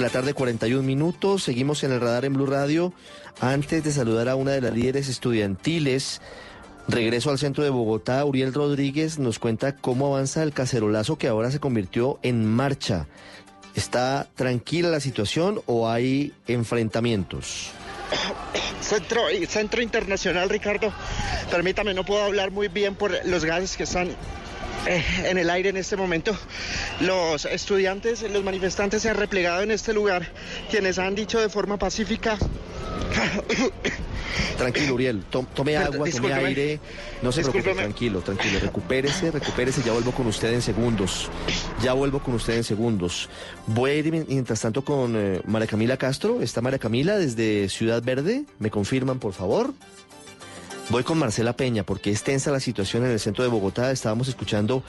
De 0.00 0.06
la 0.06 0.12
tarde, 0.12 0.32
41 0.32 0.82
minutos. 0.82 1.42
Seguimos 1.42 1.84
en 1.84 1.92
el 1.92 2.00
radar 2.00 2.24
en 2.24 2.32
Blue 2.32 2.46
Radio. 2.46 2.94
Antes 3.38 3.84
de 3.84 3.92
saludar 3.92 4.30
a 4.30 4.34
una 4.34 4.52
de 4.52 4.62
las 4.62 4.72
líderes 4.72 5.08
estudiantiles, 5.08 6.22
regreso 6.88 7.28
al 7.28 7.38
centro 7.38 7.62
de 7.64 7.68
Bogotá, 7.68 8.24
Uriel 8.24 8.54
Rodríguez 8.54 9.18
nos 9.18 9.38
cuenta 9.38 9.76
cómo 9.76 10.06
avanza 10.06 10.42
el 10.42 10.54
cacerolazo 10.54 11.18
que 11.18 11.28
ahora 11.28 11.50
se 11.50 11.60
convirtió 11.60 12.18
en 12.22 12.46
marcha. 12.46 13.08
¿Está 13.74 14.26
tranquila 14.36 14.88
la 14.88 15.00
situación 15.00 15.60
o 15.66 15.90
hay 15.90 16.32
enfrentamientos? 16.46 17.70
Centro, 18.80 19.20
Centro 19.48 19.82
Internacional, 19.82 20.48
Ricardo. 20.48 20.94
Permítame, 21.50 21.92
no 21.92 22.06
puedo 22.06 22.24
hablar 22.24 22.52
muy 22.52 22.68
bien 22.68 22.94
por 22.94 23.12
los 23.26 23.44
gases 23.44 23.76
que 23.76 23.82
están 23.82 24.08
eh, 24.86 25.04
en 25.24 25.38
el 25.38 25.50
aire 25.50 25.68
en 25.70 25.76
este 25.76 25.96
momento. 25.96 26.36
Los 27.00 27.44
estudiantes, 27.44 28.22
los 28.30 28.42
manifestantes 28.44 29.02
se 29.02 29.10
han 29.10 29.16
replegado 29.16 29.62
en 29.62 29.70
este 29.70 29.92
lugar, 29.92 30.32
quienes 30.70 30.98
han 30.98 31.14
dicho 31.14 31.40
de 31.40 31.48
forma 31.48 31.78
pacífica. 31.78 32.36
Tranquilo, 34.56 34.94
Uriel, 34.94 35.22
to- 35.24 35.46
tome 35.54 35.76
agua, 35.76 36.06
tome 36.08 36.32
aire. 36.32 36.78
No 37.22 37.32
se 37.32 37.40
preocupe, 37.42 37.74
tranquilo, 37.74 38.20
tranquilo. 38.20 38.58
Recupérese, 38.60 39.30
recupérese, 39.30 39.82
ya 39.82 39.92
vuelvo 39.92 40.12
con 40.12 40.26
usted 40.26 40.52
en 40.52 40.62
segundos. 40.62 41.28
Ya 41.82 41.94
vuelvo 41.94 42.20
con 42.22 42.34
usted 42.34 42.56
en 42.56 42.64
segundos. 42.64 43.28
Voy 43.66 43.90
a 43.90 43.94
ir 43.94 44.10
mien- 44.12 44.26
mientras 44.28 44.60
tanto 44.60 44.84
con 44.84 45.14
eh, 45.16 45.40
María 45.46 45.66
Camila 45.66 45.96
Castro. 45.96 46.42
Está 46.42 46.60
María 46.60 46.78
Camila 46.78 47.16
desde 47.16 47.68
Ciudad 47.70 48.02
Verde. 48.02 48.44
¿Me 48.58 48.70
confirman, 48.70 49.18
por 49.18 49.32
favor? 49.32 49.72
Voy 50.90 51.04
con 51.04 51.18
Marcela 51.18 51.52
Peña 51.52 51.84
porque 51.84 52.10
es 52.10 52.24
tensa 52.24 52.50
la 52.50 52.58
situación 52.58 53.04
en 53.04 53.12
el 53.12 53.20
centro 53.20 53.44
de 53.44 53.50
Bogotá. 53.50 53.92
Estábamos 53.92 54.26
escuchando 54.26 54.82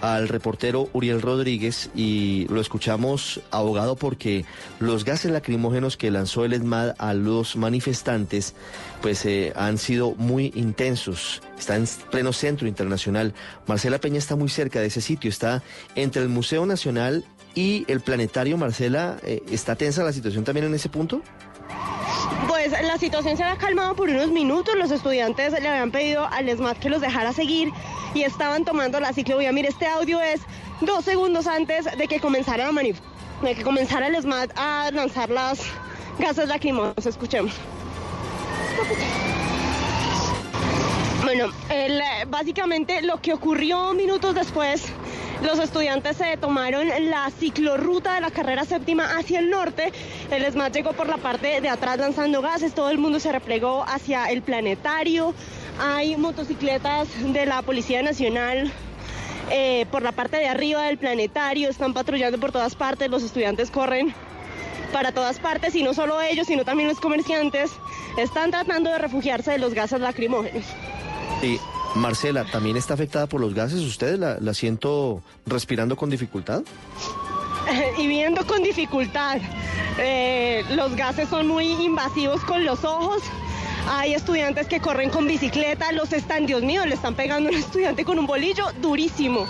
al 0.00 0.28
reportero 0.28 0.88
Uriel 0.94 1.20
Rodríguez 1.20 1.90
y 1.94 2.46
lo 2.48 2.58
escuchamos 2.58 3.38
abogado 3.50 3.94
porque 3.94 4.46
los 4.80 5.04
gases 5.04 5.30
lacrimógenos 5.30 5.98
que 5.98 6.10
lanzó 6.10 6.46
el 6.46 6.54
ESMAD 6.54 6.94
a 6.96 7.12
los 7.12 7.56
manifestantes 7.56 8.54
pues 9.02 9.26
eh, 9.26 9.52
han 9.54 9.76
sido 9.76 10.14
muy 10.14 10.52
intensos. 10.54 11.42
Está 11.58 11.76
en 11.76 11.84
pleno 12.10 12.32
centro 12.32 12.66
internacional. 12.66 13.34
Marcela 13.66 13.98
Peña 13.98 14.16
está 14.16 14.36
muy 14.36 14.48
cerca 14.48 14.80
de 14.80 14.86
ese 14.86 15.02
sitio. 15.02 15.28
Está 15.28 15.62
entre 15.96 16.22
el 16.22 16.30
Museo 16.30 16.64
Nacional 16.64 17.26
y 17.54 17.84
el 17.88 18.00
Planetario. 18.00 18.56
Marcela, 18.56 19.18
eh, 19.22 19.42
¿está 19.50 19.76
tensa 19.76 20.02
la 20.02 20.14
situación 20.14 20.44
también 20.44 20.64
en 20.64 20.74
ese 20.74 20.88
punto? 20.88 21.20
Pues 22.48 22.72
la 22.82 22.98
situación 22.98 23.36
se 23.36 23.44
había 23.44 23.56
calmado 23.56 23.94
por 23.94 24.08
unos 24.08 24.28
minutos. 24.28 24.74
Los 24.76 24.90
estudiantes 24.90 25.52
le 25.52 25.68
habían 25.68 25.90
pedido 25.90 26.26
al 26.26 26.48
ESMAD 26.48 26.76
que 26.76 26.90
los 26.90 27.00
dejara 27.00 27.32
seguir 27.32 27.72
y 28.14 28.22
estaban 28.22 28.64
tomando 28.64 29.00
la 29.00 29.12
ciclovía. 29.12 29.52
Mire, 29.52 29.68
este 29.68 29.86
audio 29.86 30.20
es 30.20 30.40
dos 30.80 31.04
segundos 31.04 31.46
antes 31.46 31.86
de 31.96 32.08
que 32.08 32.20
comenzara 32.20 32.66
la 32.66 32.72
manif 32.72 32.98
de 33.42 33.54
que 33.54 33.62
comenzara 33.62 34.06
el 34.06 34.14
ESMAD 34.14 34.50
a 34.56 34.90
lanzar 34.92 35.30
las 35.30 35.60
gases 36.18 36.48
lacrimógenos. 36.48 37.06
Escuchemos. 37.06 37.52
Bueno, 41.24 41.46
eh, 41.70 42.00
básicamente 42.28 43.02
lo 43.02 43.20
que 43.20 43.32
ocurrió 43.32 43.94
minutos 43.94 44.34
después, 44.34 44.84
los 45.42 45.58
estudiantes 45.58 46.16
se 46.16 46.36
tomaron 46.36 46.88
la 47.10 47.30
ciclorruta 47.30 48.14
de 48.14 48.20
la 48.20 48.30
carrera 48.30 48.64
séptima 48.64 49.16
hacia 49.18 49.40
el 49.40 49.50
norte. 49.50 49.92
El 50.30 50.44
ESMAD 50.44 50.72
llegó 50.72 50.92
por 50.92 51.08
la 51.08 51.16
parte 51.16 51.60
de 51.60 51.68
atrás 51.68 51.98
lanzando 51.98 52.40
gases, 52.42 52.74
todo 52.74 52.90
el 52.90 52.98
mundo 52.98 53.18
se 53.18 53.32
replegó 53.32 53.84
hacia 53.86 54.26
el 54.26 54.42
planetario. 54.42 55.34
Hay 55.80 56.16
motocicletas 56.16 57.08
de 57.32 57.46
la 57.46 57.62
Policía 57.62 58.02
Nacional 58.02 58.72
eh, 59.50 59.86
por 59.90 60.02
la 60.02 60.12
parte 60.12 60.36
de 60.36 60.46
arriba 60.46 60.84
del 60.84 60.98
planetario, 60.98 61.68
están 61.68 61.92
patrullando 61.92 62.38
por 62.38 62.52
todas 62.52 62.74
partes, 62.74 63.10
los 63.10 63.22
estudiantes 63.22 63.70
corren 63.70 64.14
para 64.92 65.12
todas 65.12 65.38
partes 65.40 65.74
y 65.74 65.82
no 65.82 65.94
solo 65.94 66.20
ellos, 66.20 66.46
sino 66.46 66.64
también 66.64 66.88
los 66.88 67.00
comerciantes 67.00 67.70
están 68.16 68.50
tratando 68.50 68.90
de 68.90 68.98
refugiarse 68.98 69.52
de 69.52 69.58
los 69.58 69.74
gases 69.74 70.00
lacrimógenos. 70.00 70.64
Sí, 71.40 71.58
Marcela, 71.94 72.44
¿también 72.44 72.76
está 72.76 72.94
afectada 72.94 73.26
por 73.26 73.40
los 73.40 73.54
gases? 73.54 73.80
¿Usted 73.80 74.18
la, 74.18 74.38
la 74.40 74.54
siento 74.54 75.22
respirando 75.46 75.96
con 75.96 76.10
dificultad? 76.10 76.62
y 77.98 78.06
viendo 78.06 78.46
con 78.46 78.62
dificultad. 78.62 79.38
Eh, 79.98 80.64
los 80.70 80.96
gases 80.96 81.28
son 81.28 81.48
muy 81.48 81.66
invasivos 81.66 82.42
con 82.42 82.64
los 82.64 82.84
ojos. 82.84 83.22
Hay 83.88 84.14
estudiantes 84.14 84.68
que 84.68 84.80
corren 84.80 85.10
con 85.10 85.26
bicicleta, 85.26 85.90
los 85.92 86.12
están, 86.12 86.46
Dios 86.46 86.62
mío, 86.62 86.86
le 86.86 86.94
están 86.94 87.14
pegando 87.14 87.48
a 87.48 87.52
un 87.52 87.58
estudiante 87.58 88.04
con 88.04 88.18
un 88.18 88.26
bolillo 88.26 88.66
durísimo. 88.80 89.46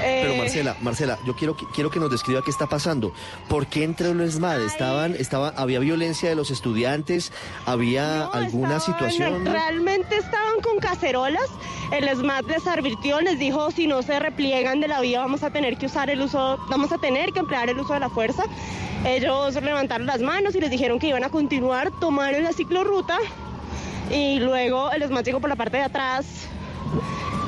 Pero 0.00 0.32
Eh, 0.32 0.38
Marcela, 0.38 0.76
Marcela, 0.80 1.18
yo 1.26 1.34
quiero 1.34 1.56
que, 1.56 1.66
quiero 1.74 1.90
que 1.90 2.00
nos 2.00 2.10
describa 2.10 2.42
qué 2.42 2.50
está 2.50 2.66
pasando. 2.66 3.12
¿Por 3.48 3.66
qué 3.66 3.84
entró 3.84 4.10
el 4.10 4.20
ESMAD? 4.20 4.62
Estaban, 4.62 5.14
estaba, 5.14 5.48
había 5.56 5.78
violencia 5.78 6.28
de 6.28 6.34
los 6.34 6.50
estudiantes, 6.50 7.32
había 7.66 8.26
alguna 8.26 8.80
situación. 8.80 9.44
Realmente 9.44 10.16
estaban 10.16 10.60
con 10.60 10.78
cacerolas. 10.78 11.48
El 11.92 12.08
SMAT 12.08 12.46
les 12.46 12.66
advirtió, 12.66 13.20
les 13.20 13.38
dijo 13.38 13.70
si 13.70 13.86
no 13.86 14.02
se 14.02 14.18
repliegan 14.18 14.80
de 14.80 14.88
la 14.88 15.00
vía 15.00 15.20
vamos 15.20 15.42
a 15.42 15.50
tener 15.50 15.76
que 15.78 15.86
usar 15.86 16.10
el 16.10 16.20
uso, 16.20 16.58
vamos 16.68 16.92
a 16.92 16.98
tener 16.98 17.32
que 17.32 17.40
emplear 17.40 17.68
el 17.68 17.78
uso 17.78 17.94
de 17.94 18.00
la 18.00 18.10
fuerza. 18.10 18.44
Ellos 19.04 19.54
levantaron 19.54 20.06
las 20.06 20.20
manos 20.20 20.54
y 20.54 20.60
les 20.60 20.70
dijeron 20.70 20.98
que 20.98 21.08
iban 21.08 21.24
a 21.24 21.30
continuar, 21.30 21.90
tomaron 22.00 22.42
la 22.42 22.52
ciclorruta 22.52 23.16
y 24.10 24.40
luego 24.40 24.90
el 24.90 25.02
SMAT 25.04 25.24
llegó 25.26 25.40
por 25.40 25.48
la 25.48 25.56
parte 25.56 25.76
de 25.76 25.84
atrás 25.84 26.26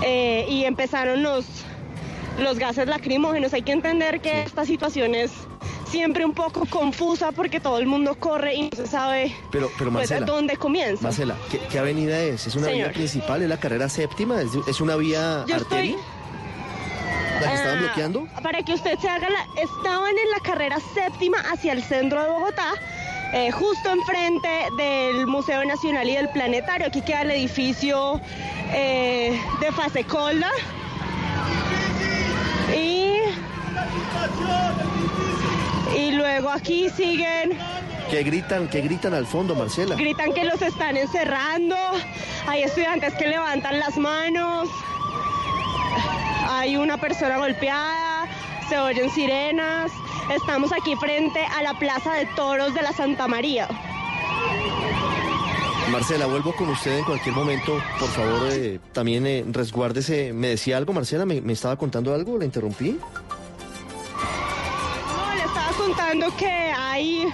eh, 0.05 0.47
y 0.49 0.65
empezaron 0.65 1.23
los, 1.23 1.45
los 2.39 2.59
gases 2.59 2.87
lacrimógenos. 2.89 3.53
Hay 3.53 3.63
que 3.63 3.73
entender 3.73 4.21
que 4.21 4.43
esta 4.43 4.65
situación 4.65 5.15
es 5.15 5.31
siempre 5.89 6.25
un 6.25 6.33
poco 6.33 6.67
confusa 6.67 7.33
porque 7.33 7.59
todo 7.59 7.79
el 7.79 7.87
mundo 7.87 8.15
corre 8.15 8.55
y 8.55 8.63
no 8.63 8.71
se 8.77 8.87
sabe 8.87 9.35
Pero, 9.51 9.69
pero 9.77 9.91
pues, 9.91 10.09
dónde 10.25 10.57
comienza. 10.57 11.03
Marcela, 11.03 11.35
¿qué, 11.51 11.59
qué 11.71 11.79
avenida 11.81 12.19
es? 12.21 12.47
¿Es 12.47 12.55
una 12.55 12.67
Señor. 12.67 12.87
avenida 12.87 12.93
principal? 12.93 13.43
¿Es 13.43 13.49
la 13.49 13.59
carrera 13.59 13.89
séptima? 13.89 14.41
¿Es, 14.41 14.51
es 14.69 14.81
una 14.81 14.95
vía 14.97 15.45
Yo 15.49 15.57
arteria? 15.57 15.97
¿La 17.41 17.49
que 17.49 17.55
estaban 17.55 17.79
Ah, 17.79 17.81
bloqueando? 17.81 18.27
Para 18.43 18.63
que 18.63 18.75
usted 18.75 18.99
se 19.01 19.09
haga 19.09 19.29
la... 19.31 19.45
Estaban 19.61 20.11
en 20.11 20.31
la 20.31 20.41
carrera 20.45 20.77
séptima 20.95 21.39
hacia 21.53 21.73
el 21.73 21.83
centro 21.83 22.23
de 22.23 22.29
Bogotá, 22.29 22.73
eh, 23.33 23.51
justo 23.51 23.91
enfrente 23.91 24.49
del 24.77 25.27
Museo 25.27 25.65
Nacional 25.65 26.09
y 26.09 26.15
del 26.17 26.29
Planetario. 26.29 26.87
Aquí 26.87 27.01
queda 27.03 27.23
el 27.23 27.31
edificio 27.33 28.21
eh, 28.73 29.41
de 29.61 29.73
Fasecolda. 29.73 30.51
Y... 32.75 33.15
Y 35.97 36.13
luego 36.13 36.51
aquí 36.51 36.89
siguen 36.91 37.59
¿Qué 38.11 38.25
gritan, 38.25 38.67
qué 38.67 38.81
gritan 38.81 39.15
al 39.15 39.25
fondo, 39.25 39.55
Marcela? 39.55 39.95
Gritan 39.95 40.33
que 40.33 40.45
los 40.45 40.61
están 40.61 40.97
encerrando. 40.97 41.77
Hay 42.49 42.65
estudiantes 42.65 43.15
que 43.15 43.29
levantan 43.29 43.79
las 43.79 43.97
manos. 43.97 44.69
Hay 46.49 46.77
una 46.77 46.97
persona 46.97 47.39
golpeada. 47.39 48.27
Se 48.69 48.77
oyen 48.81 49.11
sirenas. 49.11 49.93
Estamos 50.35 50.73
aquí 50.73 50.97
frente 50.97 51.45
a 51.57 51.63
la 51.63 51.75
Plaza 51.75 52.15
de 52.15 52.27
Toros 52.35 52.75
de 52.75 52.83
la 52.83 52.93
Santa 52.93 53.29
María. 53.29 53.69
Marcela, 55.91 56.27
vuelvo 56.27 56.55
con 56.55 56.69
usted 56.69 56.99
en 56.99 57.05
cualquier 57.05 57.35
momento. 57.35 57.81
Por 57.99 58.09
favor, 58.09 58.49
eh, 58.53 58.79
también 58.93 59.27
eh, 59.27 59.45
resguárdese. 59.49 60.33
¿Me 60.33 60.49
decía 60.49 60.77
algo, 60.77 60.93
Marcela? 60.93 61.27
¿Me, 61.27 61.41
me 61.41 61.53
estaba 61.53 61.77
contando 61.77 62.15
algo? 62.15 62.39
¿La 62.39 62.45
interrumpí? 62.45 62.99
No, 65.07 65.35
le 65.35 65.43
estaba 65.45 65.73
contando 65.77 66.37
que 66.37 66.47
hay 66.47 67.27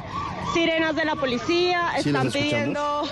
sirenas 0.55 0.97
de 0.97 1.05
la 1.05 1.17
policía. 1.17 1.91
Sí, 2.03 2.09
Están 2.09 2.31
pidiendo, 2.31 3.03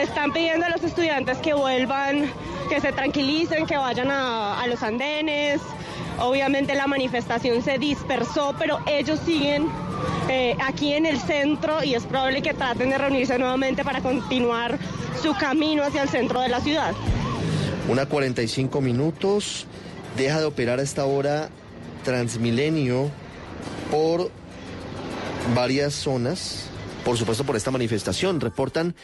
están 0.00 0.32
pidiendo 0.32 0.66
a 0.66 0.70
los 0.70 0.82
estudiantes 0.82 1.38
que 1.38 1.54
vuelvan, 1.54 2.30
que 2.68 2.80
se 2.80 2.92
tranquilicen, 2.92 3.66
que 3.66 3.76
vayan 3.76 4.10
a, 4.10 4.60
a 4.60 4.66
los 4.66 4.82
andenes. 4.82 5.60
Obviamente 6.18 6.74
la 6.74 6.86
manifestación 6.86 7.62
se 7.62 7.78
dispersó, 7.78 8.54
pero 8.58 8.78
ellos 8.86 9.18
siguen 9.26 9.68
eh, 10.28 10.56
aquí 10.62 10.92
en 10.92 11.06
el 11.06 11.18
centro 11.18 11.82
y 11.84 11.94
es 11.94 12.04
probable 12.04 12.42
que 12.42 12.54
traten 12.54 12.90
de 12.90 12.98
reunirse 12.98 13.38
nuevamente 13.38 13.84
para 13.84 14.00
continuar 14.00 14.78
su 15.22 15.34
camino 15.34 15.82
hacia 15.82 16.02
el 16.02 16.08
centro 16.08 16.40
de 16.40 16.48
la 16.48 16.60
ciudad. 16.60 16.92
Una 17.88 18.06
45 18.06 18.80
minutos. 18.80 19.66
Deja 20.16 20.38
de 20.38 20.44
operar 20.46 20.78
a 20.78 20.82
esta 20.82 21.04
hora 21.04 21.48
Transmilenio 22.04 23.10
por 23.90 24.30
varias 25.54 25.94
zonas. 25.94 26.68
Por 27.04 27.16
supuesto, 27.16 27.44
por 27.44 27.56
esta 27.56 27.70
manifestación. 27.70 28.40
Reportan. 28.40 28.94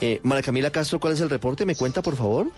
Eh, 0.00 0.20
Camila 0.44 0.70
Castro, 0.70 1.00
¿cuál 1.00 1.14
es 1.14 1.20
el 1.20 1.30
reporte? 1.30 1.64
¿Me 1.64 1.74
cuenta, 1.74 2.02
por 2.02 2.16
favor? 2.16 2.48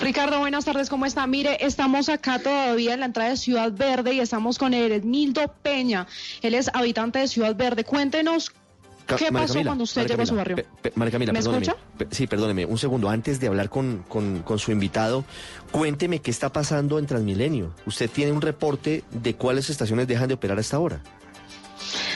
Ricardo, 0.00 0.38
buenas 0.38 0.64
tardes, 0.64 0.88
¿cómo 0.88 1.06
está? 1.06 1.26
Mire, 1.26 1.58
estamos 1.64 2.08
acá 2.08 2.38
todavía 2.38 2.94
en 2.94 3.00
la 3.00 3.06
entrada 3.06 3.30
de 3.30 3.36
Ciudad 3.36 3.72
Verde 3.72 4.14
y 4.14 4.20
estamos 4.20 4.56
con 4.58 4.72
Eredmildo 4.72 5.52
Peña. 5.62 6.06
Él 6.40 6.54
es 6.54 6.70
habitante 6.72 7.18
de 7.18 7.26
Ciudad 7.28 7.56
Verde. 7.56 7.82
Cuéntenos 7.84 8.50
qué 9.06 9.30
María 9.32 9.40
pasó 9.40 9.54
Camila, 9.54 9.70
cuando 9.70 9.84
usted 9.84 10.02
María 10.02 10.14
llegó 10.14 10.22
a 10.22 10.26
su 10.26 10.34
barrio. 10.36 10.56
María 10.94 11.12
Camila, 11.12 11.32
¿Me 11.32 11.38
perdóneme. 11.40 11.66
escucha? 11.66 12.06
Sí, 12.12 12.26
perdóneme. 12.28 12.64
Un 12.64 12.78
segundo. 12.78 13.08
Antes 13.10 13.40
de 13.40 13.48
hablar 13.48 13.68
con, 13.70 14.04
con- 14.08 14.42
con 14.42 14.58
su 14.60 14.70
invitado, 14.70 15.24
cuénteme 15.72 16.20
qué 16.20 16.30
está 16.30 16.52
pasando 16.52 16.98
en 17.00 17.06
Transmilenio. 17.06 17.74
Usted 17.84 18.08
tiene 18.08 18.30
un 18.30 18.40
reporte 18.40 19.02
de 19.10 19.34
cuáles 19.34 19.68
estaciones 19.68 20.06
dejan 20.06 20.28
de 20.28 20.34
operar 20.34 20.58
a 20.58 20.60
esta 20.60 20.78
hora. 20.78 21.00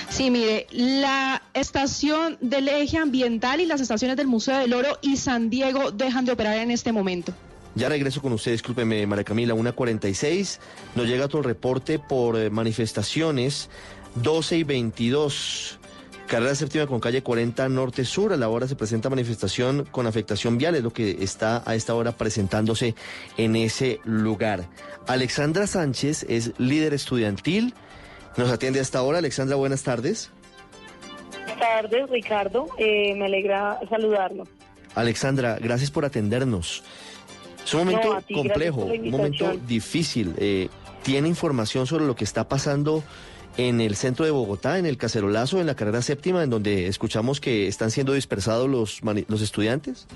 Sí, 0.09 0.31
mire, 0.31 0.67
la 0.71 1.43
estación 1.55 2.39
del 2.41 2.69
eje 2.69 2.99
ambiental 2.99 3.61
y 3.61 3.67
las 3.67 3.81
estaciones 3.81 4.17
del 4.17 4.29
Museo 4.29 4.59
del 4.59 4.73
Oro 4.73 4.99
y 5.03 5.17
San 5.17 5.51
Diego 5.51 5.91
dejan 5.91 6.25
de 6.27 6.33
operar 6.33 6.59
en 6.59 6.71
este 6.71 6.93
momento. 6.93 7.33
Ya 7.75 7.89
regreso 7.89 8.21
con 8.21 8.33
usted, 8.33 8.53
discúlpeme, 8.53 9.07
María 9.07 9.25
Camila, 9.25 9.55
1.46. 9.55 10.59
Nos 10.95 11.07
llega 11.07 11.25
otro 11.25 11.43
reporte 11.43 11.99
por 11.99 12.39
eh, 12.39 12.51
manifestaciones 12.51 13.71
12 14.17 14.59
y 14.59 14.65
22. 14.65 15.79
Carrera 16.27 16.55
séptima 16.55 16.87
con 16.87 17.01
calle 17.01 17.23
40 17.23 17.69
Norte 17.69 18.05
Sur. 18.05 18.33
A 18.33 18.37
la 18.37 18.49
hora 18.49 18.67
se 18.67 18.77
presenta 18.77 19.11
manifestación 19.11 19.87
con 19.91 20.07
afectación 20.07 20.59
vial, 20.59 20.75
es 20.75 20.83
lo 20.83 20.93
que 20.93 21.23
está 21.23 21.63
a 21.67 21.75
esta 21.75 21.95
hora 21.95 22.13
presentándose 22.13 22.95
en 23.37 23.57
ese 23.57 24.01
lugar. 24.05 24.69
Alexandra 25.07 25.67
Sánchez 25.67 26.25
es 26.29 26.53
líder 26.59 26.95
estudiantil. 26.95 27.75
Nos 28.37 28.51
atiende 28.51 28.79
a 28.79 28.83
esta 28.83 29.03
hora. 29.03 29.19
Alexandra, 29.19 29.57
buenas 29.57 29.83
tardes. 29.83 30.31
Buenas 31.31 31.59
tardes, 31.59 32.11
Ricardo. 32.11 32.67
Eh, 32.79 33.15
me 33.15 33.27
alegra 33.27 33.79
saludarlo. 33.91 34.45
Alexandra, 34.95 35.59
gracias 35.61 35.91
por 35.91 36.05
atendernos. 36.05 36.83
Es 37.65 37.75
un 37.75 37.81
momento 37.81 38.15
No, 38.15 38.23
ti, 38.23 38.35
complejo, 38.35 38.85
un 38.85 39.11
momento 39.11 39.53
difícil. 39.67 40.35
Eh, 40.39 40.69
¿Tiene 41.03 41.29
información 41.29 41.87
sobre 41.87 42.07
lo 42.07 42.15
que 42.15 42.25
está 42.25 42.49
pasando 42.49 43.03
en 43.57 43.81
el 43.81 43.97
centro 43.97 44.25
de 44.25 44.31
Bogotá, 44.31 44.79
en 44.79 44.87
el 44.87 44.97
Cacerolazo, 44.97 45.61
en 45.61 45.67
la 45.67 45.75
carrera 45.75 46.01
séptima, 46.03 46.43
en 46.43 46.51
donde 46.51 46.87
escuchamos 46.87 47.41
que 47.41 47.69
están 47.69 47.91
siendo 47.91 48.13
dispersados 48.13 48.69
los, 48.69 49.01
los 49.29 49.43
estudiantes? 49.43 50.07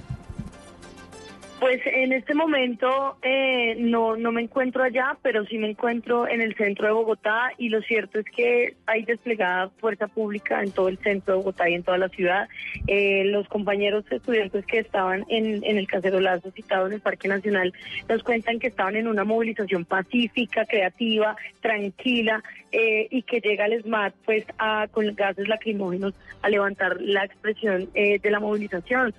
Pues 1.59 1.80
en 1.86 2.12
este 2.12 2.34
momento 2.34 3.16
eh, 3.22 3.76
no, 3.78 4.14
no 4.14 4.30
me 4.30 4.42
encuentro 4.42 4.82
allá, 4.82 5.16
pero 5.22 5.46
sí 5.46 5.57
me 5.57 5.70
encuentro 5.70 6.28
en 6.28 6.42
el 6.42 6.54
centro 6.54 6.86
de 6.86 6.92
Bogotá 6.92 7.50
y 7.57 7.70
lo 7.70 7.80
cierto 7.80 8.18
es 8.18 8.26
que 8.26 8.74
hay 8.84 9.04
desplegada 9.04 9.70
fuerza 9.78 10.07
pública 10.07 10.62
en 10.62 10.70
todo 10.70 10.88
el 10.88 10.98
centro 10.98 11.32
de 11.32 11.38
Bogotá 11.38 11.66
y 11.70 11.74
en 11.74 11.82
toda 11.82 11.96
la 11.96 12.11
ciudad. 12.11 12.46
Eh, 12.86 13.24
los 13.24 13.48
compañeros 13.48 14.04
estudiantes 14.11 14.66
que 14.66 14.80
estaban 14.80 15.24
en, 15.28 15.64
en 15.64 15.78
el 15.78 15.86
cacerolazo 15.86 16.50
citado 16.50 16.88
en 16.88 16.92
el 16.92 17.00
Parque 17.00 17.26
Nacional 17.26 17.72
nos 18.07 18.22
cuentan 18.22 18.59
que 18.59 18.66
estaban 18.66 18.94
en 18.94 19.09
una 19.09 19.24
movilización 19.24 19.86
pacífica, 19.86 20.66
creativa, 20.66 21.36
tranquila 21.62 22.42
eh, 22.70 23.09
y 23.11 23.22
que 23.22 23.40
llega 23.40 23.64
el 23.64 23.82
SMAT 23.82 24.14
pues 24.26 24.44
a, 24.59 24.88
con 24.88 25.07
gases 25.14 25.48
lacrimógenos 25.48 26.12
a 26.42 26.50
levantar 26.50 27.00
la 27.00 27.24
expresión 27.24 27.88
eh, 27.94 28.18
de 28.18 28.30
la 28.30 28.40
movilización. 28.40 29.14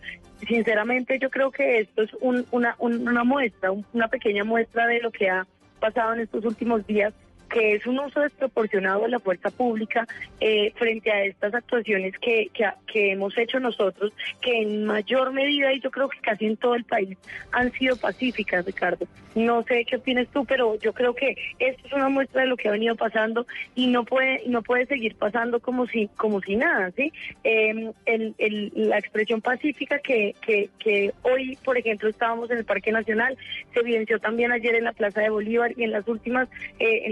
Sinceramente 0.45 1.17
yo 1.19 1.29
creo 1.29 1.51
que 1.51 1.79
esto 1.79 2.03
es 2.03 2.13
un- 2.21 2.45
una, 2.51 2.75
un- 2.79 3.07
una 3.07 3.23
muestra, 3.23 3.71
un- 3.71 3.85
una 3.93 4.07
pequeña 4.07 4.43
muestra 4.43 4.85
de 4.88 4.99
lo 5.01 5.11
que 5.11 5.29
ha 5.29 5.47
pasado 5.79 6.13
en 6.13 6.19
estos 6.21 6.45
últimos 6.45 6.85
días 6.85 7.13
que 7.49 7.73
es 7.75 7.85
un 7.87 7.99
uso 7.99 8.21
desproporcionado 8.21 9.01
de 9.03 9.09
la 9.09 9.19
fuerza 9.19 9.49
pública 9.51 10.07
eh, 10.39 10.71
frente 10.75 11.11
a 11.11 11.23
estas 11.25 11.53
actuaciones 11.53 12.13
que, 12.19 12.49
que, 12.53 12.65
que 12.91 13.11
hemos 13.11 13.37
hecho 13.37 13.59
nosotros, 13.59 14.11
que 14.41 14.61
en 14.61 14.85
mayor 14.85 15.31
medida, 15.31 15.73
y 15.73 15.79
yo 15.79 15.91
creo 15.91 16.09
que 16.09 16.19
casi 16.19 16.45
en 16.45 16.57
todo 16.57 16.75
el 16.75 16.83
país, 16.83 17.17
han 17.51 17.71
sido 17.73 17.95
pacíficas, 17.95 18.65
Ricardo. 18.65 19.07
No 19.35 19.61
sé 19.63 19.85
qué 19.85 19.97
opinas 19.97 20.27
tú, 20.33 20.45
pero 20.45 20.79
yo 20.79 20.93
creo 20.93 21.13
que 21.13 21.35
esto 21.59 21.85
es 21.87 21.93
una 21.93 22.09
muestra 22.09 22.41
de 22.41 22.47
lo 22.47 22.57
que 22.57 22.69
ha 22.69 22.71
venido 22.71 22.95
pasando 22.95 23.45
y 23.75 23.85
no 23.85 24.03
puede 24.03 24.41
no 24.47 24.63
puede 24.63 24.87
seguir 24.87 25.15
pasando 25.15 25.59
como 25.59 25.85
si 25.85 26.07
como 26.17 26.41
si 26.41 26.55
nada, 26.55 26.89
¿sí? 26.97 27.13
Eh, 27.43 27.91
el- 28.05 28.33
el- 28.39 28.71
la 28.73 28.97
expresión 28.97 29.41
pacífica 29.41 29.99
que, 29.99 30.33
que, 30.41 30.69
que 30.79 31.13
hoy, 31.21 31.55
por 31.63 31.77
ejemplo, 31.77 32.09
estábamos 32.09 32.49
en 32.49 32.57
el 32.57 32.65
Parque 32.65 32.91
Nacional, 32.91 33.37
se 33.73 33.81
evidenció 33.81 34.17
también 34.19 34.51
ayer 34.51 34.73
en 34.73 34.85
la 34.85 34.93
Plaza 34.93 35.21
de 35.21 35.29
Bolívar 35.29 35.71
y 35.77 35.83
en 35.83 35.91
las 35.91 36.07
últimas 36.07 36.49
eh, 36.79 37.03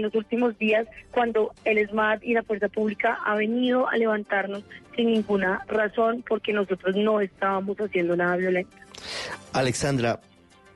días 0.58 0.86
cuando 1.10 1.52
el 1.64 1.86
SMAT 1.88 2.22
y 2.24 2.34
la 2.34 2.42
fuerza 2.42 2.68
pública 2.68 3.18
ha 3.24 3.34
venido 3.34 3.88
a 3.88 3.96
levantarnos 3.96 4.62
sin 4.94 5.12
ninguna 5.12 5.62
razón 5.66 6.24
porque 6.26 6.52
nosotros 6.52 6.96
no 6.96 7.20
estábamos 7.20 7.76
haciendo 7.78 8.16
nada 8.16 8.36
violento. 8.36 8.76
Alexandra, 9.52 10.20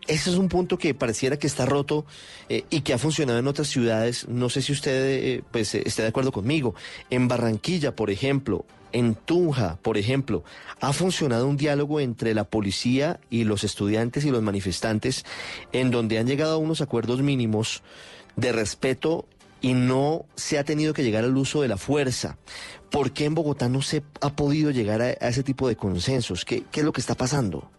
ese 0.07 0.31
es 0.31 0.37
un 0.37 0.49
punto 0.49 0.79
que 0.79 0.95
pareciera 0.95 1.39
que 1.39 1.47
está 1.47 1.67
roto 1.67 2.05
eh, 2.49 2.65
y 2.71 2.81
que 2.81 2.93
ha 2.93 2.99
funcionado 2.99 3.39
en 3.39 3.47
otras 3.47 3.69
ciudades. 3.69 4.27
No 4.29 4.49
sé 4.49 4.63
si 4.63 4.73
usted 4.73 4.91
eh, 4.93 5.43
pues, 5.51 5.75
eh, 5.75 5.83
esté 5.87 6.03
de 6.03 6.09
acuerdo 6.09 6.33
conmigo. 6.33 6.75
En 7.11 7.29
Barranquilla, 7.29 7.95
por 7.95 8.11
ejemplo, 8.11 8.65
En 8.93 9.15
Tunja, 9.15 9.79
por 9.83 9.99
ejemplo, 9.99 10.43
¿ha 10.81 10.93
funcionado 10.93 11.47
un 11.47 11.57
diálogo 11.57 12.01
entre 12.01 12.35
la 12.35 12.43
policía 12.43 13.21
y 13.31 13.45
los 13.45 13.63
estudiantes 13.63 14.25
y 14.25 14.33
los 14.33 14.43
manifestantes 14.43 15.25
en 15.71 15.93
donde 15.93 16.19
han 16.19 16.27
llegado 16.27 16.55
a 16.55 16.59
unos 16.59 16.81
acuerdos 16.81 17.23
mínimos 17.23 17.85
de 18.35 18.51
respeto 18.51 19.27
y 19.61 19.75
no 19.75 20.25
se 20.35 20.59
ha 20.59 20.65
tenido 20.65 20.95
que 20.95 21.03
llegar 21.03 21.25
al 21.25 21.37
uso 21.37 21.63
de 21.63 21.69
la 21.69 21.77
fuerza? 21.77 22.39
¿Por 22.91 23.13
qué 23.13 23.25
en 23.25 23.35
Bogotá 23.35 23.69
no 23.69 23.83
se 23.83 24.03
ha 24.21 24.35
podido 24.35 24.71
llegar 24.71 25.01
a, 25.01 25.11
ese 25.11 25.43
tipo 25.43 25.69
de 25.69 25.77
consensos? 25.77 26.45
¿Qué, 26.45 26.65
¿Qué 26.71 26.81
es 26.81 26.87
lo 26.87 26.93
que 26.93 27.01
está 27.01 27.15
pasando? 27.15 27.71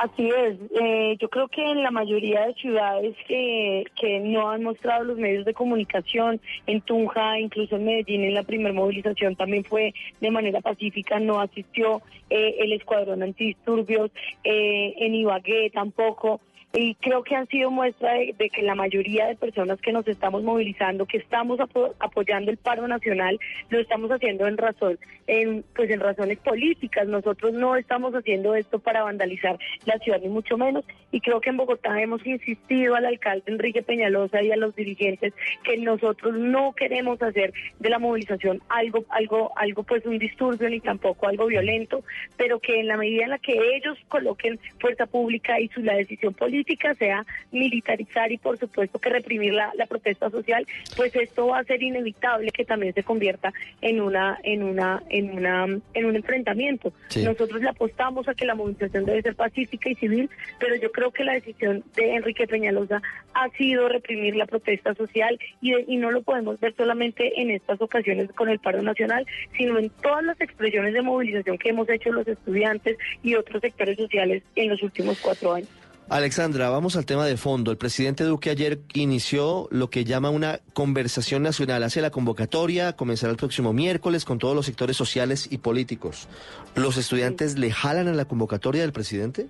Así 0.00 0.28
es. 0.28 0.56
Eh, 0.80 1.16
yo 1.18 1.28
creo 1.28 1.48
que 1.48 1.60
en 1.60 1.82
la 1.82 1.90
mayoría 1.90 2.46
de 2.46 2.54
ciudades 2.54 3.16
que, 3.26 3.84
que 4.00 4.20
no 4.20 4.48
han 4.48 4.62
mostrado 4.62 5.02
los 5.02 5.18
medios 5.18 5.44
de 5.44 5.54
comunicación, 5.54 6.40
en 6.68 6.80
Tunja, 6.82 7.40
incluso 7.40 7.74
en 7.74 7.84
Medellín, 7.84 8.22
en 8.22 8.34
la 8.34 8.44
primera 8.44 8.72
movilización 8.72 9.34
también 9.34 9.64
fue 9.64 9.94
de 10.20 10.30
manera 10.30 10.60
pacífica, 10.60 11.18
no 11.18 11.40
asistió 11.40 12.00
eh, 12.30 12.56
el 12.60 12.74
escuadrón 12.74 13.24
antidisturbios, 13.24 14.12
eh, 14.44 14.94
en 14.98 15.16
Ibagué 15.16 15.70
tampoco. 15.70 16.40
Y 16.74 16.96
creo 16.96 17.22
que 17.22 17.34
han 17.34 17.48
sido 17.48 17.70
muestra 17.70 18.12
de, 18.12 18.34
de 18.36 18.50
que 18.50 18.60
la 18.60 18.74
mayoría 18.74 19.26
de 19.26 19.36
personas 19.36 19.80
que 19.80 19.90
nos 19.90 20.06
estamos 20.06 20.42
movilizando, 20.42 21.06
que 21.06 21.16
estamos 21.16 21.58
apo- 21.60 21.94
apoyando 21.98 22.50
el 22.50 22.58
paro 22.58 22.86
nacional, 22.86 23.40
lo 23.70 23.78
estamos 23.80 24.10
haciendo 24.10 24.46
en 24.46 24.58
razón, 24.58 24.98
en, 25.26 25.64
pues 25.74 25.88
en 25.90 26.00
razones 26.00 26.38
políticas. 26.38 27.08
Nosotros 27.08 27.54
no 27.54 27.74
estamos 27.76 28.14
haciendo 28.14 28.54
esto 28.54 28.80
para 28.80 29.02
vandalizar 29.02 29.58
la 29.86 29.98
ciudad 30.00 30.20
ni 30.20 30.28
mucho 30.28 30.58
menos. 30.58 30.84
Y 31.10 31.22
creo 31.22 31.40
que 31.40 31.48
en 31.48 31.56
Bogotá 31.56 32.02
hemos 32.02 32.24
insistido 32.26 32.96
al 32.96 33.06
alcalde 33.06 33.44
Enrique 33.46 33.82
Peñalosa 33.82 34.42
y 34.42 34.52
a 34.52 34.56
los 34.56 34.76
dirigentes 34.76 35.32
que 35.64 35.78
nosotros 35.78 36.34
no 36.36 36.74
queremos 36.74 37.20
hacer 37.22 37.54
de 37.78 37.88
la 37.88 37.98
movilización 37.98 38.60
algo, 38.68 39.06
algo, 39.08 39.52
algo 39.56 39.84
pues 39.84 40.04
un 40.04 40.18
disturbio 40.18 40.68
ni 40.68 40.80
tampoco 40.80 41.28
algo 41.28 41.46
violento, 41.46 42.04
pero 42.36 42.60
que 42.60 42.80
en 42.80 42.88
la 42.88 42.98
medida 42.98 43.24
en 43.24 43.30
la 43.30 43.38
que 43.38 43.54
ellos 43.74 43.96
coloquen 44.08 44.60
fuerza 44.78 45.06
pública 45.06 45.58
y 45.58 45.68
su 45.68 45.80
la 45.80 45.94
decisión 45.94 46.34
política 46.34 46.57
sea 46.98 47.24
militarizar 47.52 48.32
y 48.32 48.38
por 48.38 48.58
supuesto 48.58 48.98
que 48.98 49.10
reprimir 49.10 49.52
la, 49.52 49.72
la 49.74 49.86
protesta 49.86 50.30
social, 50.30 50.66
pues 50.96 51.14
esto 51.16 51.48
va 51.48 51.58
a 51.58 51.64
ser 51.64 51.82
inevitable 51.82 52.50
que 52.50 52.64
también 52.64 52.94
se 52.94 53.02
convierta 53.02 53.52
en 53.80 54.00
una, 54.00 54.38
en 54.42 54.62
una, 54.62 55.02
en 55.08 55.30
una, 55.30 55.66
en 55.94 56.04
un 56.04 56.16
enfrentamiento. 56.16 56.92
Sí. 57.08 57.24
Nosotros 57.24 57.60
le 57.60 57.68
apostamos 57.68 58.28
a 58.28 58.34
que 58.34 58.46
la 58.46 58.54
movilización 58.54 59.04
debe 59.04 59.22
ser 59.22 59.34
pacífica 59.34 59.90
y 59.90 59.94
civil, 59.94 60.30
pero 60.58 60.76
yo 60.76 60.90
creo 60.92 61.10
que 61.10 61.24
la 61.24 61.34
decisión 61.34 61.84
de 61.94 62.14
Enrique 62.14 62.46
Peñalosa 62.46 63.02
ha 63.34 63.48
sido 63.50 63.88
reprimir 63.88 64.36
la 64.36 64.46
protesta 64.46 64.94
social 64.94 65.38
y, 65.60 65.74
y 65.86 65.96
no 65.96 66.10
lo 66.10 66.22
podemos 66.22 66.58
ver 66.60 66.74
solamente 66.76 67.40
en 67.40 67.50
estas 67.50 67.80
ocasiones 67.80 68.30
con 68.32 68.48
el 68.48 68.58
paro 68.58 68.82
nacional, 68.82 69.26
sino 69.56 69.78
en 69.78 69.90
todas 69.90 70.24
las 70.24 70.40
expresiones 70.40 70.94
de 70.94 71.02
movilización 71.02 71.58
que 71.58 71.70
hemos 71.70 71.88
hecho 71.88 72.12
los 72.12 72.26
estudiantes 72.26 72.96
y 73.22 73.34
otros 73.34 73.60
sectores 73.60 73.96
sociales 73.96 74.42
en 74.56 74.70
los 74.70 74.82
últimos 74.82 75.20
cuatro 75.20 75.54
años. 75.54 75.68
Alexandra, 76.10 76.70
vamos 76.70 76.96
al 76.96 77.04
tema 77.04 77.26
de 77.26 77.36
fondo. 77.36 77.70
El 77.70 77.76
presidente 77.76 78.24
Duque 78.24 78.48
ayer 78.48 78.80
inició 78.94 79.68
lo 79.70 79.90
que 79.90 80.04
llama 80.04 80.30
una 80.30 80.60
conversación 80.72 81.42
nacional. 81.42 81.82
Hace 81.82 82.00
la 82.00 82.10
convocatoria, 82.10 82.94
comenzará 82.94 83.30
el 83.30 83.36
próximo 83.36 83.74
miércoles 83.74 84.24
con 84.24 84.38
todos 84.38 84.56
los 84.56 84.64
sectores 84.64 84.96
sociales 84.96 85.48
y 85.50 85.58
políticos. 85.58 86.26
¿Los 86.74 86.96
estudiantes 86.96 87.58
le 87.58 87.70
jalan 87.70 88.08
a 88.08 88.14
la 88.14 88.24
convocatoria 88.24 88.80
del 88.80 88.92
presidente? 88.92 89.48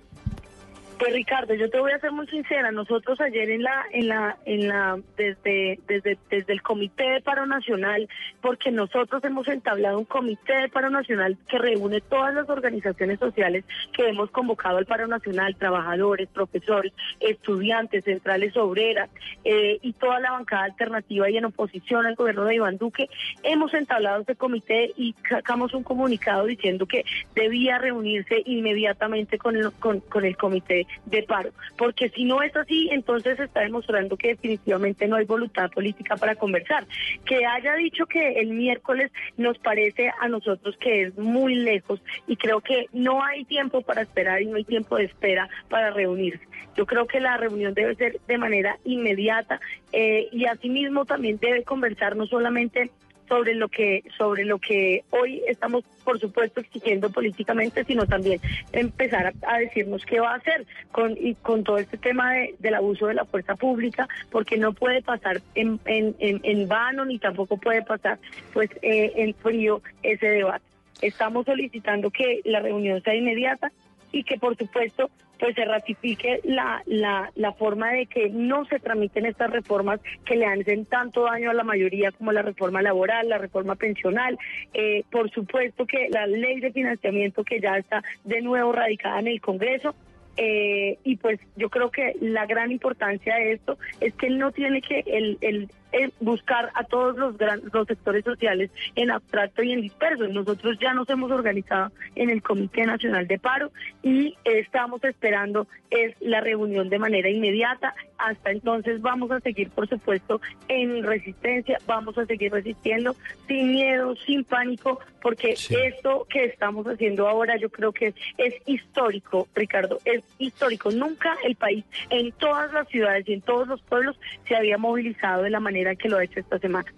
Pues 0.99 1.13
Ricardo, 1.13 1.53
yo 1.53 1.69
te 1.69 1.79
voy 1.79 1.93
a 1.93 1.99
ser 1.99 2.11
muy 2.11 2.27
sincera. 2.27 2.73
Nosotros 2.73 3.21
ayer 3.21 3.49
en 3.51 3.63
la, 3.63 3.85
en 3.93 4.09
la, 4.09 4.37
en 4.45 4.67
la, 4.67 4.99
desde, 5.15 5.79
desde, 5.87 6.17
desde 6.29 6.51
el 6.51 6.61
Comité 6.61 7.09
de 7.09 7.21
Paro 7.21 7.45
Nacional, 7.45 8.09
porque 8.41 8.69
nosotros 8.69 9.23
hemos 9.23 9.47
entablado 9.47 9.97
un 9.97 10.03
Comité 10.03 10.53
de 10.55 10.67
Paro 10.67 10.89
Nacional 10.89 11.37
que 11.47 11.57
reúne 11.57 12.01
todas 12.01 12.33
las 12.33 12.49
organizaciones 12.49 13.17
sociales 13.17 13.63
que 13.93 14.09
hemos 14.09 14.29
convocado 14.31 14.77
al 14.77 14.85
Paro 14.85 15.07
Nacional, 15.07 15.55
trabajadores, 15.55 16.27
profesores, 16.27 16.91
estudiantes, 17.21 18.03
centrales 18.03 18.57
obreras 18.57 19.09
eh, 19.45 19.79
y 19.81 19.93
toda 19.93 20.19
la 20.19 20.31
bancada 20.31 20.65
alternativa 20.65 21.29
y 21.29 21.37
en 21.37 21.45
oposición 21.45 22.07
al 22.07 22.15
gobierno 22.15 22.43
de 22.43 22.55
Iván 22.55 22.77
Duque. 22.77 23.09
Hemos 23.43 23.73
entablado 23.73 24.19
este 24.19 24.35
comité 24.35 24.91
y 24.97 25.15
sacamos 25.29 25.73
un 25.73 25.83
comunicado 25.83 26.45
diciendo 26.45 26.85
que 26.85 27.05
debía 27.35 27.77
reunirse 27.77 28.43
inmediatamente 28.45 29.37
con 29.37 29.55
el, 29.55 29.71
con, 29.71 30.01
con 30.01 30.25
el 30.25 30.35
comité 30.35 30.87
de 31.05 31.23
paro, 31.23 31.51
porque 31.77 32.09
si 32.09 32.25
no 32.25 32.41
es 32.41 32.55
así, 32.55 32.89
entonces 32.91 33.39
está 33.39 33.61
demostrando 33.61 34.17
que 34.17 34.29
definitivamente 34.29 35.07
no 35.07 35.15
hay 35.15 35.25
voluntad 35.25 35.69
política 35.71 36.15
para 36.15 36.35
conversar. 36.35 36.85
Que 37.25 37.45
haya 37.45 37.75
dicho 37.75 38.05
que 38.05 38.39
el 38.39 38.49
miércoles 38.49 39.11
nos 39.37 39.57
parece 39.57 40.11
a 40.19 40.27
nosotros 40.27 40.75
que 40.77 41.03
es 41.03 41.17
muy 41.17 41.55
lejos 41.55 42.01
y 42.27 42.35
creo 42.35 42.61
que 42.61 42.87
no 42.93 43.23
hay 43.23 43.45
tiempo 43.45 43.81
para 43.81 44.01
esperar 44.01 44.41
y 44.41 44.45
no 44.45 44.55
hay 44.55 44.63
tiempo 44.63 44.97
de 44.97 45.05
espera 45.05 45.49
para 45.69 45.91
reunirse. 45.91 46.47
Yo 46.75 46.85
creo 46.85 47.07
que 47.07 47.19
la 47.19 47.37
reunión 47.37 47.73
debe 47.73 47.95
ser 47.95 48.19
de 48.27 48.37
manera 48.37 48.77
inmediata 48.85 49.59
eh, 49.91 50.29
y 50.31 50.45
asimismo 50.45 51.05
también 51.05 51.37
debe 51.41 51.63
conversar 51.63 52.15
no 52.15 52.25
solamente 52.27 52.91
sobre 53.29 53.53
lo 53.55 53.69
que 53.69 54.03
sobre 54.17 54.43
lo 54.43 54.59
que 54.59 55.03
hoy 55.11 55.41
estamos 55.47 55.85
por 56.03 56.19
supuesto 56.19 56.59
exigiendo 56.59 57.09
políticamente 57.09 57.85
sino 57.85 58.05
también 58.05 58.41
empezar 58.73 59.31
a, 59.43 59.57
decirnos 59.59 60.03
qué 60.05 60.19
va 60.19 60.33
a 60.33 60.37
hacer 60.37 60.65
con 60.91 61.15
y 61.17 61.35
con 61.35 61.63
todo 61.63 61.77
este 61.77 61.97
tema 61.97 62.33
de- 62.33 62.55
del 62.59 62.73
abuso 62.75 63.07
de 63.07 63.13
la 63.13 63.23
fuerza 63.25 63.55
pública 63.55 64.07
porque 64.31 64.57
no 64.57 64.73
puede 64.73 65.01
pasar 65.01 65.41
en, 65.55 65.79
en, 65.85 66.15
en, 66.19 66.41
en 66.43 66.67
vano 66.67 67.05
ni 67.05 67.19
tampoco 67.19 67.55
puede 67.57 67.83
pasar 67.83 68.19
pues 68.51 68.69
eh, 68.81 69.13
en 69.15 69.33
frío 69.35 69.81
ese 70.03 70.27
debate. 70.27 70.65
Estamos 71.01 71.45
solicitando 71.45 72.09
que 72.09 72.41
la 72.43 72.59
reunión 72.59 73.01
sea 73.03 73.15
inmediata 73.15 73.71
y 74.11 74.23
que 74.23 74.37
por 74.37 74.55
supuesto 74.55 75.09
pues 75.39 75.55
se 75.55 75.63
ratifique 75.63 76.41
la, 76.43 76.83
la, 76.85 77.31
la 77.35 77.53
forma 77.53 77.91
de 77.91 78.05
que 78.07 78.29
no 78.29 78.65
se 78.65 78.79
tramiten 78.79 79.25
estas 79.25 79.49
reformas 79.49 80.01
que 80.25 80.35
le 80.35 80.45
hacen 80.45 80.85
tanto 80.85 81.23
daño 81.23 81.49
a 81.49 81.53
la 81.53 81.63
mayoría 81.63 82.11
como 82.11 82.33
la 82.33 82.41
reforma 82.41 82.81
laboral, 82.81 83.29
la 83.29 83.37
reforma 83.37 83.75
pensional, 83.75 84.37
eh, 84.73 85.03
por 85.09 85.31
supuesto 85.31 85.85
que 85.85 86.09
la 86.09 86.27
ley 86.27 86.59
de 86.59 86.73
financiamiento 86.73 87.43
que 87.45 87.61
ya 87.61 87.77
está 87.77 88.03
de 88.25 88.41
nuevo 88.41 88.73
radicada 88.73 89.19
en 89.19 89.27
el 89.27 89.39
Congreso, 89.39 89.95
eh, 90.41 90.97
y 91.03 91.17
pues 91.17 91.39
yo 91.57 91.69
creo 91.69 91.91
que 91.91 92.15
la 92.21 92.45
gran 92.45 92.71
importancia 92.71 93.35
de 93.35 93.53
esto 93.53 93.77
es 93.99 94.13
que 94.13 94.29
no 94.29 94.51
tiene 94.51 94.81
que 94.81 95.03
el, 95.05 95.37
el, 95.41 95.69
el 95.91 96.13
buscar 96.19 96.71
a 96.75 96.83
todos 96.83 97.17
los, 97.17 97.37
gran, 97.37 97.61
los 97.71 97.87
sectores 97.87 98.23
sociales 98.23 98.71
en 98.95 99.11
abstracto 99.11 99.63
y 99.63 99.71
en 99.71 99.81
disperso. 99.81 100.27
Nosotros 100.27 100.77
ya 100.79 100.93
nos 100.93 101.09
hemos 101.09 101.31
organizado 101.31 101.91
en 102.15 102.29
el 102.29 102.41
Comité 102.41 102.85
Nacional 102.85 103.27
de 103.27 103.39
Paro 103.39 103.71
y 104.03 104.35
estamos 104.43 105.03
esperando 105.03 105.67
es 105.89 106.15
la 106.19 106.41
reunión 106.41 106.89
de 106.89 106.99
manera 106.99 107.29
inmediata. 107.29 107.93
Hasta 108.17 108.51
entonces 108.51 109.01
vamos 109.01 109.31
a 109.31 109.39
seguir, 109.39 109.69
por 109.69 109.87
supuesto, 109.87 110.41
en 110.67 111.03
resistencia, 111.03 111.79
vamos 111.87 112.17
a 112.17 112.25
seguir 112.25 112.51
resistiendo 112.51 113.15
sin 113.47 113.71
miedo, 113.71 114.15
sin 114.25 114.43
pánico, 114.43 114.99
porque 115.21 115.51
esto 115.51 116.27
que 116.29 116.45
estamos 116.45 116.85
haciendo 116.87 117.27
ahora 117.27 117.57
yo 117.57 117.69
creo 117.69 117.91
que 117.91 118.13
es 118.37 118.53
histórico, 118.65 119.47
Ricardo, 119.55 119.99
es 120.05 120.23
histórico. 120.37 120.91
Nunca 120.91 121.35
el 121.43 121.55
país, 121.55 121.85
en 122.09 122.31
todas 122.33 122.71
las 122.73 122.87
ciudades 122.89 123.27
y 123.27 123.33
en 123.33 123.41
todos 123.41 123.67
los 123.67 123.81
pueblos, 123.81 124.19
se 124.47 124.55
había 124.55 124.77
movilizado 124.77 125.43
de 125.43 125.49
la 125.49 125.59
manera 125.59 125.78
que 125.97 126.09
lo 126.09 126.17
ha 126.17 126.23
hecho 126.23 126.39
esta 126.39 126.59
semana. 126.59 126.93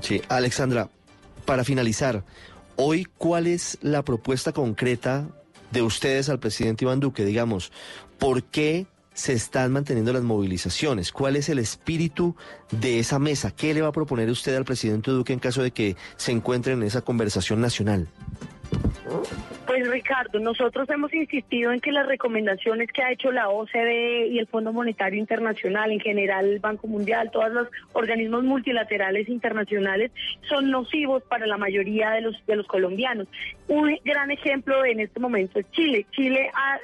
Sí, 0.00 0.22
Alexandra, 0.28 0.88
para 1.44 1.64
finalizar, 1.64 2.24
hoy, 2.76 3.06
¿cuál 3.18 3.46
es 3.46 3.78
la 3.82 4.02
propuesta 4.02 4.52
concreta 4.52 5.26
de 5.70 5.82
ustedes 5.82 6.28
al 6.28 6.38
presidente 6.38 6.84
Iván 6.84 7.00
Duque? 7.00 7.24
Digamos, 7.24 7.72
¿por 8.18 8.44
qué 8.44 8.86
se 9.14 9.32
están 9.32 9.72
manteniendo 9.72 10.12
las 10.12 10.22
movilizaciones? 10.22 11.12
¿Cuál 11.12 11.36
es 11.36 11.48
el 11.48 11.58
espíritu 11.58 12.34
de 12.70 12.98
esa 12.98 13.18
mesa? 13.18 13.50
¿Qué 13.50 13.74
le 13.74 13.82
va 13.82 13.88
a 13.88 13.92
proponer 13.92 14.30
usted 14.30 14.54
al 14.56 14.64
presidente 14.64 15.10
Duque 15.10 15.32
en 15.32 15.38
caso 15.38 15.62
de 15.62 15.70
que 15.70 15.96
se 16.16 16.32
encuentren 16.32 16.78
en 16.78 16.86
esa 16.86 17.02
conversación 17.02 17.60
nacional? 17.60 18.08
Pues 19.66 19.88
Ricardo, 19.88 20.40
nosotros 20.40 20.90
hemos 20.90 21.14
insistido 21.14 21.72
en 21.72 21.80
que 21.80 21.92
las 21.92 22.06
recomendaciones 22.06 22.90
que 22.90 23.02
ha 23.02 23.12
hecho 23.12 23.30
la 23.30 23.48
OCDE 23.48 24.26
y 24.26 24.38
el 24.38 24.48
Fondo 24.48 24.72
Monetario 24.72 25.20
Internacional, 25.20 25.92
en 25.92 26.00
general 26.00 26.46
el 26.46 26.58
Banco 26.58 26.88
Mundial, 26.88 27.30
todos 27.30 27.52
los 27.52 27.68
organismos 27.92 28.42
multilaterales 28.42 29.28
internacionales 29.28 30.10
son 30.48 30.70
nocivos 30.70 31.22
para 31.22 31.46
la 31.46 31.58
mayoría 31.58 32.10
de 32.10 32.22
los 32.22 32.46
de 32.46 32.56
los 32.56 32.66
colombianos. 32.66 33.28
Un 33.68 33.96
gran 34.04 34.32
ejemplo 34.32 34.84
en 34.84 34.98
este 34.98 35.20
momento 35.20 35.60
es 35.60 35.70
Chile. 35.70 36.06
Chile 36.10 36.50
ha, 36.54 36.80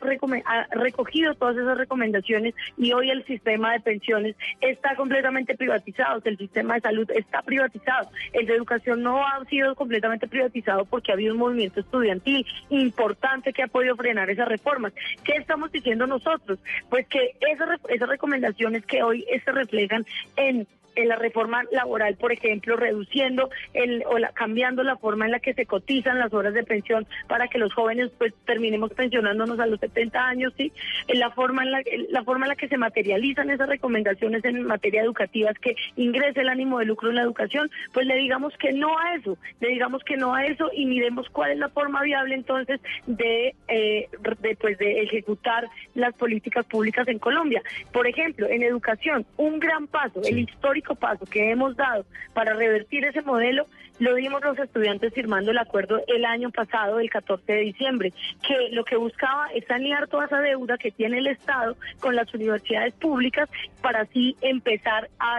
ha 0.46 0.66
recogido 0.76 1.34
todas 1.34 1.56
esas 1.56 1.76
recomendaciones 1.76 2.54
y 2.76 2.92
hoy 2.92 3.10
el 3.10 3.24
sistema 3.26 3.72
de 3.72 3.80
pensiones 3.80 4.36
está 4.60 4.94
completamente 4.94 5.56
privatizado, 5.56 6.22
el 6.24 6.38
sistema 6.38 6.74
de 6.74 6.80
salud 6.80 7.10
está 7.10 7.42
privatizado, 7.42 8.08
el 8.32 8.46
de 8.46 8.54
educación 8.54 9.02
no 9.02 9.26
ha 9.26 9.44
sido 9.46 9.74
completamente 9.74 10.28
privatizado 10.28 10.84
porque 10.84 11.10
ha 11.10 11.14
habido 11.14 11.34
un 11.34 11.40
movimiento 11.40 11.80
estudiantil 11.80 12.46
importante 12.78 13.52
que 13.52 13.62
ha 13.62 13.68
podido 13.68 13.96
frenar 13.96 14.30
esas 14.30 14.48
reformas. 14.48 14.92
¿Qué 15.24 15.32
estamos 15.36 15.70
diciendo 15.72 16.06
nosotros? 16.06 16.58
Pues 16.88 17.06
que 17.08 17.36
esas, 17.40 17.68
esas 17.88 18.08
recomendaciones 18.08 18.84
que 18.86 19.02
hoy 19.02 19.24
se 19.44 19.52
reflejan 19.52 20.04
en 20.36 20.66
la 21.06 21.16
reforma 21.16 21.62
laboral, 21.70 22.16
por 22.16 22.32
ejemplo, 22.32 22.76
reduciendo 22.76 23.50
el, 23.74 24.02
o 24.06 24.18
la- 24.18 24.32
cambiando 24.32 24.82
la 24.82 24.96
forma 24.96 25.26
en 25.26 25.32
la 25.32 25.40
que 25.40 25.54
se 25.54 25.66
cotizan 25.66 26.18
las 26.18 26.32
horas 26.32 26.54
de 26.54 26.64
pensión 26.64 27.06
para 27.28 27.48
que 27.48 27.58
los 27.58 27.72
jóvenes 27.74 28.10
pues 28.18 28.32
terminemos 28.46 28.92
pensionándonos 28.92 29.60
a 29.60 29.66
los 29.66 29.80
70 29.80 30.26
años, 30.28 30.52
sí, 30.56 30.72
en 31.06 31.20
la 31.20 31.30
forma 31.30 31.62
en 31.62 31.72
la, 31.72 31.80
en 31.84 32.06
la 32.10 32.24
forma 32.24 32.46
en 32.46 32.50
la 32.50 32.56
que 32.56 32.68
se 32.68 32.76
materializan 32.78 33.50
esas 33.50 33.68
recomendaciones 33.68 34.44
en 34.44 34.62
materia 34.64 35.02
educativa 35.02 35.50
es 35.50 35.58
que 35.58 35.76
ingrese 35.96 36.40
el 36.40 36.48
ánimo 36.48 36.78
de 36.78 36.86
lucro 36.86 37.10
en 37.10 37.16
la 37.16 37.22
educación, 37.22 37.70
pues 37.92 38.06
le 38.06 38.16
digamos 38.16 38.56
que 38.58 38.72
no 38.72 38.98
a 38.98 39.14
eso, 39.14 39.36
le 39.60 39.68
digamos 39.68 40.02
que 40.04 40.16
no 40.16 40.34
a 40.34 40.44
eso 40.46 40.70
y 40.72 40.86
miremos 40.86 41.28
cuál 41.30 41.52
es 41.52 41.58
la 41.58 41.68
forma 41.68 42.02
viable 42.02 42.34
entonces 42.34 42.80
de, 43.06 43.54
eh, 43.68 44.08
de, 44.40 44.56
pues, 44.56 44.78
de 44.78 45.02
ejecutar 45.02 45.68
las 45.94 46.14
políticas 46.14 46.64
públicas 46.66 47.06
en 47.08 47.18
Colombia. 47.18 47.62
Por 47.92 48.06
ejemplo, 48.06 48.46
en 48.48 48.62
educación, 48.62 49.26
un 49.36 49.58
gran 49.58 49.86
paso, 49.86 50.20
el 50.24 50.38
histórico 50.38 50.87
paso 50.94 51.24
que 51.26 51.50
hemos 51.50 51.76
dado 51.76 52.04
para 52.34 52.54
revertir 52.54 53.04
ese 53.04 53.22
modelo, 53.22 53.66
lo 53.98 54.14
dimos 54.14 54.42
los 54.44 54.58
estudiantes 54.58 55.12
firmando 55.12 55.50
el 55.50 55.58
acuerdo 55.58 56.00
el 56.06 56.24
año 56.24 56.50
pasado, 56.50 57.00
el 57.00 57.10
14 57.10 57.52
de 57.52 57.60
diciembre, 57.60 58.12
que 58.46 58.68
lo 58.70 58.84
que 58.84 58.96
buscaba 58.96 59.46
es 59.54 59.64
sanear 59.66 60.06
toda 60.08 60.26
esa 60.26 60.40
deuda 60.40 60.78
que 60.78 60.90
tiene 60.90 61.18
el 61.18 61.26
Estado 61.26 61.76
con 62.00 62.14
las 62.14 62.32
universidades 62.32 62.94
públicas 62.94 63.48
para 63.82 64.02
así 64.02 64.36
empezar 64.40 65.10
a 65.18 65.38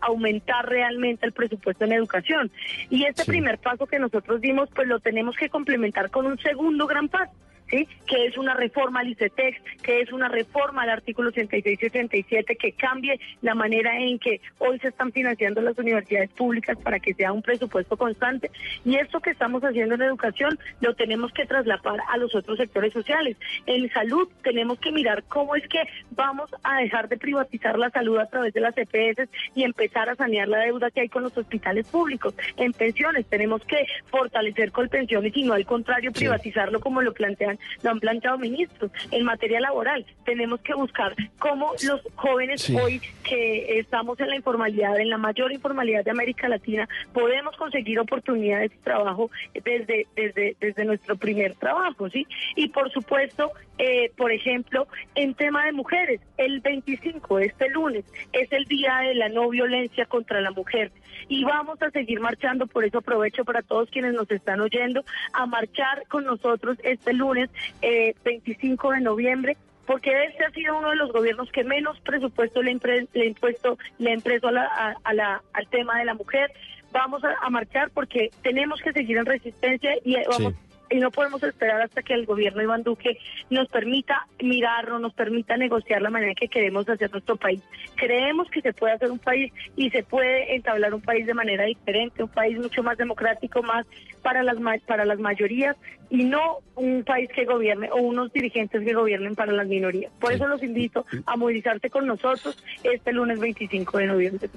aumentar 0.00 0.68
realmente 0.68 1.26
el 1.26 1.32
presupuesto 1.32 1.84
en 1.84 1.92
educación. 1.92 2.50
Y 2.88 3.04
este 3.04 3.24
primer 3.24 3.58
paso 3.58 3.86
que 3.86 3.98
nosotros 3.98 4.40
dimos, 4.40 4.68
pues 4.74 4.88
lo 4.88 5.00
tenemos 5.00 5.36
que 5.36 5.48
complementar 5.48 6.10
con 6.10 6.26
un 6.26 6.38
segundo 6.38 6.86
gran 6.86 7.08
paso. 7.08 7.32
¿Sí? 7.70 7.86
que 8.08 8.26
es 8.26 8.36
una 8.38 8.54
reforma 8.54 9.00
al 9.00 9.08
ICETEX, 9.08 9.60
que 9.82 10.00
es 10.00 10.12
una 10.12 10.28
reforma 10.28 10.82
al 10.82 10.90
artículo 10.90 11.28
86 11.28 11.74
y 11.74 11.76
67, 11.76 12.56
que 12.56 12.72
cambie 12.72 13.20
la 13.42 13.54
manera 13.54 13.96
en 13.98 14.18
que 14.18 14.40
hoy 14.58 14.78
se 14.80 14.88
están 14.88 15.12
financiando 15.12 15.60
las 15.60 15.78
universidades 15.78 16.30
públicas 16.30 16.76
para 16.82 16.98
que 16.98 17.14
sea 17.14 17.32
un 17.32 17.42
presupuesto 17.42 17.96
constante. 17.96 18.50
Y 18.84 18.96
esto 18.96 19.20
que 19.20 19.30
estamos 19.30 19.62
haciendo 19.62 19.94
en 19.94 20.02
educación 20.02 20.58
lo 20.80 20.94
tenemos 20.94 21.32
que 21.32 21.44
trasladar 21.44 22.00
a 22.08 22.16
los 22.16 22.34
otros 22.34 22.56
sectores 22.56 22.92
sociales. 22.92 23.36
En 23.66 23.90
salud 23.92 24.28
tenemos 24.42 24.78
que 24.80 24.90
mirar 24.90 25.22
cómo 25.24 25.54
es 25.54 25.68
que 25.68 25.82
vamos 26.12 26.50
a 26.62 26.80
dejar 26.80 27.08
de 27.08 27.18
privatizar 27.18 27.78
la 27.78 27.90
salud 27.90 28.18
a 28.18 28.26
través 28.26 28.54
de 28.54 28.60
las 28.60 28.74
EPS 28.76 29.28
y 29.54 29.64
empezar 29.64 30.08
a 30.08 30.16
sanear 30.16 30.48
la 30.48 30.60
deuda 30.60 30.90
que 30.90 31.02
hay 31.02 31.08
con 31.08 31.22
los 31.22 31.36
hospitales 31.36 31.86
públicos. 31.88 32.34
En 32.56 32.72
pensiones 32.72 33.26
tenemos 33.26 33.62
que 33.64 33.86
fortalecer 34.06 34.72
Colpensiones 34.72 35.36
y 35.36 35.42
no 35.44 35.54
al 35.54 35.66
contrario 35.66 36.12
privatizarlo 36.12 36.80
como 36.80 37.02
lo 37.02 37.12
plantean, 37.12 37.57
lo 37.82 37.90
han 37.90 38.00
planteado 38.00 38.38
ministros. 38.38 38.90
En 39.10 39.24
materia 39.24 39.60
laboral 39.60 40.04
tenemos 40.24 40.60
que 40.60 40.74
buscar 40.74 41.14
cómo 41.38 41.72
los 41.82 42.00
jóvenes 42.14 42.62
Sí. 42.62 42.74
hoy 42.76 43.00
que 43.24 43.78
estamos 43.78 44.18
en 44.20 44.28
la 44.28 44.36
informalidad, 44.36 44.98
en 44.98 45.10
la 45.10 45.18
mayor 45.18 45.52
informalidad 45.52 46.04
de 46.04 46.10
América 46.10 46.48
Latina, 46.48 46.88
podemos 47.12 47.56
conseguir 47.56 47.98
oportunidades 48.00 48.70
de 48.70 48.76
trabajo 48.78 49.30
desde, 49.64 50.06
desde, 50.16 50.56
desde 50.60 50.84
nuestro 50.84 51.16
primer 51.16 51.54
trabajo, 51.54 52.08
¿sí? 52.10 52.26
Y 52.56 52.68
por 52.68 52.90
supuesto, 52.92 53.52
eh, 53.78 54.10
por 54.16 54.32
ejemplo, 54.32 54.88
en 55.14 55.34
tema 55.34 55.64
de 55.66 55.72
mujeres, 55.72 56.20
el 56.36 56.60
25, 56.60 57.38
este 57.38 57.68
lunes, 57.70 58.04
es 58.32 58.50
el 58.52 58.64
Día 58.64 58.98
de 58.98 59.14
la 59.14 59.28
No 59.28 59.48
Violencia 59.48 60.06
contra 60.06 60.40
la 60.40 60.50
Mujer. 60.50 60.90
Y 61.28 61.44
vamos 61.44 61.80
a 61.82 61.90
seguir 61.90 62.20
marchando, 62.20 62.66
por 62.66 62.84
eso 62.84 62.98
aprovecho 62.98 63.44
para 63.44 63.62
todos 63.62 63.90
quienes 63.90 64.14
nos 64.14 64.30
están 64.30 64.60
oyendo, 64.60 65.04
a 65.32 65.46
marchar 65.46 66.04
con 66.08 66.24
nosotros 66.24 66.78
este 66.82 67.12
lunes, 67.12 67.47
eh, 67.82 68.14
25 68.24 68.90
de 68.92 69.00
noviembre, 69.00 69.56
porque 69.86 70.10
este 70.24 70.44
ha 70.44 70.50
sido 70.50 70.78
uno 70.78 70.90
de 70.90 70.96
los 70.96 71.12
gobiernos 71.12 71.50
que 71.50 71.64
menos 71.64 71.98
presupuesto 72.00 72.62
le, 72.62 72.70
ha 72.72 73.24
impuesto, 73.24 73.78
le 73.98 74.12
impreso 74.12 74.48
a 74.48 74.52
la- 74.52 74.96
a- 75.04 75.14
la- 75.14 75.42
al 75.52 75.66
tema 75.68 75.98
de 75.98 76.04
la 76.04 76.14
mujer. 76.14 76.50
Vamos 76.92 77.22
a, 77.24 77.34
a 77.42 77.50
marchar 77.50 77.90
porque 77.90 78.30
tenemos 78.42 78.80
que 78.80 78.92
seguir 78.92 79.16
en 79.18 79.26
resistencia 79.26 79.92
y 80.04 80.14
eh, 80.16 80.24
vamos 80.28 80.54
y 80.90 80.96
no 80.96 81.10
podemos 81.10 81.42
esperar 81.42 81.82
hasta 81.82 82.02
que 82.02 82.14
el 82.14 82.26
gobierno 82.26 82.62
Iván 82.62 82.82
Duque 82.82 83.18
nos 83.50 83.68
permita 83.68 84.26
mirarlo, 84.40 84.98
nos 84.98 85.14
permita 85.14 85.56
negociar 85.56 86.02
la 86.02 86.10
manera 86.10 86.34
que 86.34 86.48
queremos 86.48 86.88
hacer 86.88 87.10
nuestro 87.10 87.36
país. 87.36 87.62
Creemos 87.96 88.48
que 88.50 88.60
se 88.60 88.72
puede 88.72 88.94
hacer 88.94 89.10
un 89.10 89.18
país 89.18 89.52
y 89.76 89.90
se 89.90 90.02
puede 90.02 90.54
entablar 90.54 90.94
un 90.94 91.00
país 91.00 91.26
de 91.26 91.34
manera 91.34 91.64
diferente, 91.64 92.22
un 92.22 92.28
país 92.28 92.58
mucho 92.58 92.82
más 92.82 92.96
democrático, 92.98 93.62
más 93.62 93.86
para 94.22 94.42
las 94.42 94.56
para 94.86 95.04
las 95.04 95.18
mayorías 95.18 95.76
y 96.10 96.24
no 96.24 96.58
un 96.74 97.04
país 97.04 97.28
que 97.34 97.44
gobierne 97.44 97.90
o 97.90 97.96
unos 97.96 98.32
dirigentes 98.32 98.82
que 98.84 98.94
gobiernen 98.94 99.34
para 99.34 99.52
las 99.52 99.66
minorías. 99.66 100.12
Por 100.20 100.32
eso 100.32 100.46
los 100.46 100.62
invito 100.62 101.04
a 101.26 101.36
movilizarse 101.36 101.90
con 101.90 102.06
nosotros 102.06 102.62
este 102.82 103.12
lunes 103.12 103.38
25 103.38 103.98
de 103.98 104.06
noviembre. 104.06 104.50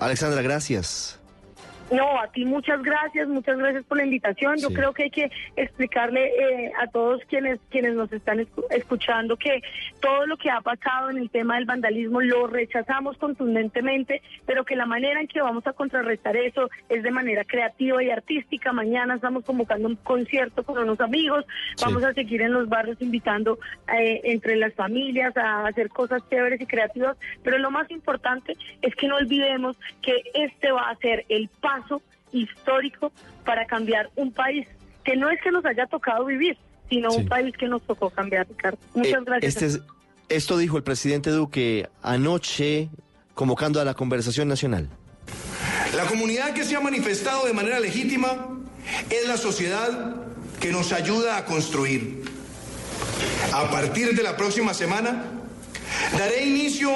Alexandra, 0.00 0.42
gracias. 0.42 1.21
No, 1.92 2.18
a 2.20 2.26
ti 2.28 2.44
muchas 2.44 2.82
gracias, 2.82 3.28
muchas 3.28 3.58
gracias 3.58 3.84
por 3.84 3.98
la 3.98 4.04
invitación. 4.04 4.56
Yo 4.58 4.68
Sí. 4.68 4.74
creo 4.74 4.92
que 4.92 5.04
hay 5.04 5.10
que 5.10 5.30
explicarle 5.56 6.26
eh, 6.26 6.72
a 6.80 6.86
todos 6.86 7.20
quienes 7.28 7.60
quienes 7.70 7.94
nos 7.94 8.12
están 8.12 8.38
escu- 8.38 8.64
escuchando 8.70 9.36
que 9.36 9.60
todo 10.00 10.26
lo 10.26 10.36
que 10.36 10.50
ha 10.50 10.60
pasado 10.60 11.10
en 11.10 11.18
el 11.18 11.30
tema 11.30 11.56
del 11.56 11.64
vandalismo 11.66 12.20
lo 12.22 12.46
rechazamos 12.46 13.16
contundentemente, 13.18 14.22
pero 14.46 14.64
que 14.64 14.76
la 14.76 14.86
manera 14.86 15.20
en 15.20 15.28
que 15.28 15.40
vamos 15.42 15.66
a 15.66 15.72
contrarrestar 15.72 16.36
eso 16.36 16.70
es 16.88 17.02
de 17.02 17.10
manera 17.10 17.44
creativa 17.44 18.02
y 18.02 18.10
artística. 18.10 18.72
Mañana 18.72 19.16
estamos 19.16 19.44
convocando 19.44 19.88
un 19.88 19.96
concierto 19.96 20.62
con 20.62 20.78
unos 20.78 21.00
amigos, 21.00 21.44
Sí. 21.76 21.84
vamos 21.84 22.04
a 22.04 22.14
seguir 22.14 22.42
en 22.42 22.52
los 22.52 22.68
barrios 22.68 23.00
invitando 23.02 23.58
eh, 23.94 24.20
entre 24.24 24.56
las 24.56 24.72
familias 24.74 25.36
a 25.36 25.66
hacer 25.66 25.88
cosas 25.90 26.22
chéveres 26.30 26.60
y 26.60 26.66
creativas, 26.66 27.16
pero 27.42 27.58
lo 27.58 27.70
más 27.70 27.90
importante 27.90 28.56
es 28.80 28.94
que 28.96 29.08
no 29.08 29.16
olvidemos 29.16 29.76
que 30.00 30.22
este 30.34 30.72
va 30.72 30.88
a 30.88 30.96
ser 30.96 31.24
el 31.28 31.48
paso 31.60 31.81
histórico 32.32 33.12
para 33.44 33.66
cambiar 33.66 34.10
un 34.16 34.32
país 34.32 34.66
que 35.04 35.16
no 35.16 35.30
es 35.30 35.40
que 35.42 35.50
nos 35.50 35.64
haya 35.64 35.86
tocado 35.86 36.24
vivir, 36.24 36.56
sino 36.88 37.12
un 37.12 37.26
país 37.28 37.54
que 37.56 37.66
nos 37.68 37.82
tocó 37.82 38.10
cambiar, 38.10 38.46
Ricardo. 38.48 38.78
Muchas 38.94 39.12
Eh, 39.12 39.24
gracias. 39.24 39.54
este 39.56 39.66
es- 39.66 39.80
esto 40.28 40.56
dijo 40.56 40.76
el 40.76 40.82
presidente 40.82 41.30
Duque 41.30 41.88
anoche 42.02 42.88
convocando 43.34 43.80
a 43.80 43.84
la 43.84 43.94
conversación 43.94 44.48
nacional. 44.48 44.88
La 45.96 46.04
comunidad 46.06 46.54
que 46.54 46.64
se 46.64 46.76
ha 46.76 46.80
manifestado 46.80 47.46
de 47.46 47.52
manera 47.52 47.80
legítima 47.80 48.48
es 49.10 49.26
la 49.28 49.36
sociedad 49.36 50.16
que 50.60 50.70
nos 50.72 50.92
ayuda 50.92 51.36
a 51.36 51.44
construir. 51.44 52.22
A 53.52 53.70
partir 53.70 54.14
de 54.14 54.22
la 54.22 54.36
próxima 54.36 54.72
semana, 54.74 55.24
daré 56.18 56.46
inicio 56.46 56.90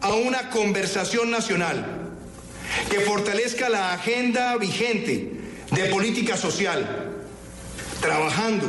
a 0.00 0.12
una 0.14 0.50
conversación 0.50 1.30
nacional 1.30 2.03
que 2.90 3.00
fortalezca 3.00 3.68
la 3.68 3.92
agenda 3.92 4.56
vigente 4.56 5.32
de 5.70 5.84
política 5.86 6.36
social, 6.36 7.12
trabajando 8.00 8.68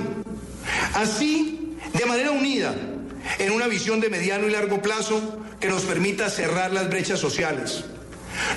así 0.93 1.75
de 1.93 2.05
manera 2.05 2.31
unida 2.31 2.75
en 3.39 3.51
una 3.51 3.67
visión 3.67 3.99
de 3.99 4.09
mediano 4.09 4.47
y 4.47 4.51
largo 4.51 4.81
plazo 4.81 5.39
que 5.59 5.67
nos 5.67 5.83
permita 5.83 6.29
cerrar 6.29 6.71
las 6.71 6.89
brechas 6.89 7.19
sociales, 7.19 7.83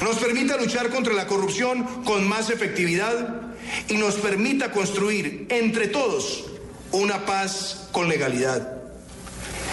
nos 0.03 0.17
permita 0.17 0.57
luchar 0.57 0.91
contra 0.91 1.15
la 1.15 1.27
corrupción 1.27 1.85
con 2.05 2.27
más 2.27 2.51
efectividad 2.51 3.43
y 3.89 3.95
nos 3.97 4.15
permita 4.17 4.73
construir 4.73 5.47
entre 5.51 5.89
todos 5.89 6.45
una 6.93 7.27
paz 7.27 7.89
con 7.93 8.09
legalidad. 8.09 8.79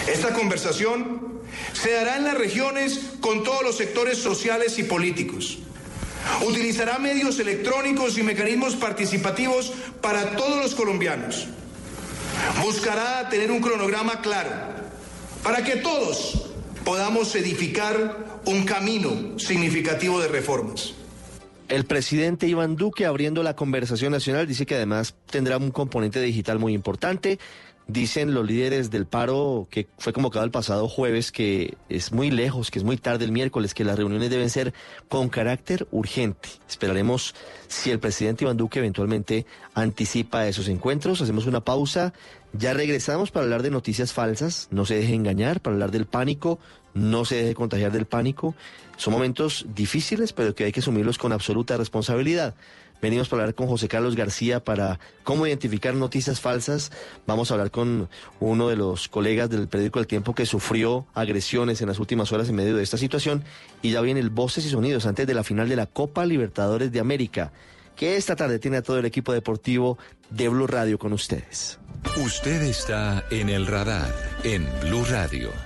Esta 0.06 0.32
conversación 0.32 1.40
se 1.72 1.92
dará 1.92 2.16
en 2.16 2.24
las 2.24 2.34
regiones 2.34 3.00
con 3.20 3.42
todos 3.42 3.62
los 3.62 3.76
sectores 3.76 4.18
sociales 4.18 4.78
y 4.78 4.84
políticos. 4.84 5.58
Utilizará 6.46 6.98
medios 6.98 7.38
electrónicos 7.38 8.18
y 8.18 8.22
mecanismos 8.22 8.76
participativos 8.76 9.72
para 10.00 10.36
todos 10.36 10.62
los 10.62 10.74
colombianos. 10.74 11.46
Buscará 12.62 13.28
tener 13.28 13.50
un 13.50 13.60
cronograma 13.60 14.20
claro 14.20 14.50
para 15.42 15.64
que 15.64 15.76
todos 15.76 16.50
podamos 16.84 17.34
edificar 17.34 18.40
un 18.44 18.64
camino 18.64 19.38
significativo 19.38 20.20
de 20.20 20.28
reformas. 20.28 20.94
El 21.68 21.84
presidente 21.84 22.46
Iván 22.46 22.76
Duque 22.76 23.06
abriendo 23.06 23.42
la 23.42 23.56
conversación 23.56 24.12
nacional 24.12 24.46
dice 24.46 24.66
que 24.66 24.76
además 24.76 25.16
tendrá 25.28 25.56
un 25.56 25.72
componente 25.72 26.20
digital 26.20 26.60
muy 26.60 26.74
importante. 26.74 27.40
Dicen 27.88 28.34
los 28.34 28.44
líderes 28.44 28.90
del 28.90 29.06
paro 29.06 29.68
que 29.70 29.86
fue 29.96 30.12
convocado 30.12 30.44
el 30.44 30.50
pasado 30.50 30.88
jueves 30.88 31.30
que 31.30 31.76
es 31.88 32.10
muy 32.10 32.32
lejos, 32.32 32.72
que 32.72 32.80
es 32.80 32.84
muy 32.84 32.96
tarde 32.96 33.24
el 33.24 33.30
miércoles, 33.30 33.74
que 33.74 33.84
las 33.84 33.96
reuniones 33.96 34.28
deben 34.28 34.50
ser 34.50 34.74
con 35.08 35.28
carácter 35.28 35.86
urgente. 35.92 36.48
Esperaremos 36.68 37.36
si 37.68 37.92
el 37.92 38.00
presidente 38.00 38.42
Iván 38.42 38.56
Duque 38.56 38.80
eventualmente 38.80 39.46
anticipa 39.74 40.48
esos 40.48 40.66
encuentros. 40.66 41.20
Hacemos 41.20 41.46
una 41.46 41.60
pausa. 41.60 42.12
Ya 42.52 42.74
regresamos 42.74 43.30
para 43.30 43.44
hablar 43.44 43.62
de 43.62 43.70
noticias 43.70 44.12
falsas. 44.12 44.66
No 44.72 44.84
se 44.84 44.96
deje 44.96 45.14
engañar, 45.14 45.60
para 45.60 45.74
hablar 45.74 45.92
del 45.92 46.06
pánico. 46.06 46.58
no 46.92 47.24
se 47.24 47.36
deje 47.36 47.54
contagiar 47.54 47.92
del 47.92 48.06
pánico. 48.06 48.54
Son 48.96 49.12
momentos 49.12 49.66
difíciles, 49.74 50.32
pero 50.32 50.54
que 50.54 50.64
hay 50.64 50.72
que 50.72 50.80
asumirlos 50.80 51.18
con 51.18 51.32
absoluta 51.32 51.76
responsabilidad. 51.76 52.54
Venimos 53.00 53.28
para 53.28 53.42
hablar 53.42 53.54
con 53.54 53.66
José 53.66 53.88
Carlos 53.88 54.16
García 54.16 54.62
para 54.62 54.98
cómo 55.22 55.46
identificar 55.46 55.94
noticias 55.94 56.40
falsas. 56.40 56.90
Vamos 57.26 57.50
a 57.50 57.54
hablar 57.54 57.70
con 57.70 58.08
uno 58.40 58.68
de 58.68 58.76
los 58.76 59.08
colegas 59.08 59.50
del 59.50 59.68
periódico 59.68 59.98
El 59.98 60.06
Tiempo 60.06 60.34
que 60.34 60.46
sufrió 60.46 61.06
agresiones 61.14 61.80
en 61.80 61.88
las 61.88 61.98
últimas 61.98 62.32
horas 62.32 62.48
en 62.48 62.56
medio 62.56 62.76
de 62.76 62.82
esta 62.82 62.98
situación. 62.98 63.44
Y 63.82 63.92
ya 63.92 64.00
viene 64.00 64.20
el 64.20 64.30
Voces 64.30 64.64
y 64.64 64.70
Sonidos 64.70 65.06
antes 65.06 65.26
de 65.26 65.34
la 65.34 65.44
final 65.44 65.68
de 65.68 65.76
la 65.76 65.86
Copa 65.86 66.24
Libertadores 66.24 66.90
de 66.92 67.00
América, 67.00 67.52
que 67.94 68.16
esta 68.16 68.36
tarde 68.36 68.58
tiene 68.58 68.78
a 68.78 68.82
todo 68.82 68.98
el 68.98 69.04
equipo 69.04 69.32
deportivo 69.32 69.98
de 70.30 70.48
Blue 70.48 70.66
Radio 70.66 70.98
con 70.98 71.12
ustedes. 71.12 71.78
Usted 72.16 72.62
está 72.62 73.24
en 73.30 73.48
el 73.48 73.66
radar 73.66 74.14
en 74.44 74.66
Blue 74.80 75.04
Radio. 75.04 75.65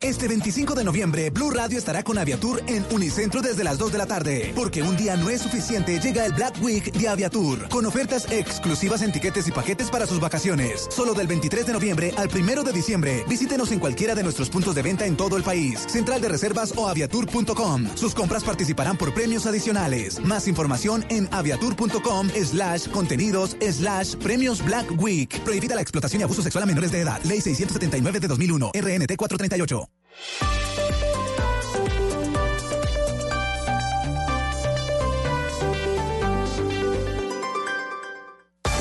Este 0.00 0.28
25 0.28 0.76
de 0.76 0.84
noviembre, 0.84 1.30
Blue 1.30 1.50
Radio 1.50 1.76
estará 1.76 2.04
con 2.04 2.18
Aviatur 2.18 2.62
en 2.68 2.86
Unicentro 2.92 3.42
desde 3.42 3.64
las 3.64 3.78
2 3.78 3.90
de 3.90 3.98
la 3.98 4.06
tarde. 4.06 4.52
Porque 4.54 4.80
un 4.80 4.96
día 4.96 5.16
no 5.16 5.28
es 5.28 5.42
suficiente, 5.42 5.98
llega 5.98 6.24
el 6.24 6.32
Black 6.32 6.54
Week 6.62 6.92
de 6.92 7.08
Aviatur. 7.08 7.68
Con 7.68 7.84
ofertas 7.84 8.30
exclusivas 8.30 9.02
en 9.02 9.10
tiquetes 9.10 9.48
y 9.48 9.50
paquetes 9.50 9.90
para 9.90 10.06
sus 10.06 10.20
vacaciones. 10.20 10.86
Solo 10.88 11.14
del 11.14 11.26
23 11.26 11.66
de 11.66 11.72
noviembre 11.72 12.14
al 12.16 12.28
1 12.32 12.62
de 12.62 12.72
diciembre. 12.72 13.24
Visítenos 13.28 13.72
en 13.72 13.80
cualquiera 13.80 14.14
de 14.14 14.22
nuestros 14.22 14.50
puntos 14.50 14.76
de 14.76 14.82
venta 14.82 15.04
en 15.04 15.16
todo 15.16 15.36
el 15.36 15.42
país. 15.42 15.80
Central 15.88 16.20
de 16.20 16.28
Reservas 16.28 16.72
o 16.76 16.88
aviatur.com. 16.88 17.96
Sus 17.96 18.14
compras 18.14 18.44
participarán 18.44 18.96
por 18.96 19.12
premios 19.12 19.46
adicionales. 19.46 20.20
Más 20.20 20.46
información 20.46 21.04
en 21.08 21.28
aviatur.com 21.32 22.28
slash 22.28 22.88
contenidos 22.90 23.56
slash 23.60 24.14
premios 24.14 24.64
Black 24.64 24.86
Week. 24.96 25.40
Prohibida 25.40 25.74
la 25.74 25.82
explotación 25.82 26.20
y 26.20 26.22
abuso 26.22 26.40
sexual 26.40 26.62
a 26.62 26.66
menores 26.66 26.92
de 26.92 27.00
edad. 27.00 27.20
Ley 27.24 27.40
679 27.40 28.20
de 28.20 28.28
2001. 28.28 28.70
RNT 28.74 29.16
438. 29.16 29.67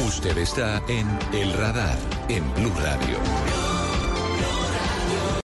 Usted 0.05 0.37
está 0.37 0.81
en 0.87 1.07
El 1.33 1.53
Radar 1.53 1.97
en 2.29 2.43
Blue 2.53 2.73
Radio. 2.79 3.66